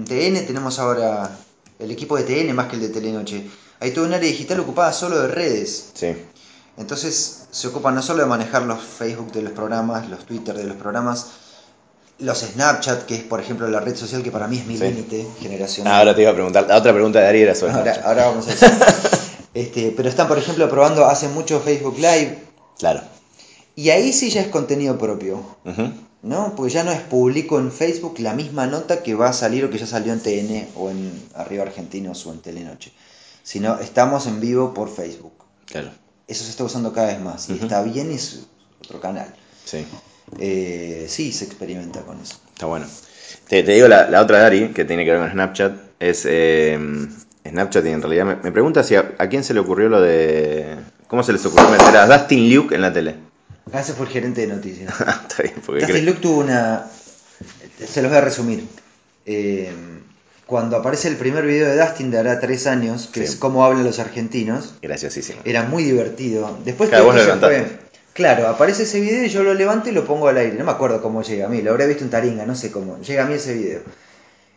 TN 0.06 0.42
tenemos 0.46 0.80
ahora 0.80 1.38
el 1.80 1.92
equipo 1.92 2.18
de 2.18 2.24
TN 2.24 2.54
más 2.54 2.68
que 2.68 2.76
el 2.76 2.82
de 2.84 2.90
Telenoche. 2.90 3.46
Hay 3.82 3.92
toda 3.92 4.08
un 4.08 4.14
área 4.14 4.30
digital 4.30 4.60
ocupada 4.60 4.92
solo 4.94 5.20
de 5.22 5.28
redes. 5.30 5.92
Sí. 5.94 6.08
Entonces 6.78 7.44
se 7.52 7.68
ocupa 7.68 7.92
no 7.92 8.02
solo 8.02 8.22
de 8.24 8.30
manejar 8.30 8.64
los 8.64 8.80
Facebook 8.82 9.32
de 9.32 9.42
los 9.42 9.52
programas, 9.54 10.10
los 10.10 10.26
Twitter 10.26 10.56
de 10.56 10.64
los 10.66 10.78
programas, 10.78 11.26
los 12.20 12.40
Snapchat, 12.40 13.06
que 13.06 13.16
es 13.16 13.24
por 13.24 13.40
ejemplo 13.40 13.68
la 13.68 13.80
red 13.80 13.96
social 13.96 14.22
que 14.24 14.32
para 14.32 14.48
mí 14.48 14.58
es 14.58 14.66
mi 14.66 14.78
Sí. 14.78 14.84
límite 14.84 15.26
generacional. 15.40 15.94
Ah, 15.94 16.00
ahora 16.00 16.16
te 16.16 16.22
iba 16.22 16.32
a 16.32 16.34
preguntar. 16.34 16.66
La 16.68 16.78
otra 16.78 16.92
pregunta 16.94 17.20
de 17.20 17.28
Ari 17.28 17.42
era 17.42 17.56
sobre 17.56 17.74
Ahora, 17.74 17.84
Snapchat. 17.94 18.06
ahora 18.06 18.26
vamos 18.28 18.48
a 18.48 18.54
eso. 18.54 18.66
este, 19.54 19.94
pero 19.96 20.10
están, 20.10 20.28
por 20.28 20.38
ejemplo, 20.38 20.70
probando, 20.70 21.06
hace 21.06 21.28
mucho 21.30 21.60
Facebook 21.60 21.96
Live. 21.98 22.38
Claro. 22.78 23.02
Y 23.76 23.90
ahí 23.92 24.12
sí 24.14 24.30
ya 24.30 24.42
es 24.42 24.48
contenido 24.48 24.98
propio. 24.98 25.44
¿no? 26.22 26.54
Porque 26.58 26.74
ya 26.74 26.84
no 26.84 26.92
es 26.92 27.00
público 27.00 27.60
en 27.60 27.72
Facebook 27.72 28.16
la 28.20 28.34
misma 28.34 28.68
nota 28.68 29.02
que 29.04 29.16
va 29.16 29.30
a 29.30 29.34
salir 29.34 29.64
o 29.64 29.70
que 29.70 29.78
ya 29.78 29.88
salió 29.88 30.12
en 30.12 30.20
TN 30.20 30.68
o 30.76 30.90
en 30.90 31.28
Arriba 31.36 31.64
Argentinos 31.64 32.26
o 32.26 32.34
en 32.34 32.40
Telenoche. 32.42 32.92
Sino 33.42 33.80
estamos 33.80 34.28
en 34.28 34.42
vivo 34.42 34.74
por 34.74 34.94
Facebook. 34.94 35.32
Claro. 35.66 35.92
Eso 36.28 36.44
se 36.44 36.50
está 36.50 36.66
usando 36.66 36.92
cada 36.92 37.08
vez 37.08 37.22
más. 37.22 37.50
Y 37.50 37.54
está 37.54 37.82
bien, 37.84 38.12
es 38.12 38.42
otro 38.84 39.00
canal. 39.00 39.34
Sí. 39.64 39.86
Eh, 40.38 41.06
sí, 41.10 41.32
se 41.32 41.46
experimenta 41.46 42.02
con 42.02 42.20
eso. 42.22 42.36
Está 42.54 42.66
bueno. 42.68 42.86
Te, 43.48 43.64
te 43.64 43.72
digo 43.74 43.88
la, 43.88 44.10
la 44.10 44.22
otra 44.22 44.40
Dari, 44.40 44.70
que 44.70 44.86
tiene 44.86 45.06
que 45.06 45.12
ver 45.12 45.20
con 45.22 45.32
Snapchat, 45.32 45.74
es 46.00 46.24
eh, 46.26 46.78
Snapchat 47.48 47.86
y 47.86 47.90
en 47.90 48.02
realidad 48.02 48.26
me, 48.26 48.36
me 48.36 48.52
pregunta 48.52 48.84
si 48.84 48.96
a, 48.96 49.14
a 49.18 49.28
quién 49.28 49.44
se 49.44 49.54
le 49.54 49.60
ocurrió 49.60 49.90
lo 49.90 50.02
de... 50.02 50.76
¿Cómo 51.08 51.24
se 51.24 51.34
les 51.34 51.44
ocurrió 51.46 51.70
meter 51.70 51.98
a 51.98 52.06
Dustin 52.06 52.54
Luke 52.54 52.76
en 52.76 52.82
la 52.82 52.94
tele? 52.94 53.16
Ah, 53.74 53.82
ese 53.82 53.94
fue 53.94 54.06
el 54.06 54.12
gerente 54.12 54.42
de 54.42 54.48
noticias. 54.48 54.94
Está 55.00 55.42
bien, 55.44 55.56
porque 55.66 55.86
Dustin 55.86 56.06
Luke 56.06 56.20
tuvo 56.22 56.40
una. 56.42 56.86
Se 57.88 58.02
los 58.02 58.10
voy 58.12 58.18
a 58.18 58.22
resumir. 58.22 58.64
Eh, 59.26 59.72
cuando 60.46 60.78
aparece 60.78 61.08
el 61.08 61.16
primer 61.18 61.46
video 61.46 61.68
de 61.70 61.78
Dustin 61.80 62.10
de 62.12 62.18
hará 62.20 62.40
tres 62.40 62.66
años, 62.68 63.08
que 63.12 63.22
Sí. 63.22 63.26
es 63.26 63.36
cómo 63.36 63.64
hablan 63.66 63.84
los 63.84 64.00
argentinos, 64.00 64.74
Graciosísimo. 64.82 65.42
era 65.46 65.64
muy 65.64 65.84
divertido. 65.84 66.58
Después 66.66 66.90
Claro, 66.90 67.06
vos 67.06 67.16
lo 67.16 67.22
fue-. 67.38 67.66
Claro, 68.20 68.50
aparece 68.50 68.84
ese 68.84 69.00
video 69.00 69.24
y 69.24 69.30
yo 69.30 69.44
lo 69.44 69.54
levanto 69.54 69.88
y 69.88 69.94
lo 69.94 70.04
pongo 70.04 70.28
al 70.28 70.36
aire. 70.36 70.58
No 70.58 70.66
me 70.66 70.72
acuerdo 70.72 71.02
cómo 71.02 71.22
llega 71.22 71.46
a 71.46 71.50
mí, 71.50 71.62
lo 71.62 71.72
habré 71.72 71.88
visto 71.88 72.04
en 72.04 72.10
Taringa, 72.10 72.46
no 72.46 72.54
sé 72.54 72.70
cómo. 72.70 73.00
Llega 73.00 73.24
a 73.24 73.26
mí 73.26 73.36
ese 73.36 73.54
video. 73.54 73.80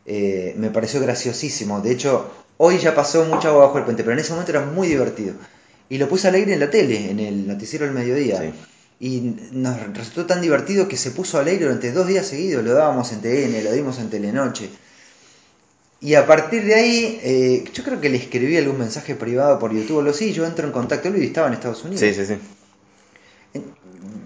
Eh, 0.04 0.52
me 0.58 0.70
pareció 0.70 1.00
graciosísimo. 1.00 1.80
De 1.80 1.92
hecho, 1.92 2.28
hoy 2.56 2.78
ya 2.78 2.92
pasó 2.92 3.24
mucho 3.24 3.50
agua 3.50 3.66
bajo 3.66 3.78
el 3.78 3.84
puente, 3.84 4.02
pero 4.02 4.14
en 4.14 4.18
ese 4.18 4.32
momento 4.32 4.50
era 4.50 4.62
muy 4.62 4.88
divertido. 4.88 5.34
Y 5.88 5.98
lo 5.98 6.08
puse 6.08 6.26
al 6.26 6.34
aire 6.34 6.54
en 6.54 6.58
la 6.58 6.70
tele, 6.70 7.08
en 7.08 7.20
el 7.20 7.46
noticiero 7.46 7.84
del 7.84 7.94
mediodía. 7.94 8.40
Sí. 8.40 8.52
Y 8.98 9.36
nos 9.52 9.80
resultó 9.94 10.26
tan 10.26 10.40
divertido 10.40 10.88
que 10.88 10.96
se 10.96 11.12
puso 11.12 11.38
al 11.38 11.46
aire 11.46 11.66
durante 11.66 11.92
dos 11.92 12.08
días 12.08 12.26
seguidos. 12.26 12.64
Lo 12.64 12.74
dábamos 12.74 13.12
en 13.12 13.20
TN, 13.20 13.62
lo 13.62 13.70
dimos 13.70 14.00
en 14.00 14.10
Telenoche. 14.10 14.70
Y 16.00 16.16
a 16.16 16.26
partir 16.26 16.64
de 16.64 16.74
ahí, 16.74 17.20
eh, 17.22 17.64
yo 17.72 17.84
creo 17.84 18.00
que 18.00 18.08
le 18.08 18.16
escribí 18.16 18.56
algún 18.56 18.80
mensaje 18.80 19.14
privado 19.14 19.60
por 19.60 19.72
YouTube. 19.72 20.02
Lo 20.02 20.12
sí, 20.12 20.32
yo 20.32 20.44
entro 20.44 20.66
en 20.66 20.72
contacto. 20.72 21.06
Él 21.06 21.22
estaba 21.22 21.46
en 21.46 21.52
Estados 21.52 21.84
Unidos. 21.84 22.00
Sí, 22.00 22.12
sí, 22.12 22.26
sí. 22.26 22.34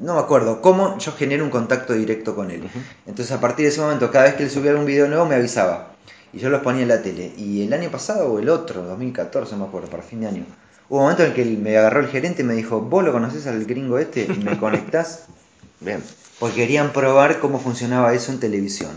No 0.01 0.15
me 0.15 0.21
acuerdo 0.21 0.61
cómo 0.61 0.99
yo 0.99 1.13
generé 1.13 1.43
un 1.43 1.51
contacto 1.51 1.93
directo 1.93 2.35
con 2.35 2.51
él. 2.51 2.69
Entonces 3.07 3.35
a 3.35 3.41
partir 3.41 3.65
de 3.65 3.71
ese 3.71 3.81
momento, 3.81 4.11
cada 4.11 4.25
vez 4.25 4.35
que 4.35 4.45
él 4.45 4.51
subía 4.51 4.71
algún 4.71 4.87
video 4.87 5.09
nuevo 5.09 5.27
me 5.27 5.35
avisaba. 5.35 5.95
Y 6.33 6.39
yo 6.39 6.51
los 6.51 6.63
ponía 6.63 6.83
en 6.83 6.89
la 6.89 7.03
tele. 7.03 7.33
Y 7.37 7.63
el 7.63 7.73
año 7.73 7.91
pasado 7.91 8.33
o 8.33 8.39
el 8.39 8.49
otro, 8.49 8.83
2014 8.83 9.57
me 9.57 9.65
acuerdo, 9.65 9.89
para 9.89 10.03
fin 10.03 10.21
de 10.21 10.29
año. 10.29 10.45
Hubo 10.89 10.99
un 10.99 11.05
momento 11.05 11.25
en 11.25 11.31
el 11.31 11.35
que 11.35 11.45
me 11.45 11.77
agarró 11.77 12.01
el 12.01 12.09
gerente 12.09 12.43
y 12.43 12.45
me 12.45 12.55
dijo, 12.55 12.81
vos 12.81 13.05
lo 13.05 13.13
conocés 13.13 13.47
al 13.47 13.65
gringo 13.65 13.99
este, 13.99 14.29
me 14.29 14.59
conectás. 14.61 15.25
Bien. 15.81 16.03
Porque 16.39 16.57
querían 16.57 16.93
probar 16.93 17.41
cómo 17.41 17.59
funcionaba 17.59 18.13
eso 18.15 18.33
en 18.33 18.41
televisión. 18.41 18.93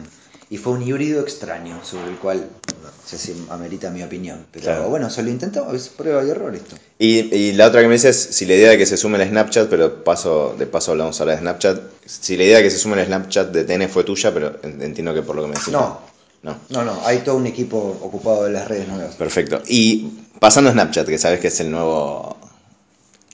Y 0.51 0.57
fue 0.57 0.73
un 0.73 0.81
híbrido 0.81 1.21
extraño, 1.21 1.79
sobre 1.83 2.09
el 2.09 2.17
cual 2.17 2.49
no 2.81 2.89
sé 3.05 3.17
si 3.19 3.45
amerita 3.49 3.91
mi 3.91 4.01
opinión. 4.01 4.45
Pero 4.51 4.63
Claro. 4.65 4.89
bueno, 4.89 5.09
se 5.11 5.21
lo 5.21 5.29
intentó, 5.29 5.71
es 5.75 5.89
prueba 5.89 6.23
y 6.25 6.29
error 6.31 6.55
esto. 6.55 6.75
Y, 6.97 7.19
y 7.35 7.51
la 7.53 7.67
otra 7.67 7.81
que 7.81 7.87
me 7.87 7.93
dices, 7.93 8.17
si 8.31 8.45
la 8.47 8.55
idea 8.55 8.71
de 8.71 8.77
que 8.79 8.87
se 8.87 8.97
sume 8.97 9.21
el 9.21 9.29
Snapchat, 9.29 9.69
pero 9.69 10.03
paso 10.03 10.55
de 10.57 10.65
paso 10.65 10.91
hablamos 10.91 11.19
ahora 11.19 11.33
de 11.33 11.39
Snapchat, 11.39 11.79
si 12.05 12.35
la 12.35 12.45
idea 12.45 12.57
de 12.57 12.63
que 12.63 12.71
se 12.71 12.79
sume 12.79 12.99
el 12.99 13.05
Snapchat 13.05 13.51
de 13.51 13.63
TN 13.63 13.87
fue 13.89 14.03
tuya, 14.03 14.33
pero 14.33 14.55
en- 14.63 14.81
entiendo 14.81 15.13
que 15.13 15.21
por 15.21 15.35
lo 15.35 15.43
que 15.43 15.49
me 15.49 15.53
decís. 15.55 15.69
No. 15.71 15.99
No. 16.41 16.57
No, 16.69 16.83
no, 16.85 16.99
hay 17.05 17.19
todo 17.19 17.35
un 17.35 17.45
equipo 17.47 17.77
ocupado 18.01 18.45
de 18.45 18.51
las 18.51 18.67
redes 18.67 18.87
nuevas. 18.87 19.13
Perfecto. 19.15 19.61
Y 19.67 20.07
pasando 20.39 20.69
a 20.69 20.73
Snapchat, 20.73 21.05
que 21.07 21.17
sabes 21.19 21.39
que 21.41 21.49
es 21.49 21.59
el 21.59 21.69
nuevo. 21.69 22.37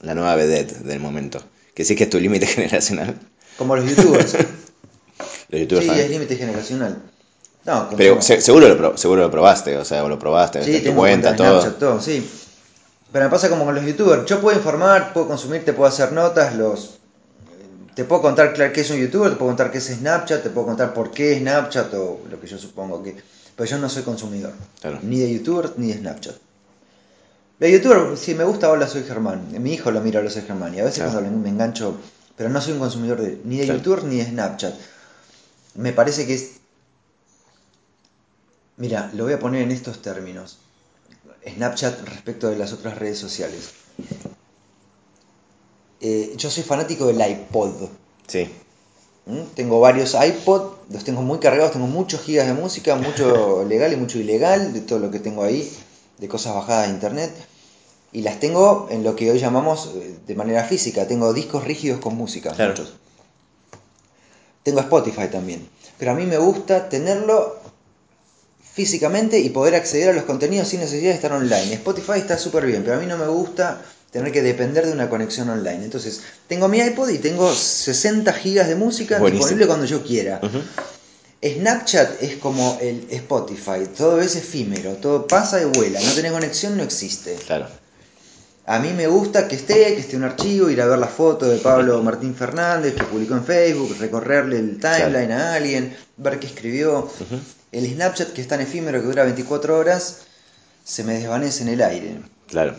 la 0.01 0.15
nueva 0.15 0.35
vedette 0.35 0.79
del 0.79 0.99
momento. 0.99 1.41
Que 1.73 1.85
sí 1.85 1.95
que 1.95 2.05
es 2.05 2.09
tu 2.09 2.19
límite 2.19 2.45
generacional. 2.47 3.15
Como 3.57 3.75
los 3.77 3.85
youtubers. 3.89 4.35
Los 5.55 5.61
youtubers 5.61 5.83
sí, 5.83 5.87
también. 5.87 6.05
es 6.05 6.11
límite 6.11 6.35
generacional. 6.35 6.97
No, 7.65 7.89
Pero 7.97 8.21
se- 8.21 8.41
seguro, 8.41 8.67
lo, 8.75 8.97
seguro 8.97 9.21
lo 9.23 9.31
probaste, 9.31 9.75
o 9.77 9.85
sea, 9.85 10.03
lo 10.07 10.19
probaste, 10.19 10.63
Sí, 10.63 10.71
en 10.75 10.77
tu 10.79 10.83
tengo 10.89 10.99
cuenta, 11.01 11.29
en 11.31 11.35
todo. 11.37 11.61
Snapchat, 11.61 11.79
todo, 11.79 12.01
sí. 12.01 12.29
Pero 13.11 13.25
me 13.25 13.31
pasa 13.31 13.49
como 13.49 13.65
con 13.65 13.73
los 13.73 13.85
youtubers. 13.85 14.25
Yo 14.25 14.39
puedo 14.41 14.55
informar, 14.57 15.13
puedo 15.13 15.27
consumir, 15.27 15.63
te 15.65 15.73
puedo 15.73 15.87
hacer 15.89 16.11
notas, 16.11 16.55
los 16.55 16.91
te 17.95 18.03
puedo 18.03 18.21
contar 18.21 18.53
claro 18.53 18.73
qué 18.73 18.81
es 18.81 18.89
un 18.91 18.97
youtuber, 18.97 19.29
te 19.31 19.35
puedo 19.37 19.49
contar 19.49 19.71
qué 19.71 19.77
es 19.77 19.85
Snapchat, 19.85 20.43
te 20.43 20.49
puedo 20.49 20.67
contar 20.67 20.93
por 20.93 21.11
qué 21.11 21.31
es 21.33 21.39
Snapchat 21.39 21.93
o 21.93 22.19
lo 22.29 22.39
que 22.41 22.45
yo 22.47 22.57
supongo 22.59 23.01
que. 23.01 23.15
Pero 23.55 23.69
yo 23.69 23.77
no 23.77 23.87
soy 23.89 24.03
consumidor. 24.03 24.51
Claro. 24.81 24.99
Ni 25.01 25.19
de 25.19 25.31
youtubers 25.33 25.77
ni 25.77 25.87
de 25.87 25.99
Snapchat. 25.99 26.35
De 27.59 27.71
youtuber, 27.71 28.17
si 28.17 28.35
me 28.35 28.43
gusta, 28.43 28.69
hola, 28.69 28.85
soy 28.87 29.03
Germán. 29.03 29.47
Mi 29.59 29.73
hijo 29.73 29.89
lo 29.91 30.01
mira, 30.01 30.19
hola, 30.19 30.29
soy 30.29 30.41
Germán. 30.41 30.75
Y 30.75 30.81
a 30.81 30.83
veces 30.83 30.99
Claro. 31.03 31.13
cuando 31.21 31.39
me 31.39 31.49
engancho, 31.49 31.95
pero 32.35 32.49
no 32.49 32.59
soy 32.59 32.73
un 32.73 32.79
consumidor 32.79 33.21
de, 33.21 33.39
ni 33.45 33.57
de 33.59 33.63
Claro. 33.63 33.79
youtubers 33.79 34.03
ni 34.03 34.17
de 34.17 34.25
Snapchat. 34.25 34.73
Me 35.75 35.93
parece 35.93 36.25
que 36.25 36.33
es. 36.33 36.51
Mira, 38.77 39.09
lo 39.13 39.25
voy 39.25 39.33
a 39.33 39.39
poner 39.39 39.61
en 39.61 39.71
estos 39.71 40.01
términos. 40.01 40.57
Snapchat 41.47 42.01
respecto 42.07 42.49
de 42.49 42.57
las 42.57 42.73
otras 42.73 42.97
redes 42.97 43.19
sociales. 43.19 43.69
Eh, 46.01 46.33
yo 46.37 46.49
soy 46.49 46.63
fanático 46.63 47.07
del 47.07 47.21
iPod. 47.21 47.89
Sí, 48.27 48.49
¿m? 49.27 49.45
Tengo 49.55 49.79
varios 49.79 50.13
iPod, 50.15 50.73
los 50.89 51.03
tengo 51.03 51.21
muy 51.21 51.39
cargados, 51.39 51.71
tengo 51.73 51.87
muchos 51.87 52.21
gigas 52.21 52.47
de 52.47 52.53
música, 52.53 52.95
mucho 52.95 53.63
legal 53.67 53.93
y 53.93 53.95
mucho 53.95 54.19
ilegal, 54.19 54.73
de 54.73 54.81
todo 54.81 54.99
lo 54.99 55.11
que 55.11 55.19
tengo 55.19 55.43
ahí, 55.43 55.71
de 56.17 56.27
cosas 56.27 56.55
bajadas 56.55 56.87
de 56.87 56.93
internet. 56.95 57.31
Y 58.11 58.21
las 58.21 58.39
tengo 58.39 58.87
en 58.89 59.03
lo 59.03 59.15
que 59.15 59.29
hoy 59.31 59.39
llamamos 59.39 59.91
eh, 59.95 60.17
de 60.25 60.35
manera 60.35 60.63
física. 60.63 61.07
Tengo 61.07 61.33
discos 61.33 61.63
rígidos 61.63 61.99
con 61.99 62.15
música, 62.15 62.53
Claro. 62.53 62.71
muchos. 62.71 62.93
Tengo 64.65 64.79
Spotify 64.79 65.27
también. 65.31 65.69
Pero 65.99 66.11
a 66.11 66.15
mí 66.15 66.25
me 66.25 66.39
gusta 66.39 66.89
tenerlo 66.89 67.59
físicamente 68.73 69.39
y 69.39 69.49
poder 69.49 69.75
acceder 69.75 70.09
a 70.09 70.13
los 70.13 70.23
contenidos 70.23 70.67
sin 70.69 70.79
necesidad 70.79 71.11
de 71.11 71.15
estar 71.15 71.31
online. 71.31 71.73
Spotify 71.75 72.17
está 72.17 72.39
súper 72.39 72.65
bien, 72.65 72.83
pero 72.83 72.97
a 72.97 72.99
mí 72.99 73.05
no 73.05 73.15
me 73.15 73.27
gusta 73.27 73.79
tener 74.11 74.31
que 74.31 74.41
depender 74.41 74.87
de 74.87 74.91
una 74.91 75.07
conexión 75.07 75.49
online. 75.49 75.85
Entonces, 75.85 76.21
tengo 76.47 76.67
mi 76.67 76.79
iPod 76.79 77.09
y 77.09 77.19
tengo 77.19 77.53
60 77.53 78.33
gigas 78.33 78.67
de 78.67 78.75
música 78.75 79.19
Buenísimo. 79.19 79.45
disponible 79.45 79.67
cuando 79.67 79.85
yo 79.85 80.03
quiera. 80.03 80.41
Snapchat 81.43 82.23
es 82.23 82.37
como 82.37 82.79
el 82.81 83.05
Spotify, 83.11 83.85
todo 83.95 84.19
es 84.19 84.35
efímero, 84.35 84.93
todo 84.93 85.27
pasa 85.27 85.61
y 85.61 85.65
vuela, 85.65 86.01
no 86.01 86.11
tenés 86.13 86.31
conexión, 86.31 86.75
no 86.75 86.81
existe. 86.81 87.35
claro. 87.45 87.67
A 88.67 88.79
mí 88.79 88.93
me 88.93 89.05
gusta 89.07 89.47
que 89.47 89.55
esté, 89.55 89.93
que 89.93 89.99
esté 90.01 90.17
un 90.17 90.23
archivo, 90.23 90.69
ir 90.71 90.81
a 90.81 90.87
ver 90.87 90.97
la 90.97 91.07
foto 91.07 91.45
de 91.47 91.57
Pablo 91.59 92.01
Martín 92.01 92.33
Fernández 92.33 92.95
que 92.95 93.03
publicó 93.03 93.35
en 93.35 93.43
Facebook, 93.45 93.95
recorrerle 93.99 94.57
el 94.57 94.79
timeline 94.79 95.31
a 95.33 95.53
alguien, 95.53 95.95
ver 96.17 96.39
qué 96.39 96.47
escribió. 96.47 97.07
El 97.71 97.85
Snapchat 97.93 98.33
que 98.33 98.41
es 98.41 98.47
tan 98.47 98.61
efímero 98.61 98.99
que 99.01 99.05
dura 99.07 99.23
24 99.23 99.77
horas, 99.77 100.21
se 100.83 101.03
me 101.03 101.13
desvanece 101.19 101.61
en 101.63 101.69
el 101.69 101.81
aire. 101.83 102.15
Claro. 102.47 102.73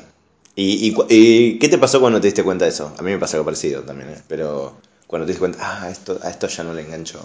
¿Y, 0.56 0.88
y, 0.88 0.96
y 1.08 1.58
qué 1.58 1.68
te 1.68 1.78
pasó 1.78 2.00
cuando 2.00 2.20
te 2.20 2.26
diste 2.26 2.42
cuenta 2.42 2.64
de 2.64 2.70
eso? 2.72 2.92
A 2.98 3.02
mí 3.02 3.10
me 3.12 3.18
pasó 3.18 3.36
algo 3.36 3.44
parecido 3.44 3.82
también, 3.82 4.08
¿eh? 4.10 4.22
pero 4.26 4.74
cuando 5.06 5.24
te 5.26 5.32
diste 5.32 5.40
cuenta, 5.40 5.58
ah, 5.60 5.88
esto, 5.90 6.18
a 6.22 6.30
esto 6.30 6.48
ya 6.48 6.64
no 6.64 6.72
le 6.74 6.82
engancho. 6.82 7.20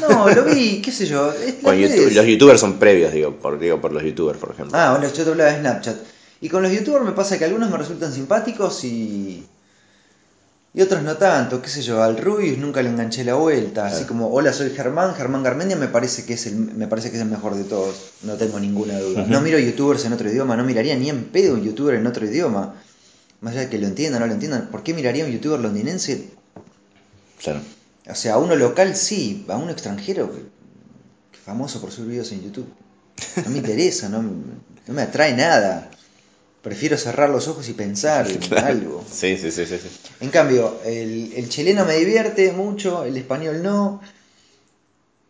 No, 0.00 0.28
lo 0.30 0.44
vi, 0.44 0.80
qué 0.80 0.92
sé 0.92 1.06
yo. 1.06 1.30
es- 1.32 1.56
YouTube- 1.62 2.12
los 2.14 2.26
youtubers 2.26 2.60
son 2.60 2.78
previos, 2.78 3.12
digo 3.12 3.32
por, 3.36 3.58
digo 3.58 3.80
por 3.80 3.92
los 3.92 4.02
youtubers, 4.02 4.38
por 4.38 4.50
ejemplo. 4.52 4.78
Ah, 4.78 4.92
bueno, 4.96 5.12
yo 5.12 5.24
te 5.24 5.30
hablaba 5.30 5.50
de 5.52 5.58
Snapchat. 5.60 5.96
Y 6.40 6.48
con 6.48 6.62
los 6.62 6.72
youtubers 6.72 7.04
me 7.04 7.12
pasa 7.12 7.38
que 7.38 7.44
algunos 7.44 7.70
me 7.70 7.78
resultan 7.78 8.12
simpáticos 8.12 8.84
y. 8.84 9.46
Y 10.74 10.82
otros 10.82 11.02
no 11.02 11.16
tanto, 11.16 11.62
qué 11.62 11.70
sé 11.70 11.80
yo, 11.80 12.02
al 12.02 12.18
Rubius 12.18 12.58
nunca 12.58 12.82
le 12.82 12.90
enganché 12.90 13.24
la 13.24 13.32
vuelta, 13.32 13.86
así 13.86 14.04
como 14.04 14.30
hola 14.30 14.52
soy 14.52 14.68
Germán, 14.68 15.14
Germán 15.14 15.42
Garmendia 15.42 15.74
me 15.74 15.88
parece 15.88 16.26
que 16.26 16.34
es 16.34 16.46
el 16.48 16.56
me 16.56 16.86
parece 16.86 17.08
que 17.10 17.16
es 17.16 17.22
el 17.22 17.30
mejor 17.30 17.54
de 17.54 17.64
todos, 17.64 17.96
no 18.24 18.34
tengo 18.34 18.60
ninguna 18.60 18.98
duda. 18.98 19.24
No 19.26 19.40
miro 19.40 19.58
youtubers 19.58 20.04
en 20.04 20.12
otro 20.12 20.28
idioma, 20.28 20.54
no 20.54 20.64
miraría 20.64 20.94
ni 20.94 21.08
en 21.08 21.24
pedo 21.24 21.54
un 21.54 21.64
youtuber 21.64 21.94
en 21.94 22.06
otro 22.06 22.26
idioma. 22.26 22.74
Más 23.40 23.54
allá 23.54 23.62
de 23.62 23.68
que 23.70 23.78
lo 23.78 23.86
entiendan 23.86 24.20
o 24.20 24.26
no 24.26 24.28
lo 24.28 24.34
entiendan, 24.34 24.68
¿por 24.70 24.82
qué 24.82 24.92
miraría 24.92 25.24
un 25.24 25.30
youtuber 25.30 25.60
londinense? 25.60 26.28
Claro. 27.42 27.60
O 28.10 28.14
sea, 28.14 28.34
a 28.34 28.38
uno 28.38 28.54
local 28.54 28.94
sí, 28.96 29.46
a 29.48 29.56
uno 29.56 29.70
extranjero 29.70 30.30
que, 30.30 30.40
que 30.40 31.38
famoso 31.42 31.80
por 31.80 31.90
subir 31.90 32.10
videos 32.10 32.32
en 32.32 32.42
YouTube. 32.42 32.68
No 33.42 33.50
me 33.50 33.56
interesa, 33.60 34.10
no, 34.10 34.20
no 34.20 34.92
me 34.92 35.00
atrae 35.00 35.34
nada. 35.34 35.90
Prefiero 36.66 36.98
cerrar 36.98 37.30
los 37.30 37.46
ojos 37.46 37.68
y 37.68 37.74
pensar 37.74 38.28
en 38.30 38.58
algo. 38.58 39.04
Sí, 39.08 39.36
sí, 39.36 39.52
sí, 39.52 39.66
sí. 39.66 39.78
sí. 39.78 39.88
En 40.18 40.30
cambio, 40.30 40.80
el, 40.84 41.32
el 41.36 41.48
chileno 41.48 41.84
me 41.84 41.94
divierte 41.94 42.50
mucho, 42.50 43.04
el 43.04 43.16
español 43.16 43.62
no. 43.62 44.00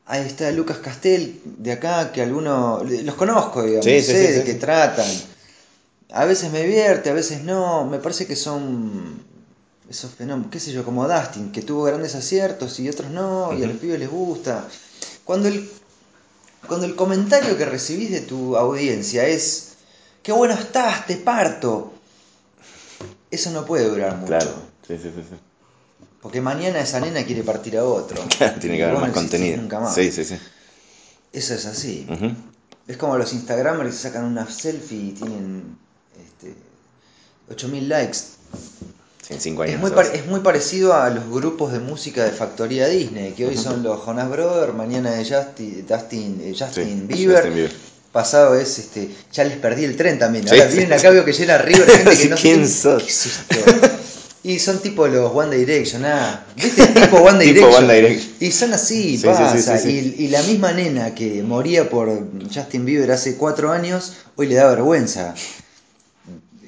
Ahí 0.06 0.24
está 0.24 0.50
Lucas 0.50 0.78
Castel 0.78 1.42
de 1.44 1.72
acá, 1.72 2.10
que 2.10 2.22
algunos 2.22 2.90
los 2.90 3.14
conozco, 3.16 3.64
digamos, 3.64 3.84
Sí, 3.84 4.00
sí, 4.00 4.12
sé 4.12 4.32
de 4.32 4.44
qué 4.44 4.54
tratan. 4.54 5.10
A 6.10 6.24
veces 6.24 6.50
me 6.52 6.62
divierte, 6.62 7.10
a 7.10 7.12
veces 7.12 7.44
no. 7.44 7.84
Me 7.84 7.98
parece 7.98 8.26
que 8.26 8.34
son 8.34 9.22
esos 9.90 10.14
fenómenos, 10.14 10.50
qué 10.50 10.58
sé 10.58 10.72
yo, 10.72 10.86
como 10.86 11.06
Dustin, 11.06 11.52
que 11.52 11.60
tuvo 11.60 11.82
grandes 11.82 12.14
aciertos 12.14 12.80
y 12.80 12.88
otros 12.88 13.10
no, 13.10 13.52
y 13.52 13.62
a 13.62 13.66
los 13.66 13.76
pibes 13.76 13.98
les 13.98 14.08
gusta. 14.08 14.66
Cuando 15.24 15.48
el, 15.48 15.68
cuando 16.66 16.86
el 16.86 16.96
comentario 16.96 17.58
que 17.58 17.66
recibís 17.66 18.10
de 18.10 18.22
tu 18.22 18.56
audiencia 18.56 19.26
es, 19.26 19.65
qué 20.26 20.32
bueno 20.32 20.54
estás, 20.54 21.06
te 21.06 21.14
parto. 21.18 21.92
Eso 23.30 23.52
no 23.52 23.64
puede 23.64 23.88
durar 23.88 24.16
mucho. 24.16 24.26
Claro, 24.26 24.50
Sí, 24.84 24.98
sí, 25.00 25.12
sí. 25.14 25.22
sí. 25.22 25.36
Porque 26.20 26.40
mañana 26.40 26.80
esa 26.80 26.98
nena 26.98 27.24
quiere 27.24 27.44
partir 27.44 27.78
a 27.78 27.84
otro. 27.84 28.20
Tiene 28.60 28.76
que 28.76 28.84
haber 28.84 28.98
más 28.98 29.08
no 29.10 29.14
contenido. 29.14 29.58
Nunca 29.58 29.78
más. 29.78 29.94
Sí, 29.94 30.10
sí, 30.10 30.24
sí. 30.24 30.36
Eso 31.32 31.54
es 31.54 31.64
así. 31.66 32.08
Es 32.88 32.96
como 32.96 33.16
los 33.16 33.32
Instagramers 33.32 33.90
que 33.92 33.96
sacan 33.96 34.24
una 34.24 34.50
selfie 34.50 34.98
y 34.98 35.12
tienen 35.12 35.78
este, 36.20 36.54
8000 37.52 37.88
likes. 37.88 38.18
Sí, 39.22 39.34
en 39.34 39.40
cinco 39.40 39.62
años. 39.62 39.74
Es 39.74 39.80
muy, 39.80 39.92
es 40.12 40.26
muy 40.26 40.40
parecido 40.40 40.94
a 40.94 41.08
los 41.10 41.30
grupos 41.30 41.72
de 41.72 41.78
música 41.78 42.24
de 42.24 42.32
Factoría 42.32 42.88
Disney, 42.88 43.32
que 43.34 43.46
hoy 43.46 43.56
son 43.56 43.84
los 43.84 44.04
Jonas 44.04 44.28
Brothers, 44.28 44.74
mañana 44.74 45.20
es 45.20 45.32
Justin, 45.32 45.86
Justin, 45.88 46.40
eh, 46.42 46.56
Justin 46.58 47.06
Sí, 47.08 47.14
Bieber, 47.14 47.36
Justin 47.36 47.54
Bieber. 47.54 47.72
Pasado 48.16 48.58
es 48.58 48.78
este, 48.80 49.08
ya 49.32 49.44
les 49.44 49.56
perdí 49.58 49.84
el 49.84 49.94
tren 49.96 50.18
también. 50.18 50.48
Ahora 50.48 50.68
sí. 50.68 50.76
vienen 50.78 50.92
acá 50.98 51.10
veo 51.10 51.24
que 51.24 51.32
llena 51.32 51.58
River 51.58 51.88
gente 51.88 52.16
que 52.16 52.28
no 52.30 52.36
¿Quién 52.36 52.68
sos? 52.68 53.02
¿qué 53.04 53.08
es 53.10 53.26
esto? 53.26 53.90
Y 54.42 54.58
son 54.60 54.78
tipo 54.80 55.06
los 55.08 55.32
One 55.34 55.56
Direction, 55.56 56.04
ah, 56.04 56.44
¿viste? 56.56 56.86
Tipo 57.00 57.16
One 57.18 57.44
Tipo 57.44 57.54
Direction. 57.66 57.84
One 57.84 57.94
Direction. 57.94 58.32
Y 58.40 58.50
son 58.52 58.72
así, 58.74 59.02
Sí, 59.16 59.18
sí, 59.18 59.24
pasa. 59.26 59.88
Y, 59.88 60.14
y 60.18 60.28
la 60.28 60.40
misma 60.44 60.72
nena 60.72 61.14
que 61.16 61.42
moría 61.42 61.90
por 61.90 62.08
Justin 62.54 62.84
Bieber 62.84 63.10
hace 63.10 63.34
cuatro 63.36 63.72
años, 63.72 64.12
hoy 64.36 64.46
le 64.46 64.54
da 64.54 64.68
vergüenza. 64.68 65.34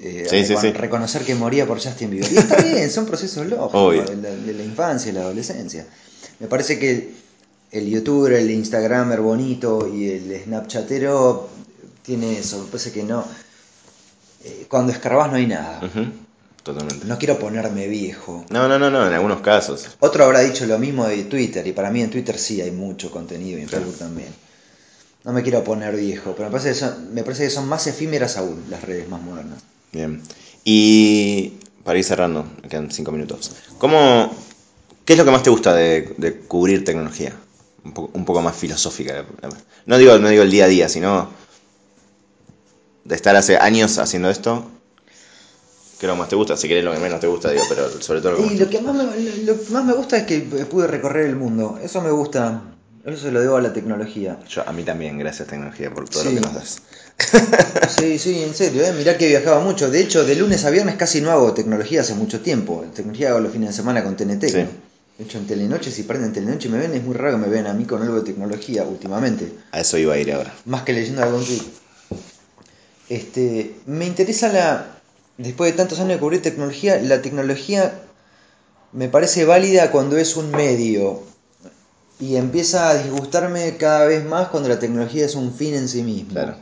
eh, 0.01 0.27
recon- 0.31 0.73
reconocer 0.75 1.23
que 1.23 1.35
moría 1.37 1.67
por 1.67 1.81
Justin 1.81 2.11
Bieber. 2.11 2.33
Y 2.33 2.39
está 2.39 2.57
bien, 2.63 2.91
son 2.91 3.07
procesos 3.07 3.47
lógicos 3.47 4.07
de 4.11 4.17
la, 4.17 4.31
de 4.31 4.55
la 4.55 4.63
infancia 4.65 5.11
y 5.11 5.15
la 5.15 5.21
adolescencia. 5.23 5.87
Me 6.41 6.47
parece 6.49 6.79
que 6.81 7.11
el, 7.71 7.89
youtuber, 7.89 8.33
el 8.35 8.51
instagramer 8.51 9.21
bonito 9.21 9.89
y 9.93 10.09
el 10.11 10.43
snapchatero 10.45 11.49
tiene 12.03 12.39
eso. 12.39 12.59
Me 12.61 12.67
parece 12.67 12.93
que 12.93 13.03
no. 13.03 13.25
eh, 14.45 14.67
cuando 14.69 14.93
escarbás 14.93 15.31
no 15.31 15.37
hay 15.37 15.47
nada. 15.47 15.81
Totalmente. 16.63 17.07
No 17.07 17.19
quiero 17.19 17.39
ponerme 17.39 17.89
viejo. 17.89 18.45
No, 18.51 18.69
no, 18.69 18.79
no, 18.79 18.91
no, 18.91 19.07
en 19.07 19.13
algunos 19.15 19.41
casos. 19.41 19.89
Otro 20.01 20.25
habrá 20.25 20.41
dicho 20.41 20.67
lo 20.67 20.79
mismo 20.79 21.07
de 21.07 21.25
Twitter, 21.25 21.67
y 21.67 21.73
para 21.73 21.91
mí 21.91 22.03
en 22.03 22.11
Twitter 22.11 22.39
sí 22.39 22.61
hay 22.61 22.71
mucho 22.71 23.11
contenido 23.11 23.59
y 23.59 23.63
en 23.63 23.69
Claro. 23.69 23.85
Facebook 23.85 23.99
también. 24.01 24.29
No 25.25 25.33
me 25.33 25.43
quiero 25.43 25.65
poner 25.65 25.97
viejo, 25.97 26.33
pero 26.37 26.49
me 26.49 26.53
parece, 26.53 26.71
que 26.71 26.75
son, 26.75 27.13
me 27.15 27.23
parece 27.23 27.45
que 27.45 27.51
son 27.51 27.69
más 27.69 27.87
efímeras 27.87 28.37
aún 28.37 28.65
las 28.71 28.83
redes 28.83 29.09
más 29.09 29.21
modernas. 29.23 29.61
Bien. 29.93 30.23
Y 30.65 31.55
para 31.85 31.99
ir 31.99 32.05
cerrando, 32.05 32.45
me 32.63 32.69
quedan 32.69 32.91
cinco 32.91 33.13
minutos. 33.13 33.53
¿Cómo, 33.79 34.31
¿Qué 35.05 35.15
es 35.15 35.19
lo 35.19 35.25
que 35.25 35.31
más 35.31 35.43
te 35.43 35.51
gusta 35.51 35.75
de, 35.75 36.15
de 36.19 36.35
cubrir 36.39 36.85
tecnología? 36.85 37.35
Un 37.89 37.95
poco, 37.95 38.11
un 38.13 38.25
poco 38.27 38.43
más 38.43 38.55
filosófica. 38.55 39.25
No 39.87 39.97
digo, 39.97 40.19
no 40.19 40.29
digo 40.29 40.43
el 40.43 40.51
día 40.51 40.67
a 40.67 40.69
día, 40.69 40.89
sino 40.91 41.31
de 43.05 43.15
estar 43.15 43.35
hace 43.35 43.57
años 43.57 43.97
haciendo 43.97 44.29
esto. 44.29 44.67
¿Qué 45.99 46.05
es 46.05 46.09
lo 46.09 46.13
que 46.15 46.19
más 46.21 46.29
te 46.29 46.37
gusta? 46.37 46.57
Si 46.59 46.69
querés 46.69 46.85
lo 46.85 46.93
que 46.93 46.99
menos 46.99 47.19
te 47.19 47.27
gusta, 47.27 47.51
digo, 47.51 47.65
pero 47.69 47.89
sobre 48.03 48.21
todo 48.21 48.33
lo 48.33 48.37
que 48.39 48.43
más 48.45 48.53
Y 48.53 48.57
te 48.59 48.65
lo 48.65 48.71
que 48.71 48.81
más 48.83 48.95
me, 48.95 49.05
lo, 49.05 49.53
lo 49.55 49.65
que 49.65 49.71
más 49.73 49.85
me 49.87 49.93
gusta 49.95 50.19
es 50.19 50.25
que 50.25 50.41
pude 50.41 50.87
recorrer 50.87 51.27
el 51.27 51.37
mundo. 51.37 51.79
Eso 51.83 52.03
me 52.03 52.11
gusta. 52.11 52.63
Eso 53.07 53.17
se 53.23 53.33
lo 53.33 53.41
debo 53.41 53.57
a 53.57 53.63
la 53.63 53.73
tecnología. 53.73 54.39
Yo, 54.51 54.69
a 54.69 54.73
mí 54.73 54.83
también, 54.83 55.19
gracias 55.19 55.49
tecnología 55.49 55.91
por 55.93 56.07
todo 56.11 56.23
Sí. 56.25 56.29
lo 56.29 56.35
que 56.35 56.41
nos 56.47 56.55
das. 56.55 56.83
Sí, 57.99 58.19
sí, 58.19 58.43
en 58.43 58.55
serio, 58.55 58.85
¿eh? 58.85 58.93
mirá 58.93 59.17
que 59.17 59.27
viajaba 59.29 59.61
mucho. 59.61 59.91
De 59.91 60.01
hecho, 60.01 60.25
de 60.25 60.37
lunes 60.37 60.65
a 60.67 60.71
viernes 60.71 60.97
casi 60.97 61.21
no 61.23 61.31
hago 61.31 61.55
tecnología 61.55 62.03
hace 62.03 62.15
mucho 62.15 62.41
tiempo. 62.43 62.85
Tecnología 62.95 63.31
hago 63.31 63.41
los 63.41 63.53
fines 63.53 63.71
de 63.71 63.75
semana 63.77 64.05
con 64.05 64.15
TNT. 64.15 64.45
Sí. 64.49 64.59
¿no? 64.59 64.88
De 65.19 65.25
hecho, 65.25 65.39
en 65.39 65.49
Telenoche, 65.49 65.91
si 65.91 66.05
prenden 66.05 66.33
Telenoche 66.33 66.69
y 66.69 66.71
me 66.71 66.79
ven, 66.79 66.95
es 66.95 67.03
muy 67.03 67.15
raro 67.15 67.33
que 67.33 67.45
me 67.45 67.49
vean 67.49 67.67
a 67.67 67.75
mí 67.75 67.85
con 67.85 68.01
algo 68.01 68.15
de 68.15 68.23
tecnología 68.23 68.85
últimamente. 68.85 69.53
A 69.73 69.81
eso 69.81 69.99
iba 69.99 70.15
a 70.15 70.19
ir 70.19 70.33
ahora. 70.33 70.55
Más 70.65 70.83
que 70.83 70.93
leyendo 70.93 71.25
algún 71.25 71.45
tweet. 71.45 71.63
Este, 73.09 73.75
me 73.87 74.07
interesa 74.07 74.53
la. 74.53 75.01
Después 75.37 75.73
de 75.73 75.77
tantos 75.77 75.99
años 75.99 76.11
de 76.11 76.19
cubrir 76.19 76.41
tecnología, 76.41 77.01
la 77.01 77.21
tecnología 77.21 78.01
me 78.93 79.09
parece 79.09 79.45
válida 79.45 79.91
cuando 79.91 80.17
es 80.17 80.37
un 80.37 80.53
medio. 80.53 81.25
Y 82.21 82.37
empieza 82.37 82.89
a 82.89 82.95
disgustarme 82.95 83.77
cada 83.77 84.05
vez 84.07 84.25
más 84.25 84.49
cuando 84.49 84.69
la 84.69 84.79
tecnología 84.79 85.25
es 85.25 85.35
un 85.35 85.53
fin 85.53 85.75
en 85.75 85.89
sí 85.89 86.03
mismo. 86.03 86.31
Claro. 86.31 86.57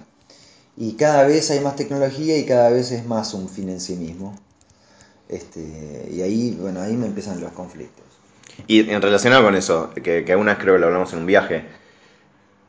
Y 0.78 0.92
cada 0.92 1.24
vez 1.24 1.50
hay 1.50 1.60
más 1.60 1.76
tecnología 1.76 2.38
y 2.38 2.46
cada 2.46 2.70
vez 2.70 2.90
es 2.90 3.04
más 3.04 3.34
un 3.34 3.50
fin 3.50 3.68
en 3.68 3.80
sí 3.80 3.96
mismo. 3.96 4.38
Este, 5.28 6.10
y 6.10 6.22
ahí, 6.22 6.56
bueno, 6.58 6.80
ahí 6.80 6.96
me 6.96 7.06
empiezan 7.06 7.40
los 7.40 7.52
conflictos. 7.52 8.05
Y 8.66 8.90
en 8.90 9.00
relacionado 9.02 9.42
con 9.44 9.54
eso, 9.54 9.90
que, 10.02 10.24
que 10.24 10.36
una 10.36 10.52
vez 10.54 10.62
creo 10.62 10.74
que 10.74 10.80
lo 10.80 10.86
hablamos 10.86 11.12
en 11.12 11.20
un 11.20 11.26
viaje, 11.26 11.64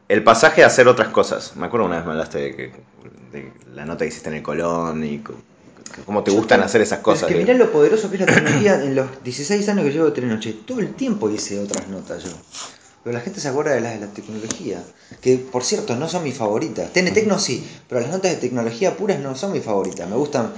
el 0.10 0.24
pasaje 0.24 0.64
a 0.64 0.68
hacer 0.68 0.88
otras 0.88 1.10
cosas. 1.10 1.56
Me 1.56 1.66
acuerdo 1.68 1.86
una 1.86 1.98
vez 1.98 2.06
me 2.06 2.12
hablaste 2.12 2.38
de, 2.40 2.56
que, 2.56 2.72
de 3.32 3.52
la 3.74 3.86
nota 3.86 4.00
que 4.06 4.10
hiciste 4.10 4.30
en 4.30 4.36
el 4.36 4.44
Colón 4.44 5.04
y 5.04 5.22
cómo 6.06 6.24
te 6.24 6.32
gustan 6.32 6.62
hacer 6.62 6.82
esas 6.82 7.00
cosas. 7.00 7.30
Es 7.30 7.36
que 7.36 7.42
mirá 7.42 7.54
lo 7.54 7.72
poderoso 7.72 8.10
que 8.10 8.16
es 8.18 8.22
la 8.22 8.28
tecnología 8.28 8.76
en 8.84 8.96
los 8.96 9.24
16 9.24 9.68
años 9.70 9.86
que 9.86 9.92
llevo 9.92 10.06
de 10.06 10.12
Telenoche. 10.12 10.54
Todo 10.66 10.80
el 10.80 10.94
tiempo 10.94 11.30
hice 11.30 11.60
otras 11.60 11.88
notas 11.88 12.24
yo. 12.24 12.32
Pero 13.04 13.18
la 13.18 13.22
gente 13.24 13.40
se 13.40 13.48
acuerda 13.48 13.72
de 13.72 13.82
las 13.82 13.94
de 14.00 14.06
la 14.06 14.12
tecnología. 14.12 14.84
Que, 15.22 15.38
por 15.38 15.64
cierto, 15.64 15.96
no 15.96 16.10
son 16.10 16.24
mis 16.24 16.36
favoritas. 16.36 16.92
TNT 16.92 17.26
no 17.26 17.40
sí, 17.40 17.66
pero 17.88 18.02
las 18.02 18.10
notas 18.10 18.32
de 18.32 18.38
tecnología 18.38 18.98
puras 18.98 19.20
no 19.20 19.34
son 19.36 19.54
mis 19.54 19.64
favoritas. 19.64 20.10
Me 20.10 20.16
gustan. 20.18 20.52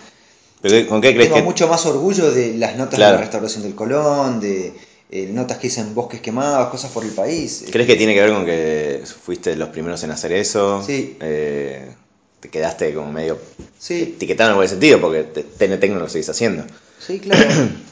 ¿Pero 0.62 0.74
qué- 0.76 0.88
¿Con 0.88 1.00
qué 1.00 1.14
crees 1.14 1.28
Tengo 1.28 1.38
que.? 1.38 1.44
mucho 1.44 1.68
más 1.68 1.86
orgullo 1.86 2.32
de 2.32 2.56
las 2.58 2.76
notas 2.76 2.96
Claro. 2.96 3.12
de 3.14 3.18
la 3.20 3.22
restauración 3.22 3.64
del 3.64 3.76
Colón, 3.76 4.40
de 4.40 4.74
eh, 5.12 5.28
notas 5.32 5.58
que 5.58 5.68
hice 5.68 5.82
en 5.82 5.96
bosques 5.96 6.22
quemados, 6.22 6.70
cosas 6.70 6.92
por 6.92 7.04
el 7.04 7.12
país. 7.12 7.66
¿Crees 7.72 7.88
que 7.88 7.96
tiene 7.96 8.14
que 8.14 8.22
ver 8.22 8.32
con 8.32 8.46
que 8.46 9.04
fuiste 9.24 9.56
los 9.56 9.70
primeros 9.70 10.04
en 10.04 10.12
hacer 10.12 10.32
eso? 10.34 10.84
Sí. 10.86 11.18
Eh, 11.22 11.92
te 12.40 12.50
quedaste 12.50 12.94
como 12.94 13.12
medio 13.12 13.38
Sí, 13.78 14.14
etiquetado 14.16 14.52
en 14.52 14.56
buen 14.58 14.70
sentido 14.70 15.02
porque 15.02 15.24
TNT 15.24 15.84
no 15.90 16.00
lo 16.00 16.10
seguís 16.10 16.30
haciendo. 16.30 16.64
sí, 17.06 17.20
claro. 17.20 17.44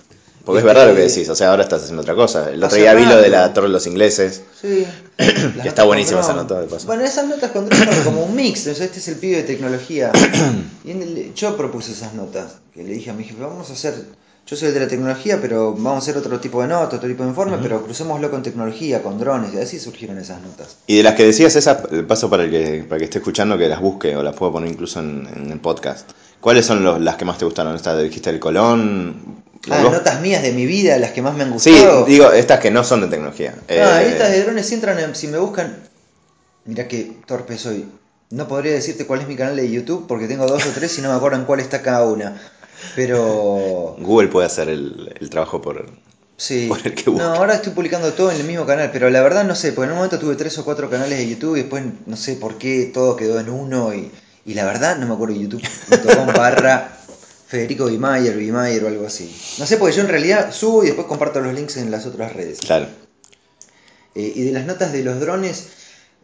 Porque 0.48 0.60
es 0.60 0.66
Este, 0.66 0.74
verdad 0.80 0.90
lo 0.92 0.96
que 0.96 1.02
decís, 1.10 1.28
o 1.28 1.36
sea, 1.36 1.50
ahora 1.50 1.64
estás 1.64 1.82
haciendo 1.84 2.04
otra 2.04 2.16
cosa. 2.16 2.50
El 2.50 2.64
otro 2.64 2.78
día 2.78 2.94
vi 2.94 3.04
lo 3.06 3.18
de 3.22 3.28
la 3.28 3.54
Torre 3.54 3.68
de 3.68 3.74
los 3.74 3.86
Ingleses. 3.86 4.44
Sí. 4.62 4.86
Notas 5.18 5.66
está 5.66 5.84
buenísima 5.84 6.22
esa 6.22 6.32
nota, 6.36 6.62
de 6.62 6.68
paso. 6.68 6.88
Bueno, 6.88 7.04
esas 7.04 7.28
notas 7.28 7.52
con 7.52 7.68
como 8.06 8.24
un 8.24 8.34
mix. 8.34 8.66
o 8.68 8.74
sea, 8.74 8.86
este 8.86 9.00
es 9.00 9.10
el 9.10 9.16
pibe 9.16 9.36
de 9.36 9.44
tecnología. 9.44 10.10
Y 10.86 10.92
en 10.92 11.02
el- 11.02 11.34
yo 11.34 11.58
propuse 11.58 11.92
esas 11.92 12.14
notas. 12.14 12.60
Que 12.74 12.82
le 12.82 12.94
dije 12.94 13.10
a 13.10 13.14
mi 13.14 13.26
jefe, 13.26 13.42
vamos 13.42 13.70
a 13.70 13.74
hacer. 13.74 13.96
Yo 14.50 14.56
soy 14.56 14.70
el 14.70 14.74
de 14.76 14.80
la 14.80 14.88
tecnología, 14.88 15.40
pero 15.42 15.74
vamos 15.74 15.96
a 15.96 15.98
hacer 15.98 16.18
otro 16.18 16.40
tipo 16.40 16.62
de 16.62 16.70
nota, 16.70 16.96
otro 16.96 17.10
tipo 17.10 17.24
de 17.24 17.30
informe, 17.30 17.58
pero 17.62 17.84
crucémoslo 17.84 18.32
con 18.32 18.42
tecnología, 18.44 19.04
con 19.04 19.20
drones. 19.20 19.54
Y 19.54 19.58
así 19.60 19.78
surgieron 19.78 20.18
esas 20.18 20.42
notas. 20.42 20.78
Y 20.88 20.96
de 20.98 21.04
las 21.04 21.16
que 21.16 21.26
decías, 21.26 21.54
esas, 21.58 21.80
el 21.92 22.06
paso 22.06 22.30
para 22.30 22.44
el 22.46 22.52
que, 22.52 22.84
para 22.88 22.96
el 22.96 23.00
que 23.02 23.06
esté 23.06 23.18
escuchando, 23.18 23.58
que 23.58 23.68
las 23.68 23.82
busque 23.82 24.16
o 24.16 24.24
las 24.24 24.34
puedo 24.36 24.54
poner 24.54 24.72
incluso 24.72 25.02
en, 25.02 25.28
en 25.36 25.52
el 25.52 25.60
podcast. 25.60 26.10
¿Cuáles 26.40 26.66
son 26.66 26.82
los- 26.82 27.02
las 27.02 27.18
que 27.18 27.26
más 27.26 27.38
te 27.38 27.44
gustaron? 27.44 27.76
¿Esta 27.76 27.98
dijiste 28.00 28.30
el 28.30 28.40
Colón? 28.40 29.44
Ah, 29.70 29.84
¿Vos? 29.84 29.92
notas 29.92 30.22
mías 30.22 30.42
de 30.42 30.54
mi 30.54 30.66
vida, 30.66 30.98
las 30.98 31.12
que 31.12 31.22
más 31.22 31.36
me 31.36 31.44
han 31.44 31.60
Sí, 31.60 31.72
gustado. 31.72 32.06
digo, 32.06 32.32
estas 32.32 32.62
que 32.62 32.72
no 32.72 32.86
son 32.86 33.02
de 33.02 33.08
tecnología. 33.08 33.54
Ah, 33.68 34.02
Eh, 34.02 34.10
estas 34.14 34.32
de 34.32 34.44
drones 34.44 34.66
si 34.66 34.76
entran 34.76 34.98
en, 34.98 35.14
si 35.14 35.28
me 35.28 35.40
buscan. 35.40 35.76
Mira 36.64 36.88
que 36.88 37.18
torpe 37.26 37.58
soy. 37.58 37.86
No 38.30 38.48
podría 38.48 38.72
decirte 38.72 39.06
cuál 39.06 39.22
es 39.22 39.28
mi 39.28 39.36
canal 39.36 39.58
de 39.58 39.70
YouTube 39.70 40.06
porque 40.08 40.28
tengo 40.28 40.46
dos 40.48 40.66
o 40.66 40.70
tres 40.74 40.98
y 41.00 41.02
no 41.02 41.10
me 41.10 41.16
acuerdo 41.16 41.38
en 41.38 41.44
cuál 41.46 41.60
está 41.60 41.82
cada 41.82 42.06
una. 42.06 42.40
Pero 42.96 43.96
Google 44.00 44.28
puede 44.28 44.48
hacer 44.48 44.70
el, 44.70 45.14
el 45.20 45.30
trabajo 45.30 45.62
por... 45.62 45.86
sí. 46.38 46.68
Por 46.70 46.80
el 46.86 46.94
que. 46.94 47.10
No, 47.12 47.24
ahora 47.24 47.56
estoy 47.56 47.74
publicando 47.74 48.14
todo 48.14 48.32
en 48.32 48.38
el 48.38 48.44
mismo 48.46 48.66
canal, 48.66 48.90
pero 48.92 49.10
la 49.10 49.22
verdad 49.22 49.44
no 49.44 49.56
sé, 49.56 49.72
porque 49.74 49.86
en 49.86 49.92
un 49.92 49.98
momento 49.98 50.20
tuve 50.20 50.36
tres 50.36 50.58
o 50.58 50.66
cuatro 50.66 50.90
canales 50.90 51.18
de 51.18 51.28
YouTube 51.30 51.56
y 51.56 51.62
después 51.62 51.84
no 52.06 52.16
sé 52.16 52.36
por 52.36 52.58
qué 52.58 52.92
todo 52.94 53.16
quedó 53.16 53.40
en 53.40 53.50
uno 53.50 53.94
y, 53.94 54.12
y 54.46 54.54
la 54.54 54.66
verdad 54.66 54.98
no 54.98 55.08
me 55.08 55.14
acuerdo 55.16 55.36
youtube.com 55.36 56.28
barra 56.36 56.94
Federico 57.48 57.86
Bimayer, 57.86 58.36
Bimayer 58.38 58.84
o 58.84 58.88
algo 58.90 59.08
así. 59.08 59.34
No 59.58 59.66
sé, 59.66 59.78
porque 59.78 59.96
yo 59.96 60.02
en 60.02 60.10
realidad 60.10 60.52
subo 60.54 60.84
y 60.84 60.88
después 60.88 61.08
comparto 61.08 61.40
los 61.40 61.54
links 61.54 61.78
en 61.78 61.90
las 61.92 62.06
otras 62.06 62.34
redes. 62.34 62.60
Claro. 62.60 62.88
Eh, 64.16 64.34
y 64.36 64.44
de 64.44 64.52
las 64.52 64.66
notas 64.66 64.92
de 64.92 65.04
los 65.04 65.20
drones... 65.20 65.68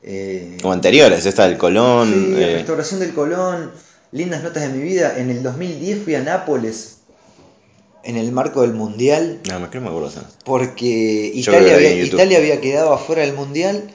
eh, 0.03 0.57
O 0.63 0.71
anteriores, 0.71 1.25
esta 1.25 1.47
del 1.47 1.57
Colón. 1.57 2.11
Sí, 2.13 2.33
eh, 2.43 2.55
restauración 2.57 2.99
del 2.99 3.13
Colón, 3.13 3.71
lindas 4.13 4.43
notas 4.43 4.63
de 4.63 4.69
mi 4.69 4.81
vida. 4.81 5.17
En 5.17 5.29
el 5.29 5.43
2010 5.43 6.03
fui 6.03 6.15
a 6.15 6.21
Nápoles 6.21 6.99
en 8.03 8.17
el 8.17 8.31
marco 8.31 8.61
del 8.61 8.73
Mundial 8.73 9.39
no, 9.49 9.59
me 9.59 9.69
creo 9.69 9.71
que 9.71 9.79
me 9.79 9.87
acuerdo. 9.87 10.11
porque 10.45 11.31
Italia 11.33 11.75
había. 11.75 12.03
Italia 12.03 12.37
había 12.37 12.61
quedado 12.61 12.93
afuera 12.93 13.21
del 13.21 13.33
Mundial 13.33 13.89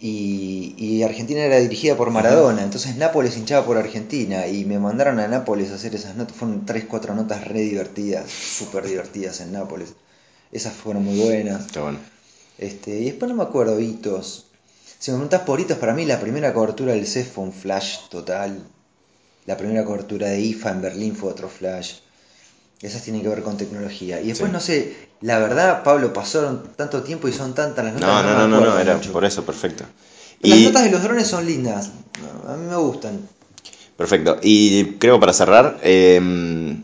y, 0.00 0.74
y 0.76 1.02
Argentina 1.02 1.40
era 1.40 1.58
dirigida 1.58 1.96
por 1.96 2.10
Maradona. 2.10 2.62
Entonces 2.62 2.96
Nápoles 2.96 3.36
hinchaba 3.36 3.64
por 3.64 3.76
Argentina 3.76 4.46
y 4.46 4.64
me 4.64 4.78
mandaron 4.78 5.20
a 5.20 5.28
Nápoles 5.28 5.70
a 5.70 5.76
hacer 5.76 5.94
esas 5.94 6.16
notas. 6.16 6.36
Fueron 6.36 6.66
3, 6.66 6.84
4 6.88 7.14
notas 7.14 7.46
re 7.46 7.60
divertidas, 7.60 8.30
súper 8.30 8.86
divertidas 8.86 9.40
en 9.40 9.52
Nápoles. 9.52 9.94
Esas 10.50 10.74
fueron 10.74 11.04
muy 11.04 11.20
buenas. 11.20 11.66
Está 11.66 11.82
bueno. 11.82 11.98
Este, 12.58 12.98
y 12.98 13.04
después 13.04 13.28
no 13.28 13.36
me 13.36 13.44
acuerdo, 13.44 13.78
hitos. 13.78 14.46
Si 14.98 15.12
me 15.12 15.18
preguntás 15.18 15.42
por 15.42 15.60
hitos, 15.60 15.78
para 15.78 15.94
mí 15.94 16.04
la 16.04 16.18
primera 16.18 16.52
cobertura 16.52 16.92
del 16.92 17.06
CEF 17.06 17.34
fue 17.34 17.44
un 17.44 17.52
flash 17.52 18.08
total. 18.10 18.66
La 19.48 19.56
primera 19.56 19.82
cobertura 19.82 20.26
de 20.28 20.40
IFA 20.42 20.70
en 20.72 20.82
Berlín 20.82 21.16
fue 21.16 21.30
otro 21.30 21.48
flash. 21.48 21.94
Esas 22.82 23.02
tienen 23.02 23.22
que 23.22 23.28
ver 23.30 23.42
con 23.42 23.56
tecnología. 23.56 24.20
Y 24.20 24.26
después, 24.28 24.50
Sí. 24.50 24.52
no 24.52 24.60
sé, 24.60 24.96
la 25.22 25.38
verdad, 25.38 25.82
Pablo, 25.82 26.12
pasaron 26.12 26.64
tanto 26.76 27.02
tiempo 27.02 27.28
y 27.28 27.32
son 27.32 27.54
tantas 27.54 27.82
las 27.82 27.94
notas. 27.94 28.08
No, 28.08 28.22
no, 28.22 28.46
no, 28.46 28.60
no, 28.60 28.60
no, 28.66 28.78
era 28.78 28.96
mucho. 28.96 29.10
por 29.10 29.24
eso, 29.24 29.44
perfecto. 29.46 29.84
Las 30.42 30.58
Y, 30.58 30.64
notas 30.64 30.84
de 30.84 30.90
los 30.90 31.02
drones 31.02 31.26
son 31.28 31.46
lindas. 31.46 31.90
A 32.46 32.56
mí 32.56 32.66
me 32.68 32.76
gustan. 32.76 33.20
perfecto. 33.96 34.38
Y 34.42 34.96
creo 34.98 35.18
para 35.18 35.32
cerrar, 35.32 35.78
eh, 35.82 36.20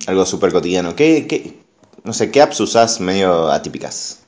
algo 0.06 0.24
súper 0.24 0.50
cotidiano. 0.50 0.96
¿Qué, 0.96 1.26
qué, 1.28 1.60
no 2.02 2.14
sé, 2.14 2.30
¿qué 2.30 2.40
apps 2.40 2.60
usás 2.60 2.98
medio 2.98 3.50
atípicas? 3.52 4.20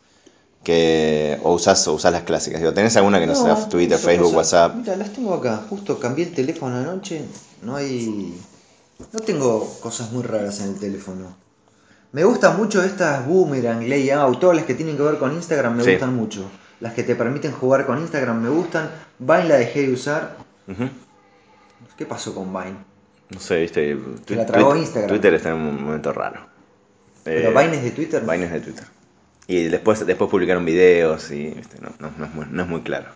Que, 0.66 1.38
o 1.44 1.54
usás, 1.54 1.86
o 1.86 1.92
usás 1.94 2.10
las 2.10 2.24
clásicas. 2.24 2.58
Digo, 2.60 2.74
¿tenés 2.74 2.96
alguna 2.96 3.20
que 3.20 3.26
no, 3.28 3.36
sea 3.36 3.68
Twitter, 3.68 3.96
Facebook, 3.98 4.34
WhatsApp? 4.34 4.74
Mira, 4.74 4.96
las 4.96 5.12
tengo 5.12 5.32
acá. 5.34 5.60
Justo 5.70 6.00
cambié 6.00 6.24
el 6.24 6.32
teléfono 6.34 6.74
anoche. 6.76 7.22
No 7.62 7.76
hay. 7.76 8.36
No 9.12 9.20
tengo 9.20 9.64
cosas 9.80 10.10
muy 10.10 10.24
raras 10.24 10.58
en 10.62 10.70
el 10.70 10.80
teléfono. 10.80 11.36
Me 12.10 12.24
gustan 12.24 12.56
mucho 12.56 12.82
estas 12.82 13.24
Boomerang, 13.28 13.88
Layout, 13.88 14.40
todas 14.40 14.56
las 14.56 14.64
que 14.64 14.74
tienen 14.74 14.96
que 14.96 15.04
ver 15.04 15.18
con 15.18 15.32
Instagram 15.34 15.76
me 15.76 15.84
Sí. 15.84 15.90
gustan 15.92 16.16
mucho. 16.16 16.42
Las 16.80 16.94
que 16.94 17.04
te 17.04 17.14
permiten 17.14 17.52
jugar 17.52 17.86
con 17.86 18.00
Instagram 18.00 18.42
me 18.42 18.48
gustan. 18.48 18.90
Vine 19.20 19.44
la 19.44 19.58
dejé 19.58 19.86
de 19.86 19.92
usar. 19.92 20.36
¿Qué 21.96 22.06
pasó 22.06 22.34
con 22.34 22.52
Vine? 22.52 22.76
No 23.30 23.38
sé, 23.38 23.60
viste. 23.60 23.96
La 24.30 24.44
tragó 24.46 24.70
Twitter- 24.70 24.82
Instagram. 24.82 25.08
Twitter 25.10 25.34
está 25.34 25.50
en 25.50 25.54
un 25.56 25.84
momento 25.84 26.12
raro. 26.12 26.40
¿Pero 27.22 27.50
Eh, 27.50 27.54
Vine 27.64 27.76
es 27.76 27.82
de 27.84 27.90
Twitter? 27.92 28.22
Vine 28.22 28.46
es 28.46 28.50
de 28.52 28.60
Twitter. 28.60 28.84
Y 29.48 29.64
después, 29.64 30.04
después 30.04 30.30
publicaron 30.30 30.64
videos 30.64 31.30
y 31.30 31.48
viste, 31.50 31.78
no, 31.80 31.90
no- 32.00 32.12
no 32.16 32.24
es 32.26 32.34
muy, 32.34 32.46
no 32.50 32.62
es 32.62 32.68
muy 32.68 32.80
claro. 32.82 33.10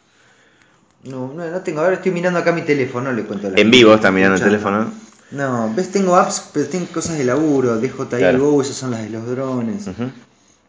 No, 1.03 1.33
no, 1.35 1.51
no 1.51 1.61
tengo. 1.63 1.81
Ahora 1.81 1.95
estoy 1.95 2.13
mirando 2.13 2.39
acá 2.39 2.53
mi 2.53 2.63
teléfono, 2.63 3.11
le 3.13 3.25
cuento 3.25 3.47
a 3.47 3.51
la 3.51 3.61
En 3.61 3.71
vivo 3.71 3.95
está 3.95 4.11
mirando 4.11 4.37
el 4.37 4.43
teléfono. 4.43 4.93
No, 5.31 5.73
ves, 5.75 5.91
tengo 5.93 6.17
apps, 6.17 6.51
pero 6.53 6.67
tengo 6.69 6.87
cosas 6.93 7.17
de 7.17 7.25
laburo, 7.25 7.79
DJI 7.79 8.07
Claro. 8.19 8.39
Go, 8.51 8.63
esas 8.63 8.77
son 8.77 8.91
las 8.91 9.03
de 9.03 9.11
los 9.11 9.27
drones. 9.27 9.87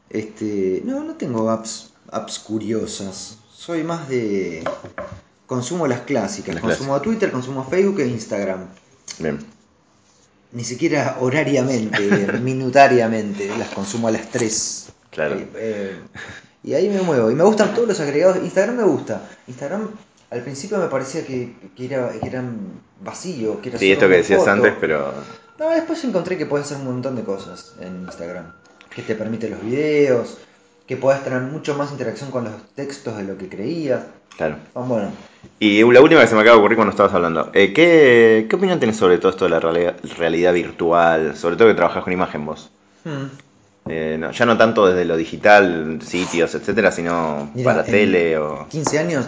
Este, 0.10 0.82
no, 0.86 1.04
no 1.04 1.14
tengo 1.16 1.50
apps, 1.50 1.92
apps 2.12 2.40
curiosas. 2.40 3.38
Soy 3.54 3.84
más 3.84 4.08
de 4.10 4.64
consumo 5.48 5.86
las 5.88 6.02
clásicas, 6.02 6.56
Las 6.56 6.64
consumo 6.64 7.00
Twitter, 7.02 7.32
consumo 7.32 7.68
Facebook 7.70 8.00
e 8.00 8.08
Instagram. 8.08 8.66
Bien. 9.20 9.40
Ni 10.54 10.64
siquiera 10.64 11.18
horariamente, 11.20 12.40
minutariamente, 12.42 13.50
las 13.58 13.70
consumo 13.70 14.08
a 14.08 14.12
las 14.12 14.30
3. 14.30 14.88
Claro. 15.12 15.38
y 16.64 16.74
ahí 16.74 16.90
me 16.90 17.02
muevo. 17.02 17.30
Y 17.32 17.36
me 17.36 17.44
gustan 17.44 17.74
todos 17.76 17.88
los 17.88 18.00
agregados. 18.00 18.38
Instagram 18.38 18.78
me 18.78 18.84
gusta. 18.84 19.22
Instagram 19.48 19.90
al 20.32 20.42
principio 20.42 20.78
me 20.78 20.88
parecía 20.88 21.26
que, 21.26 21.54
que 21.76 21.86
era, 21.86 22.10
que 22.20 22.28
eran 22.28 22.58
vacío. 23.02 23.62
Que 23.62 23.70
era 23.70 23.80
Sí, 23.80 23.92
esto 23.92 24.08
que 24.08 24.16
decías 24.18 24.40
foto. 24.40 24.52
antes, 24.52 24.74
pero. 24.80 25.14
No, 25.60 25.70
después 25.70 26.04
encontré 26.06 26.38
que 26.38 26.46
puedes 26.46 26.66
hacer 26.68 26.78
un 26.78 26.86
montón 26.86 27.16
de 27.16 27.24
cosas 27.24 27.76
en 27.82 28.04
Instagram. 28.04 28.54
Que 28.96 29.02
te 29.04 29.16
permite 29.16 29.50
los 29.50 29.62
videos, 29.62 30.38
que 30.88 30.98
puedes 30.98 31.24
tener 31.24 31.42
mucho 31.42 31.76
más 31.76 31.92
interacción 31.92 32.32
con 32.32 32.46
los 32.46 32.54
textos 32.76 33.16
de 33.18 33.24
lo 33.24 33.38
que 33.38 33.48
creías. 33.50 34.02
Claro. 34.38 34.56
Bueno, 34.74 35.12
Y 35.60 35.84
la 35.92 36.02
última 36.02 36.22
que 36.22 36.28
se 36.28 36.36
me 36.36 36.42
acaba 36.42 36.56
de 36.56 36.60
ocurrir 36.62 36.78
cuando 36.78 36.92
estabas 36.92 37.14
hablando. 37.14 37.52
eh, 37.54 37.74
¿qué, 37.74 38.48
¿Qué 38.50 38.56
opinión 38.56 38.80
tenés 38.80 38.96
sobre 38.98 39.18
todo 39.18 39.32
esto 39.32 39.46
de 39.46 39.52
la 39.52 39.60
realidad, 39.60 39.96
realidad 40.18 40.54
virtual? 40.54 41.36
Sobre 41.36 41.58
todo 41.58 41.68
que 41.68 41.74
trabajas 41.76 42.04
con 42.04 42.14
imagen 42.14 42.46
vos. 42.46 42.72
hmm, 43.04 43.26
Eh, 43.88 44.16
no, 44.20 44.32
ya 44.32 44.46
no 44.46 44.58
tanto 44.58 44.86
desde 44.88 45.06
lo 45.06 45.18
digital, 45.18 46.00
sitios, 46.06 46.54
etcétera, 46.56 46.92
sino 46.92 47.52
Mira, 47.56 47.72
para 47.74 47.84
tele 47.84 48.38
o. 48.38 48.68
15 48.70 49.00
años 49.00 49.28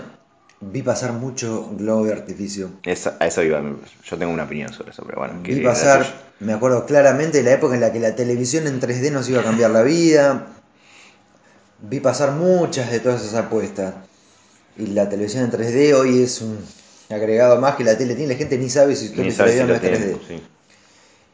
vi 0.61 0.81
pasar 0.81 1.11
mucho 1.13 1.69
globo 1.77 2.05
de 2.05 2.13
artificio. 2.13 2.69
Esa- 2.83 3.17
a 3.19 3.27
eso 3.27 3.41
iba. 3.43 3.61
Yo 4.05 4.17
tengo 4.17 4.31
una 4.31 4.43
opinión 4.43 4.71
sobre 4.71 4.91
eso, 4.91 5.03
pero 5.05 5.19
bueno. 5.19 5.39
Vi 5.43 5.59
pasar, 5.61 6.05
me 6.39 6.53
acuerdo 6.53 6.85
claramente 6.85 7.39
de 7.39 7.43
la 7.43 7.53
época 7.53 7.75
en 7.75 7.81
la 7.81 7.91
que 7.91 7.99
la 7.99 8.15
televisión 8.15 8.67
en 8.67 8.79
3D 8.79 9.11
nos 9.11 9.27
iba 9.27 9.41
a 9.41 9.43
cambiar 9.43 9.71
la 9.71 9.81
vida. 9.81 10.47
Vi 11.81 11.99
pasar 11.99 12.31
muchas 12.31 12.91
de 12.91 12.99
todas 12.99 13.21
esas 13.23 13.35
apuestas. 13.45 13.93
Y 14.77 14.87
la 14.87 15.09
televisión 15.09 15.43
en 15.43 15.51
3D 15.51 15.93
hoy 15.93 16.21
es 16.21 16.41
un 16.41 16.57
agregado 17.09 17.59
más 17.59 17.75
que 17.75 17.83
la 17.83 17.97
tele 17.97 18.15
tiene. 18.15 18.33
La 18.33 18.39
gente 18.39 18.57
ni 18.57 18.69
sabe 18.69 18.95
si 18.95 19.09
no 19.15 19.23
es 19.23 19.37
3D. 19.37 19.79
tienen, 19.79 20.19
sí. 20.27 20.41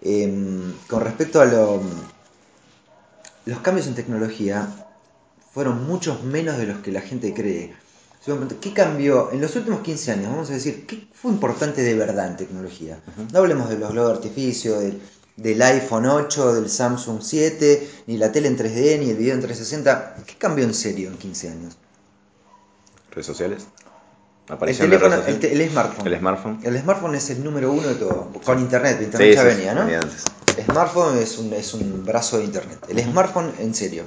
Eh, 0.01 0.73
con 0.87 1.01
respecto 1.03 1.41
a 1.41 1.45
lo, 1.45 1.81
los 3.49 3.59
cambios 3.59 3.87
en 3.87 3.95
tecnología, 3.95 4.67
fueron 5.53 5.85
muchos 5.87 6.23
menos 6.23 6.57
de 6.57 6.67
los 6.67 6.79
que 6.79 6.91
la 6.91 7.01
gente 7.01 7.33
cree. 7.33 7.73
¿Qué 8.61 8.73
cambió 8.73 9.31
en 9.31 9.41
los 9.41 9.55
últimos 9.55 9.81
15 9.81 10.11
años? 10.11 10.29
Vamos 10.29 10.49
a 10.49 10.53
decir, 10.53 10.85
¿qué 10.85 11.07
fue 11.13 11.31
importante 11.31 11.81
de 11.81 11.95
verdad 11.95 12.27
en 12.27 12.37
tecnología? 12.37 12.99
No 13.31 13.39
hablemos 13.39 13.69
de 13.69 13.79
los 13.79 13.91
globos 13.91 14.11
de 14.11 14.15
artificio, 14.17 14.79
del, 14.79 15.01
del 15.37 15.61
iPhone 15.61 16.05
8, 16.05 16.53
del 16.53 16.69
Samsung 16.69 17.21
7, 17.21 17.89
ni 18.07 18.17
la 18.17 18.31
tele 18.31 18.49
en 18.49 18.57
3D, 18.57 18.99
ni 18.99 19.09
el 19.09 19.17
video 19.17 19.33
en 19.33 19.41
360. 19.41 20.17
¿Qué 20.27 20.35
cambió 20.37 20.65
en 20.65 20.73
serio 20.73 21.09
en 21.09 21.17
15 21.17 21.49
años? 21.49 21.77
¿Redes 23.11 23.25
sociales? 23.25 23.65
El 24.47 24.55
¿Aparición 24.55 24.89
de 24.89 24.97
teléfono, 24.97 25.23
el, 25.25 25.45
el 25.45 25.69
smartphone. 25.69 26.07
El 26.07 26.19
smartphone. 26.19 26.59
El 26.63 26.79
smartphone 26.79 27.15
es 27.15 27.29
el 27.29 27.43
número 27.43 27.71
uno 27.71 27.87
de 27.87 27.95
todo. 27.95 28.31
Con 28.43 28.59
internet, 28.59 28.99
internet 29.01 29.29
Sí, 29.31 29.35
ya 29.35 29.43
venía, 29.43 29.73
¿no? 29.73 29.81
venía 29.81 29.99
antes. 29.99 30.23
Smartphone 30.65 31.17
es 31.19 31.37
un, 31.37 31.53
es 31.53 31.73
un 31.73 32.05
brazo 32.05 32.37
de 32.37 32.45
internet. 32.45 32.79
El 32.89 32.99
smartphone, 33.03 33.53
en 33.59 33.73
serio. 33.75 34.03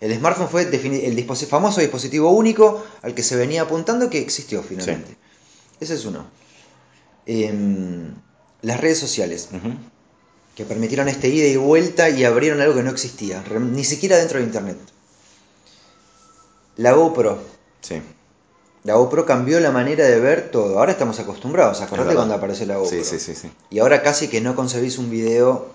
El 0.00 0.14
smartphone 0.16 0.48
fue 0.48 0.62
el 0.62 1.16
disposi- 1.16 1.46
famoso 1.46 1.80
dispositivo 1.80 2.30
único 2.30 2.84
al 3.02 3.14
que 3.14 3.22
se 3.22 3.36
venía 3.36 3.62
apuntando 3.62 4.10
que 4.10 4.18
existió 4.18 4.62
finalmente. 4.62 5.16
Ese 5.80 5.94
es 5.94 6.04
uno. 6.04 6.26
Em, 7.26 8.14
las 8.62 8.80
redes 8.80 8.98
sociales, 8.98 9.48
que 10.54 10.64
permitieron 10.64 11.08
este 11.08 11.28
ida 11.28 11.46
y 11.46 11.56
vuelta 11.56 12.10
y 12.10 12.24
abrieron 12.24 12.60
algo 12.60 12.74
que 12.74 12.82
no 12.82 12.90
existía, 12.90 13.42
ni 13.60 13.84
siquiera 13.84 14.16
dentro 14.18 14.38
de 14.38 14.44
internet. 14.44 14.76
La 16.76 16.92
GoPro. 16.92 17.38
Sí. 17.80 18.00
La 18.84 18.94
GoPro 18.94 19.24
cambió 19.24 19.60
la 19.60 19.70
manera 19.70 20.04
de 20.04 20.20
ver 20.20 20.50
todo. 20.50 20.78
Ahora 20.78 20.92
estamos 20.92 21.18
acostumbrados. 21.18 21.80
Acordate 21.80 22.14
cuando 22.14 22.34
apareció 22.34 22.66
la 22.66 22.76
GoPro. 22.76 22.90
Sí, 22.90 23.02
sí, 23.04 23.18
sí, 23.18 23.34
sí. 23.34 23.50
Y 23.70 23.78
ahora 23.78 24.02
casi 24.02 24.28
que 24.28 24.40
no 24.42 24.54
concebís 24.54 24.98
un 24.98 25.10
video 25.10 25.68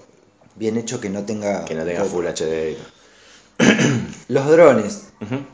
bien 0.56 0.78
hecho 0.78 1.02
que 1.02 1.10
no 1.10 1.24
tenga. 1.24 1.66
Que 1.66 1.74
no 1.76 1.84
tenga 1.86 2.04
GoPro. 2.04 2.18
Full 2.18 2.28
HD. 2.28 2.78
Los 4.28 4.48
drones. 4.50 5.02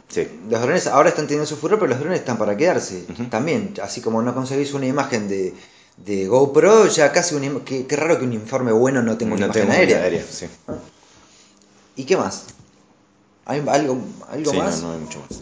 Sí. 0.10 0.28
Los 0.50 0.62
drones 0.62 0.86
ahora 0.88 1.10
están 1.10 1.28
teniendo 1.28 1.46
su 1.48 1.56
furor, 1.56 1.80
pero 1.80 1.90
los 1.92 2.00
drones 2.00 2.20
están 2.20 2.38
para 2.38 2.56
quedarse. 2.58 3.04
También, 3.32 3.74
así 3.82 4.02
como 4.02 4.22
no 4.22 4.36
concebís 4.36 4.74
una 4.74 4.86
imagen 4.86 5.28
de, 5.28 5.54
de 5.98 6.28
GoPro, 6.28 6.88
ya 6.88 7.12
casi 7.12 7.36
un 7.36 7.62
qué, 7.62 7.88
qué 7.88 7.96
raro 7.96 8.20
que 8.20 8.26
un 8.26 8.34
informe 8.34 8.72
bueno 8.74 9.02
no 9.02 9.18
tenga 9.18 9.34
una 9.34 9.48
No 9.48 9.54
imagen 9.54 9.72
aérea. 9.72 10.02
aérea. 10.04 10.24
sí. 10.30 10.46
¿Y 11.96 12.04
qué 12.04 12.16
más? 12.18 12.44
¿Hay 13.46 13.64
algo, 13.68 13.98
algo 14.30 14.52
Sí, 14.52 14.58
más? 14.58 14.82
no, 14.82 14.90
no 14.90 14.94
hay 14.96 15.00
mucho 15.00 15.20
más. 15.20 15.40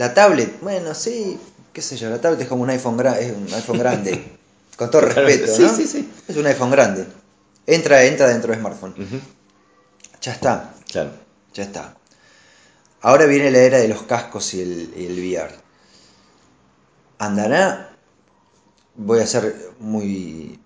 La 0.00 0.14
tablet, 0.14 0.58
bueno, 0.62 0.94
sí, 0.94 1.38
qué 1.74 1.82
sé 1.82 1.98
yo, 1.98 2.08
la 2.08 2.18
tablet 2.18 2.40
es 2.40 2.48
como 2.48 2.62
un 2.62 2.70
iPhone, 2.70 2.96
gra- 2.96 3.18
es 3.18 3.32
un 3.36 3.52
iPhone 3.52 3.78
grande. 3.78 4.38
Con 4.76 4.90
todo 4.90 5.02
respeto, 5.02 5.54
Sí, 5.54 5.62
¿no? 5.62 5.76
sí, 5.76 5.86
sí. 5.86 6.10
Es 6.26 6.36
un 6.38 6.46
iPhone 6.46 6.70
grande. 6.70 7.06
Entra, 7.66 8.02
entra 8.04 8.28
dentro 8.28 8.50
del 8.50 8.60
smartphone. 8.60 8.94
Ya 10.22 10.32
está. 10.32 10.72
Claro. 10.90 11.10
Ya 11.52 11.64
está. 11.64 11.96
Ahora 13.02 13.26
viene 13.26 13.50
la 13.50 13.58
era 13.58 13.76
de 13.78 13.88
los 13.88 14.02
cascos 14.04 14.54
y 14.54 14.62
el, 14.62 14.94
y 14.96 15.04
el 15.04 15.18
VR. 15.18 15.52
¿Andará? 17.18 17.90
Voy 18.94 19.20
a 19.20 19.26
ser 19.26 19.54
muy... 19.80 20.58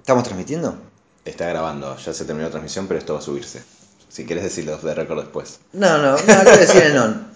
¿Estamos 0.00 0.24
transmitiendo? 0.24 0.76
Está 1.24 1.46
grabando, 1.48 1.96
ya 1.96 2.12
se 2.12 2.24
terminó 2.26 2.46
la 2.48 2.50
transmisión, 2.50 2.86
pero 2.88 2.98
esto 3.00 3.14
va 3.14 3.20
a 3.20 3.22
subirse. 3.22 3.62
Si 4.10 4.26
quieres 4.26 4.44
decirlo 4.44 4.76
de 4.76 4.94
récord 4.94 5.20
después. 5.20 5.60
No, 5.72 5.96
no, 5.98 6.12
no, 6.18 6.32
a 6.34 6.44
decir 6.44 6.82
en 6.82 6.98
on. 6.98 7.29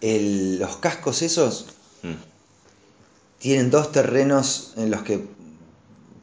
El- 0.00 0.58
los 0.58 0.76
cascos 0.76 1.22
esos 1.22 1.66
Mm. 2.02 2.12
tienen 3.38 3.70
dos 3.70 3.92
terrenos 3.92 4.72
en 4.76 4.90
los 4.90 5.02
que 5.02 5.24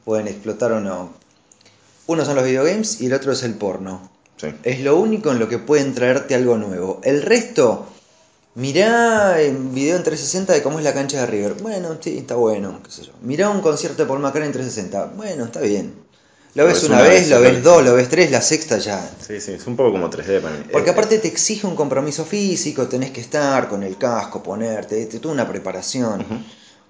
pueden 0.05 0.28
explotar 0.28 0.71
o 0.74 0.80
no. 0.80 1.11
Uno 2.07 2.26
son 2.26 2.36
los 2.36 2.43
videogames 2.45 3.01
y 3.01 3.05
el 3.07 3.13
otro 3.13 3.32
es 3.32 3.43
el 3.43 3.55
porno. 3.55 4.09
Sí. 4.38 4.47
Es 4.63 4.82
lo 4.82 4.97
único 4.97 5.32
en 5.32 5.39
lo 5.39 5.47
que 5.47 5.57
pueden 5.57 5.93
traerte 5.95 6.36
algo 6.36 6.57
nuevo. 6.57 6.99
El 7.03 7.21
resto, 7.21 7.86
mirá 8.55 9.41
en 9.41 9.74
video 9.74 9.95
en 9.95 10.03
360 10.03 10.53
de 10.53 10.61
cómo 10.61 10.80
es 10.80 10.84
la 10.84 10.93
cancha 10.93 11.21
de 11.21 11.28
River. 11.28 11.53
Bueno, 11.55 11.97
sí, 12.01 12.17
está 12.17 12.36
bueno, 12.36 12.82
qué 12.84 12.91
sé 12.91 13.03
yo. 13.03 13.13
Mirá 13.21 13.49
un 13.49 13.61
concierto 13.61 14.03
de 14.03 14.07
Paul 14.07 14.19
McCartney 14.19 14.47
en 14.47 14.53
360. 14.53 15.13
Bueno, 15.15 15.45
está 15.45 15.61
bien. 15.61 15.93
Lo 16.55 16.63
Lo 16.63 16.69
ves 16.69 16.83
una 16.83 16.99
una 16.99 17.07
vez, 17.09 17.21
vez, 17.21 17.29
lo 17.29 17.37
sí, 17.37 17.41
ves 17.43 17.55
sí. 17.55 17.61
dos, 17.61 17.83
lo 17.83 17.93
ves 17.95 18.09
tres, 18.09 18.29
la 18.31 18.41
sexta 18.41 18.77
ya. 18.77 19.09
Sí, 19.25 19.41
sí, 19.41 19.53
es 19.53 19.65
un 19.65 19.75
poco 19.75 19.91
como 19.91 20.09
3D 20.09 20.39
para 20.39 20.55
mí. 20.55 20.63
Porque 20.71 20.89
Eh, 20.89 20.93
aparte 20.93 21.17
te 21.17 21.27
exige 21.27 21.65
un 21.65 21.75
compromiso 21.75 22.25
físico, 22.25 22.87
tenés 22.87 23.09
que 23.11 23.21
estar 23.21 23.67
con 23.69 23.81
el 23.81 23.97
casco, 23.97 24.43
ponerte, 24.43 25.05
te- 25.07 25.19
toda 25.19 25.33
una 25.33 25.47
preparación. 25.49 26.23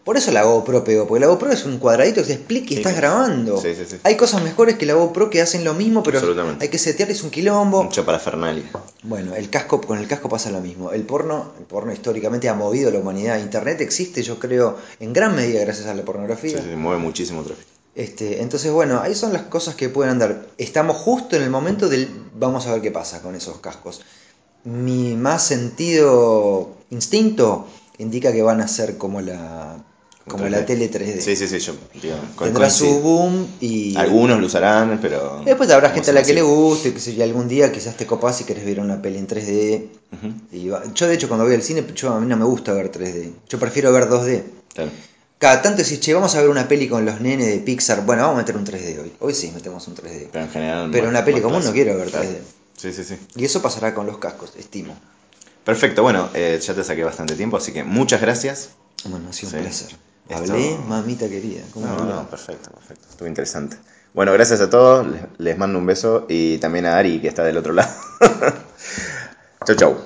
Por 0.04 0.18
eso 0.18 0.34
la 0.34 0.44
GoPro 0.44 0.84
pegó, 0.84 1.08
porque 1.08 1.22
la 1.22 1.28
GoPro 1.28 1.50
es 1.54 1.64
un 1.64 1.78
cuadradito 1.78 2.20
que 2.20 2.28
te 2.28 2.34
explica 2.34 2.66
y 2.66 2.70
Sí, 2.70 2.76
estás 2.76 2.92
sí. 2.92 2.98
grabando. 2.98 3.56
Sí, 3.62 3.74
sí, 3.74 3.86
sí. 3.90 3.96
Hay 4.04 4.18
cosas 4.18 4.44
mejores 4.44 4.76
que 4.76 4.86
la 4.86 4.96
GoPro 4.96 5.30
que 5.30 5.42
hacen 5.42 5.64
lo 5.64 5.74
mismo, 5.74 6.04
pero 6.04 6.20
hay 6.60 6.68
que 6.68 6.78
setear, 6.78 7.10
es 7.10 7.24
un 7.24 7.30
quilombo. 7.30 7.84
Mucha 7.84 8.04
parafernalia. 8.06 8.66
Bueno, 9.04 9.34
el 9.34 9.50
casco, 9.50 9.80
con 9.80 9.98
el 9.98 10.08
casco 10.10 10.28
pasa 10.28 10.52
lo 10.52 10.60
mismo. 10.60 10.92
El 10.92 11.04
porno, 11.04 11.54
el 11.58 11.64
porno 11.64 11.94
históricamente 11.94 12.50
ha 12.50 12.54
movido 12.54 12.90
a 12.90 12.92
la 12.92 13.00
humanidad. 13.00 13.40
Internet 13.40 13.80
existe, 13.80 14.24
yo 14.24 14.40
creo, 14.40 14.78
en 15.00 15.14
gran 15.14 15.38
medida 15.38 15.62
gracias 15.62 15.86
a 15.88 15.94
la 15.94 16.02
Sí, 16.02 16.06
pornografía. 16.06 16.62
sí, 16.62 16.68
mueve 16.76 17.00
muchísimo 17.00 17.42
tráfico. 17.44 17.70
Este, 17.96 18.42
entonces, 18.42 18.72
bueno, 18.72 19.02
ahí 19.02 19.14
son 19.14 19.34
las 19.34 19.44
cosas 19.44 19.76
que 19.76 19.90
pueden 19.90 20.14
andar. 20.14 20.48
Estamos 20.58 20.98
justo 20.98 21.36
en 21.36 21.44
el 21.44 21.50
momento 21.50 21.90
del 21.90 22.10
vamos 22.36 22.66
a 22.66 22.74
ver 22.74 22.82
qué 22.82 22.92
pasa 22.92 23.22
con 23.22 23.36
esos 23.36 23.60
cascos. 23.60 24.02
Mi 24.64 25.16
más 25.16 25.44
sentido 25.44 26.76
instinto 26.90 27.68
indica 27.98 28.32
que 28.32 28.42
van 28.42 28.62
a 28.62 28.68
ser 28.68 28.98
como 28.98 29.22
la 29.22 29.84
como 30.28 30.48
la 30.48 30.66
tele 30.66 30.90
3D. 30.90 31.20
Sí, 31.20 31.36
sí, 31.36 31.48
sí, 31.48 31.60
yo 31.60 31.74
digo, 32.02 32.16
Tendrá 32.42 32.70
su 32.70 33.00
boom 33.02 33.46
y... 33.60 33.96
Algunos 33.98 34.40
lo 34.40 34.46
usarán, 34.48 34.98
pero... 35.02 35.42
y 35.42 35.46
Después 35.46 35.70
habrá 35.70 35.90
gente 35.90 36.12
a 36.12 36.14
la 36.14 36.24
que 36.24 36.34
le 36.34 36.42
guste, 36.42 36.94
que 36.94 37.00
si 37.02 37.22
algún 37.22 37.50
día 37.50 37.72
quizás 37.74 37.98
te 37.98 38.06
copas 38.08 38.40
y 38.40 38.46
querés 38.46 38.66
ver 38.66 38.80
una 38.80 39.02
peli 39.02 39.18
en 39.20 39.28
3D. 39.28 39.88
Ujú, 40.14 40.34
Y 40.54 40.70
va- 40.70 40.82
Yo 40.96 41.08
de 41.08 41.16
hecho 41.16 41.28
cuando 41.28 41.44
voy 41.46 41.54
al 41.56 41.62
cine, 41.62 41.86
yo, 41.94 42.14
a 42.14 42.20
mí 42.22 42.26
no 42.26 42.38
me 42.38 42.46
gusta 42.46 42.72
ver 42.72 42.90
3D. 42.90 43.34
Yo 43.50 43.60
prefiero 43.60 43.92
ver 43.92 44.08
2D. 44.08 44.44
claro. 44.74 44.92
Cada 45.44 45.62
tanto 45.62 45.84
decís, 45.84 46.00
che, 46.00 46.14
vamos 46.14 46.34
a 46.36 46.40
ver 46.40 46.48
una 46.50 46.70
peli 46.70 46.88
con 46.88 47.04
los 47.04 47.20
nenes 47.20 47.48
de 47.48 47.58
Pixar. 47.58 48.06
Bueno, 48.06 48.22
vamos 48.22 48.36
a 48.36 48.42
meter 48.44 48.56
un 48.56 48.66
3D 48.66 48.98
hoy. 49.02 49.12
Hoy 49.20 49.34
sí 49.34 49.52
metemos 49.54 49.86
un 49.90 49.94
3D. 49.98 50.30
Pero 50.32 50.46
en 50.46 50.50
general... 50.50 50.90
Pero 50.90 51.10
una 51.10 51.26
peli 51.26 51.42
común 51.42 51.62
no 51.66 51.74
quiero 51.74 51.98
ver 51.98 52.08
claro. 52.12 52.30
3D. 52.30 52.38
Sí, 52.78 52.94
sí, 52.94 53.04
sí. 53.04 53.18
Y 53.36 53.44
eso 53.44 53.62
pasará 53.62 53.94
con 53.94 54.06
los 54.06 54.20
cascos, 54.20 54.54
estimo. 54.58 54.96
Perfecto, 55.66 56.02
bueno, 56.02 56.30
eh, 56.34 56.58
ya 56.66 56.74
te 56.74 56.82
saqué 56.86 57.04
bastante 57.04 57.36
tiempo, 57.36 57.58
así 57.58 57.74
que 57.74 57.84
muchas 57.84 58.22
gracias. 58.22 58.70
Bueno, 59.04 59.28
ha 59.30 59.34
sido 59.34 59.50
Sí. 59.52 59.58
un 59.58 59.64
placer. 59.64 59.88
Esto- 60.30 60.54
Hablé, 60.54 60.78
mamita 60.88 61.28
querida. 61.28 61.64
¿Cómo 61.74 61.88
No, 61.88 62.06
no, 62.06 62.30
perfecto, 62.30 62.72
perfecto. 62.72 63.06
Estuvo 63.10 63.28
interesante. 63.28 63.76
Bueno, 64.14 64.32
gracias 64.32 64.62
a 64.62 64.70
todos. 64.70 65.06
Les, 65.06 65.24
les 65.40 65.58
mando 65.58 65.78
un 65.78 65.86
beso 65.86 66.26
y 66.30 66.58
también 66.60 66.86
a 66.86 66.98
Ari, 66.98 67.20
que 67.20 67.28
está 67.28 67.44
del 67.44 67.58
otro 67.58 67.74
lado. 67.74 67.92
chau, 69.66 69.76
chau. 69.76 69.98